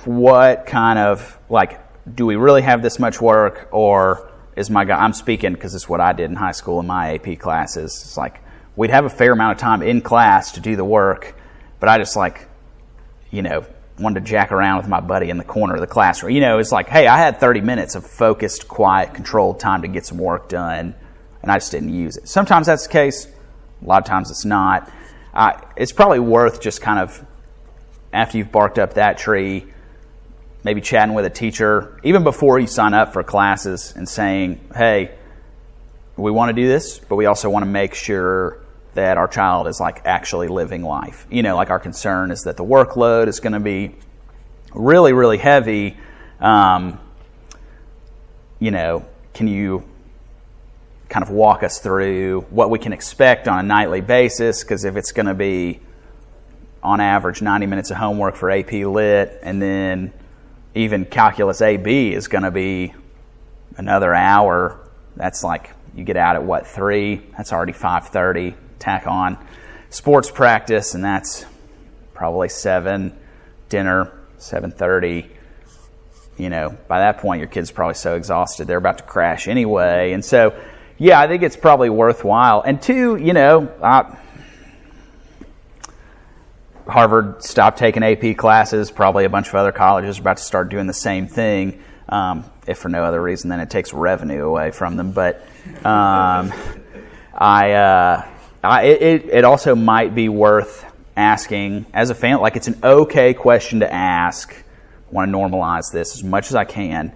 what 0.04 0.64
kind 0.66 0.98
of, 0.98 1.38
like, 1.50 1.78
do 2.16 2.24
we 2.24 2.36
really 2.36 2.62
have 2.62 2.82
this 2.82 2.98
much 2.98 3.20
work 3.20 3.68
or 3.70 4.32
is 4.56 4.70
my 4.70 4.86
guy, 4.86 4.98
I'm 4.98 5.12
speaking 5.12 5.52
because 5.52 5.74
it's 5.74 5.88
what 5.88 6.00
I 6.00 6.14
did 6.14 6.30
in 6.30 6.36
high 6.36 6.52
school 6.52 6.80
in 6.80 6.86
my 6.86 7.14
AP 7.14 7.38
classes. 7.38 8.00
It's 8.02 8.16
like, 8.16 8.40
we'd 8.76 8.90
have 8.90 9.04
a 9.04 9.10
fair 9.10 9.32
amount 9.32 9.52
of 9.52 9.58
time 9.60 9.82
in 9.82 10.00
class 10.00 10.52
to 10.52 10.60
do 10.60 10.74
the 10.74 10.84
work, 10.84 11.38
but 11.80 11.90
I 11.90 11.98
just 11.98 12.16
like, 12.16 12.48
you 13.30 13.42
know, 13.42 13.66
wanted 13.98 14.24
to 14.24 14.30
jack 14.30 14.52
around 14.52 14.78
with 14.78 14.88
my 14.88 15.00
buddy 15.00 15.30
in 15.30 15.38
the 15.38 15.44
corner 15.44 15.74
of 15.74 15.80
the 15.80 15.86
classroom. 15.86 16.32
You 16.32 16.40
know, 16.40 16.58
it's 16.58 16.72
like, 16.72 16.88
hey, 16.88 17.06
I 17.06 17.18
had 17.18 17.40
30 17.40 17.60
minutes 17.60 17.94
of 17.94 18.06
focused, 18.06 18.68
quiet, 18.68 19.14
controlled 19.14 19.60
time 19.60 19.82
to 19.82 19.88
get 19.88 20.06
some 20.06 20.18
work 20.18 20.48
done, 20.48 20.94
and 21.42 21.50
I 21.50 21.56
just 21.56 21.72
didn't 21.72 21.94
use 21.94 22.16
it. 22.16 22.28
Sometimes 22.28 22.66
that's 22.66 22.86
the 22.86 22.92
case. 22.92 23.26
A 23.26 23.86
lot 23.86 24.02
of 24.02 24.06
times 24.06 24.30
it's 24.30 24.44
not. 24.44 24.90
Uh, 25.34 25.60
it's 25.76 25.92
probably 25.92 26.18
worth 26.20 26.60
just 26.60 26.80
kind 26.80 26.98
of, 26.98 27.24
after 28.12 28.38
you've 28.38 28.52
barked 28.52 28.78
up 28.78 28.94
that 28.94 29.18
tree, 29.18 29.66
maybe 30.64 30.80
chatting 30.80 31.14
with 31.14 31.24
a 31.24 31.30
teacher, 31.30 32.00
even 32.04 32.24
before 32.24 32.58
you 32.58 32.66
sign 32.66 32.94
up 32.94 33.12
for 33.12 33.22
classes, 33.22 33.92
and 33.96 34.08
saying, 34.08 34.60
hey, 34.74 35.14
we 36.16 36.30
want 36.30 36.48
to 36.48 36.60
do 36.60 36.66
this, 36.66 36.98
but 36.98 37.16
we 37.16 37.26
also 37.26 37.48
want 37.48 37.64
to 37.64 37.70
make 37.70 37.94
sure 37.94 38.60
that 38.98 39.16
our 39.16 39.28
child 39.28 39.68
is 39.68 39.78
like 39.78 40.04
actually 40.04 40.48
living 40.48 40.82
life. 40.82 41.26
You 41.30 41.44
know, 41.44 41.54
like 41.54 41.70
our 41.70 41.78
concern 41.78 42.32
is 42.32 42.42
that 42.42 42.56
the 42.56 42.64
workload 42.64 43.28
is 43.28 43.38
going 43.38 43.52
to 43.52 43.60
be 43.60 43.94
really, 44.74 45.12
really 45.12 45.38
heavy. 45.38 45.96
Um, 46.40 46.98
you 48.58 48.72
know, 48.72 49.06
can 49.34 49.46
you 49.46 49.84
kind 51.08 51.22
of 51.22 51.30
walk 51.30 51.62
us 51.62 51.78
through 51.78 52.40
what 52.50 52.70
we 52.70 52.80
can 52.80 52.92
expect 52.92 53.46
on 53.46 53.60
a 53.60 53.62
nightly 53.62 54.00
basis? 54.00 54.64
Because 54.64 54.84
if 54.84 54.96
it's 54.96 55.12
going 55.12 55.26
to 55.26 55.34
be 55.34 55.78
on 56.82 57.00
average 57.00 57.40
90 57.40 57.66
minutes 57.66 57.92
of 57.92 57.98
homework 57.98 58.34
for 58.34 58.50
AP 58.50 58.72
Lit, 58.72 59.38
and 59.44 59.62
then 59.62 60.12
even 60.74 61.04
Calculus 61.04 61.62
AB 61.62 62.12
is 62.12 62.26
going 62.26 62.44
to 62.44 62.50
be 62.50 62.94
another 63.76 64.12
hour. 64.12 64.80
That's 65.14 65.44
like 65.44 65.70
you 65.94 66.02
get 66.02 66.16
out 66.16 66.34
at 66.34 66.42
what 66.42 66.66
three? 66.66 67.22
That's 67.36 67.52
already 67.52 67.72
5:30. 67.72 68.54
Tack 68.78 69.06
on 69.06 69.38
sports 69.90 70.30
practice, 70.30 70.94
and 70.94 71.04
that's 71.04 71.44
probably 72.14 72.48
seven. 72.48 73.16
Dinner 73.68 74.12
7:30. 74.38 75.30
You 76.36 76.50
know, 76.50 76.76
by 76.86 77.00
that 77.00 77.18
point, 77.18 77.40
your 77.40 77.48
kid's 77.48 77.72
probably 77.72 77.94
so 77.94 78.14
exhausted 78.14 78.68
they're 78.68 78.78
about 78.78 78.98
to 78.98 79.04
crash 79.04 79.48
anyway. 79.48 80.12
And 80.12 80.24
so, 80.24 80.54
yeah, 80.96 81.20
I 81.20 81.26
think 81.26 81.42
it's 81.42 81.56
probably 81.56 81.90
worthwhile. 81.90 82.62
And 82.62 82.80
two, 82.80 83.16
you 83.16 83.32
know, 83.32 83.66
uh, 83.82 84.14
Harvard 86.86 87.42
stopped 87.42 87.78
taking 87.78 88.04
AP 88.04 88.36
classes. 88.36 88.90
Probably 88.92 89.24
a 89.24 89.28
bunch 89.28 89.48
of 89.48 89.56
other 89.56 89.72
colleges 89.72 90.18
are 90.18 90.20
about 90.20 90.36
to 90.36 90.42
start 90.44 90.68
doing 90.68 90.86
the 90.86 90.94
same 90.94 91.26
thing, 91.26 91.82
um, 92.08 92.44
if 92.68 92.78
for 92.78 92.88
no 92.88 93.02
other 93.02 93.20
reason 93.20 93.50
than 93.50 93.58
it 93.58 93.68
takes 93.68 93.92
revenue 93.92 94.46
away 94.46 94.70
from 94.70 94.96
them. 94.96 95.10
But 95.10 95.42
um, 95.84 96.52
I, 97.34 97.72
uh, 97.72 98.28
It, 98.64 99.26
it 99.26 99.44
also 99.44 99.74
might 99.74 100.14
be 100.14 100.28
worth 100.28 100.84
asking 101.16 101.86
as 101.92 102.10
a 102.10 102.14
fan. 102.14 102.40
Like 102.40 102.56
it's 102.56 102.68
an 102.68 102.78
okay 102.82 103.34
question 103.34 103.80
to 103.80 103.92
ask. 103.92 104.52
I 104.52 105.14
want 105.14 105.30
to 105.30 105.36
normalize 105.36 105.92
this 105.92 106.14
as 106.14 106.24
much 106.24 106.48
as 106.48 106.54
I 106.54 106.64
can. 106.64 107.12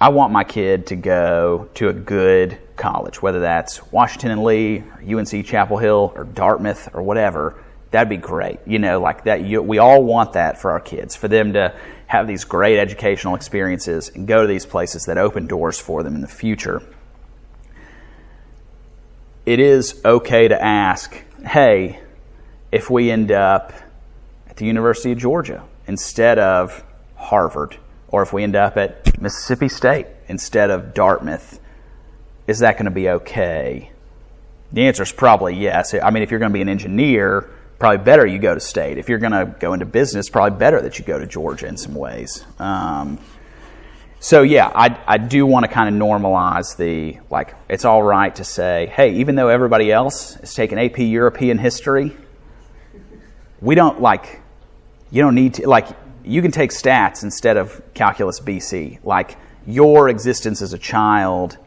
I 0.00 0.08
want 0.08 0.32
my 0.32 0.42
kid 0.42 0.88
to 0.88 0.96
go 0.96 1.68
to 1.74 1.88
a 1.88 1.92
good 1.92 2.58
college, 2.76 3.22
whether 3.22 3.40
that's 3.40 3.92
Washington 3.92 4.32
and 4.32 4.42
Lee, 4.42 4.78
or 4.80 5.18
UNC 5.18 5.46
Chapel 5.46 5.76
Hill, 5.76 6.12
or 6.16 6.24
Dartmouth, 6.24 6.88
or 6.92 7.02
whatever. 7.02 7.62
That'd 7.92 8.08
be 8.08 8.16
great. 8.16 8.58
You 8.66 8.80
know, 8.80 9.00
like 9.00 9.24
that. 9.24 9.44
You, 9.44 9.62
we 9.62 9.78
all 9.78 10.02
want 10.02 10.32
that 10.32 10.60
for 10.60 10.72
our 10.72 10.80
kids, 10.80 11.14
for 11.14 11.28
them 11.28 11.52
to 11.52 11.76
have 12.08 12.26
these 12.26 12.44
great 12.44 12.78
educational 12.78 13.36
experiences 13.36 14.08
and 14.08 14.26
go 14.26 14.42
to 14.42 14.48
these 14.48 14.66
places 14.66 15.04
that 15.04 15.18
open 15.18 15.46
doors 15.46 15.78
for 15.78 16.02
them 16.02 16.14
in 16.16 16.20
the 16.20 16.28
future. 16.28 16.82
It 19.44 19.58
is 19.58 20.00
okay 20.04 20.46
to 20.46 20.62
ask, 20.62 21.20
hey, 21.44 21.98
if 22.70 22.88
we 22.88 23.10
end 23.10 23.32
up 23.32 23.72
at 24.48 24.56
the 24.56 24.66
University 24.66 25.10
of 25.10 25.18
Georgia 25.18 25.64
instead 25.88 26.38
of 26.38 26.84
Harvard, 27.16 27.76
or 28.06 28.22
if 28.22 28.32
we 28.32 28.44
end 28.44 28.54
up 28.54 28.76
at 28.76 29.20
Mississippi 29.20 29.68
State 29.68 30.06
instead 30.28 30.70
of 30.70 30.94
Dartmouth, 30.94 31.58
is 32.46 32.60
that 32.60 32.74
going 32.74 32.84
to 32.84 32.92
be 32.92 33.08
okay? 33.08 33.90
The 34.72 34.86
answer 34.86 35.02
is 35.02 35.10
probably 35.10 35.56
yes. 35.56 35.92
I 35.92 36.10
mean, 36.10 36.22
if 36.22 36.30
you're 36.30 36.40
going 36.40 36.52
to 36.52 36.54
be 36.54 36.62
an 36.62 36.68
engineer, 36.68 37.50
probably 37.80 38.04
better 38.04 38.24
you 38.24 38.38
go 38.38 38.54
to 38.54 38.60
state. 38.60 38.96
If 38.96 39.08
you're 39.08 39.18
going 39.18 39.32
to 39.32 39.56
go 39.58 39.72
into 39.72 39.86
business, 39.86 40.30
probably 40.30 40.56
better 40.56 40.80
that 40.82 41.00
you 41.00 41.04
go 41.04 41.18
to 41.18 41.26
Georgia 41.26 41.66
in 41.66 41.76
some 41.76 41.96
ways. 41.96 42.44
Um, 42.60 43.18
so 44.22 44.42
yeah, 44.42 44.70
I, 44.72 44.96
I 45.04 45.18
do 45.18 45.44
want 45.44 45.64
to 45.64 45.68
kind 45.68 45.92
of 45.92 46.00
normalize 46.00 46.76
the 46.76 47.18
like. 47.28 47.56
It's 47.68 47.84
all 47.84 48.04
right 48.04 48.32
to 48.36 48.44
say, 48.44 48.86
hey, 48.94 49.16
even 49.16 49.34
though 49.34 49.48
everybody 49.48 49.90
else 49.90 50.36
is 50.36 50.54
taking 50.54 50.78
AP 50.78 50.98
European 50.98 51.58
history, 51.58 52.16
we 53.60 53.74
don't 53.74 54.00
like. 54.00 54.40
You 55.10 55.22
don't 55.22 55.34
need 55.34 55.54
to 55.54 55.68
like. 55.68 55.88
You 56.22 56.40
can 56.40 56.52
take 56.52 56.70
stats 56.70 57.24
instead 57.24 57.56
of 57.56 57.82
calculus 57.94 58.38
BC. 58.38 59.00
Like 59.02 59.36
your 59.66 60.08
existence 60.08 60.62
as 60.62 60.72
a 60.72 60.78
child, 60.78 61.58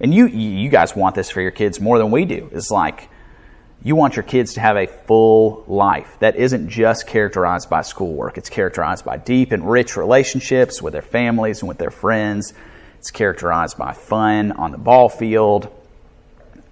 and 0.00 0.14
you 0.14 0.26
you 0.26 0.70
guys 0.70 0.96
want 0.96 1.14
this 1.14 1.28
for 1.28 1.42
your 1.42 1.50
kids 1.50 1.82
more 1.82 1.98
than 1.98 2.10
we 2.10 2.24
do. 2.24 2.48
Is 2.50 2.70
like 2.70 3.09
you 3.82 3.96
want 3.96 4.16
your 4.16 4.22
kids 4.22 4.54
to 4.54 4.60
have 4.60 4.76
a 4.76 4.86
full 4.86 5.64
life 5.66 6.18
that 6.18 6.36
isn't 6.36 6.68
just 6.68 7.06
characterized 7.06 7.70
by 7.70 7.80
schoolwork. 7.80 8.36
It's 8.36 8.50
characterized 8.50 9.04
by 9.04 9.16
deep 9.16 9.52
and 9.52 9.68
rich 9.68 9.96
relationships 9.96 10.82
with 10.82 10.92
their 10.92 11.02
families 11.02 11.60
and 11.60 11.68
with 11.68 11.78
their 11.78 11.90
friends. 11.90 12.52
It's 12.98 13.10
characterized 13.10 13.78
by 13.78 13.94
fun 13.94 14.52
on 14.52 14.72
the 14.72 14.78
ball 14.78 15.08
field. 15.08 15.74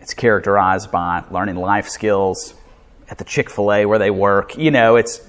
It's 0.03 0.13
characterized 0.13 0.91
by 0.91 1.25
learning 1.31 1.57
life 1.57 1.89
skills 1.89 2.53
at 3.09 3.17
the 3.17 3.25
Chick 3.25 3.49
fil 3.49 3.73
A 3.73 3.87
where 3.87 3.99
they 3.99 4.11
work. 4.11 4.59
You 4.59 4.71
know, 4.71 4.97
it's, 4.97 5.27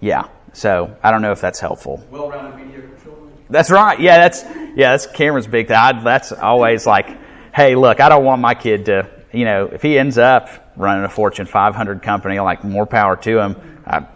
yeah. 0.00 0.28
So 0.54 0.96
I 1.02 1.10
don't 1.10 1.20
know 1.20 1.32
if 1.32 1.42
that's 1.42 1.60
helpful. 1.60 2.02
Well 2.10 2.30
rounded 2.30 2.56
media 2.56 2.80
children. 3.04 3.30
That's 3.50 3.70
right. 3.70 4.00
Yeah, 4.00 4.16
that's, 4.16 4.42
yeah, 4.74 4.92
that's 4.92 5.06
Cameron's 5.06 5.46
big 5.46 5.68
thing. 5.68 5.76
I, 5.76 6.02
that's 6.02 6.32
always 6.32 6.86
like, 6.86 7.08
hey, 7.54 7.74
look, 7.74 8.00
I 8.00 8.08
don't 8.08 8.24
want 8.24 8.40
my 8.40 8.54
kid 8.54 8.86
to 8.86 9.15
you 9.36 9.44
know, 9.44 9.66
if 9.66 9.82
he 9.82 9.98
ends 9.98 10.16
up 10.16 10.48
running 10.76 11.04
a 11.04 11.08
Fortune 11.10 11.44
500 11.46 12.02
company, 12.02 12.40
like 12.40 12.64
more 12.64 12.86
power 12.86 13.16
to 13.16 13.38
him. 13.38 13.80
I 13.86 14.06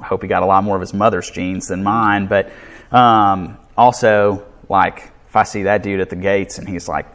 hope 0.00 0.22
he 0.22 0.28
got 0.28 0.42
a 0.42 0.46
lot 0.46 0.62
more 0.62 0.76
of 0.76 0.80
his 0.80 0.94
mother's 0.94 1.28
genes 1.28 1.66
than 1.66 1.82
mine. 1.82 2.28
But 2.28 2.52
um, 2.92 3.58
also, 3.76 4.46
like, 4.68 5.10
if 5.28 5.34
I 5.34 5.42
see 5.42 5.64
that 5.64 5.82
dude 5.82 6.00
at 6.00 6.10
the 6.10 6.16
gates 6.16 6.58
and 6.58 6.68
he's 6.68 6.88
like, 6.88 7.06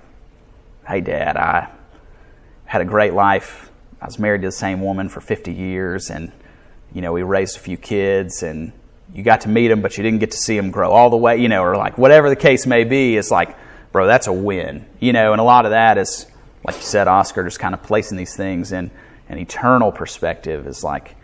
"Hey, 0.86 1.00
Dad, 1.00 1.38
I 1.38 1.70
had 2.66 2.82
a 2.82 2.86
great 2.86 3.14
life. 3.14 3.72
I 4.02 4.06
was 4.06 4.20
married 4.20 4.42
to 4.42 4.50
the 4.50 4.52
same 4.52 4.82
woman 4.82 5.08
for 5.08 5.22
50 5.22 5.54
years, 5.54 6.10
and 6.10 6.34
you 6.94 7.02
know, 7.02 7.14
we 7.14 7.24
raised 7.24 7.56
a 7.56 7.60
few 7.60 7.78
kids, 7.78 8.44
and 8.44 8.74
you 9.14 9.24
got 9.24 9.42
to 9.42 9.50
meet 9.50 9.72
him, 9.72 9.82
but 9.82 9.98
you 9.98 10.04
didn't 10.04 10.20
get 10.20 10.32
to 10.32 10.38
see 10.38 10.58
him 10.58 10.70
grow 10.70 10.92
all 10.92 11.10
the 11.10 11.18
way, 11.18 11.38
you 11.38 11.48
know, 11.48 11.64
or 11.64 11.78
like 11.78 11.98
whatever 11.98 12.30
the 12.30 12.36
case 12.36 12.68
may 12.68 12.84
be. 12.84 13.16
It's 13.16 13.32
like, 13.32 13.56
bro, 13.94 14.06
that's 14.06 14.28
a 14.28 14.34
win, 14.34 14.86
you 15.00 15.14
know, 15.14 15.32
and 15.32 15.40
a 15.40 15.46
lot 15.46 15.66
of 15.66 15.72
that 15.72 15.98
is." 15.98 16.28
Like 16.66 16.76
you 16.76 16.82
said, 16.82 17.07
Oscar, 17.07 17.43
just 17.43 17.59
kind 17.59 17.74
of 17.74 17.84
placing 17.84 18.18
these 18.18 18.36
things 18.36 18.72
in 18.72 18.91
an 19.30 19.38
eternal 19.38 19.91
perspective 19.91 20.68
is 20.68 20.84
like 20.84 21.16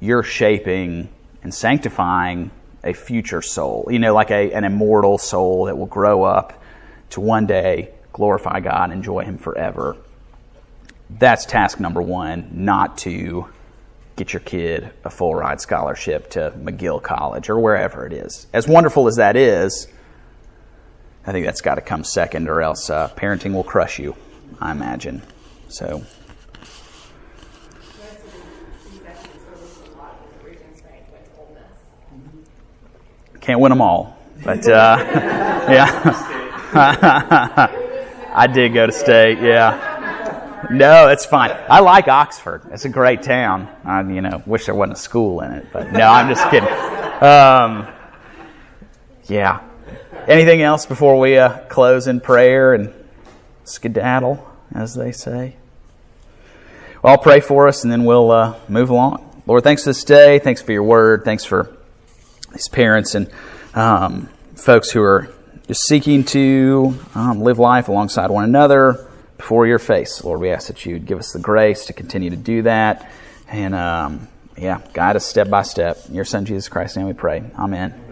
you're 0.00 0.22
shaping 0.22 1.08
and 1.42 1.54
sanctifying 1.54 2.50
a 2.84 2.92
future 2.92 3.42
soul, 3.42 3.88
you 3.90 3.98
know, 3.98 4.14
like 4.14 4.30
a, 4.30 4.52
an 4.52 4.64
immortal 4.64 5.18
soul 5.18 5.66
that 5.66 5.78
will 5.78 5.86
grow 5.86 6.24
up 6.24 6.62
to 7.10 7.20
one 7.20 7.46
day 7.46 7.92
glorify 8.12 8.60
God 8.60 8.84
and 8.84 8.92
enjoy 8.92 9.24
Him 9.24 9.38
forever. 9.38 9.96
That's 11.10 11.46
task 11.46 11.80
number 11.80 12.02
one, 12.02 12.50
not 12.52 12.98
to 12.98 13.46
get 14.16 14.32
your 14.32 14.40
kid 14.40 14.90
a 15.04 15.10
full 15.10 15.34
ride 15.34 15.60
scholarship 15.60 16.30
to 16.30 16.52
McGill 16.56 17.02
College 17.02 17.48
or 17.48 17.58
wherever 17.58 18.06
it 18.06 18.12
is. 18.12 18.46
As 18.52 18.68
wonderful 18.68 19.08
as 19.08 19.16
that 19.16 19.36
is, 19.36 19.88
I 21.26 21.32
think 21.32 21.46
that's 21.46 21.60
got 21.60 21.76
to 21.76 21.80
come 21.80 22.04
second, 22.04 22.48
or 22.48 22.60
else 22.60 22.90
uh, 22.90 23.08
parenting 23.16 23.52
will 23.52 23.64
crush 23.64 23.98
you. 23.98 24.16
I 24.60 24.70
imagine. 24.70 25.22
So. 25.68 26.02
Can't 33.40 33.58
win 33.58 33.70
them 33.70 33.80
all, 33.80 34.16
but 34.44 34.68
uh, 34.68 34.96
yeah, 35.68 35.90
I 38.34 38.46
did 38.46 38.72
go 38.72 38.86
to 38.86 38.92
state. 38.92 39.40
Yeah, 39.40 40.66
no, 40.70 41.08
that's 41.08 41.24
fine. 41.24 41.50
I 41.68 41.80
like 41.80 42.06
Oxford. 42.06 42.62
It's 42.70 42.84
a 42.84 42.88
great 42.88 43.22
town. 43.22 43.68
I, 43.84 44.02
you 44.02 44.20
know, 44.20 44.42
wish 44.46 44.66
there 44.66 44.76
wasn't 44.76 44.96
a 44.96 45.00
school 45.00 45.40
in 45.40 45.50
it, 45.52 45.66
but 45.72 45.90
no, 45.92 46.02
I'm 46.02 46.28
just 46.28 46.48
kidding. 46.50 46.68
Um, 46.68 47.88
yeah. 49.24 49.60
Anything 50.28 50.62
else 50.62 50.86
before 50.86 51.18
we 51.18 51.36
uh, 51.36 51.58
close 51.68 52.06
in 52.06 52.20
prayer 52.20 52.74
and 52.74 52.94
skedaddle? 53.64 54.48
as 54.74 54.94
they 54.94 55.12
say. 55.12 55.56
Well, 57.02 57.12
I'll 57.12 57.18
pray 57.18 57.40
for 57.40 57.68
us 57.68 57.82
and 57.82 57.92
then 57.92 58.04
we'll 58.04 58.30
uh, 58.30 58.58
move 58.68 58.90
along. 58.90 59.42
Lord, 59.46 59.64
thanks 59.64 59.84
for 59.84 59.90
this 59.90 60.04
day. 60.04 60.38
Thanks 60.38 60.62
for 60.62 60.72
your 60.72 60.84
word. 60.84 61.24
Thanks 61.24 61.44
for 61.44 61.74
these 62.52 62.68
parents 62.68 63.14
and 63.14 63.30
um, 63.74 64.28
folks 64.54 64.90
who 64.90 65.02
are 65.02 65.28
just 65.66 65.82
seeking 65.86 66.24
to 66.24 66.96
um, 67.14 67.40
live 67.40 67.58
life 67.58 67.88
alongside 67.88 68.30
one 68.30 68.44
another 68.44 69.08
before 69.36 69.66
your 69.66 69.78
face. 69.78 70.22
Lord, 70.22 70.40
we 70.40 70.50
ask 70.50 70.68
that 70.68 70.86
you'd 70.86 71.06
give 71.06 71.18
us 71.18 71.32
the 71.32 71.40
grace 71.40 71.86
to 71.86 71.92
continue 71.92 72.30
to 72.30 72.36
do 72.36 72.62
that. 72.62 73.10
And 73.48 73.74
um, 73.74 74.28
yeah, 74.56 74.80
guide 74.92 75.16
us 75.16 75.26
step 75.26 75.50
by 75.50 75.62
step. 75.62 75.98
In 76.08 76.14
your 76.14 76.24
Son, 76.24 76.44
Jesus 76.44 76.68
Christ, 76.68 76.96
name 76.96 77.06
we 77.06 77.14
pray. 77.14 77.42
Amen. 77.58 78.11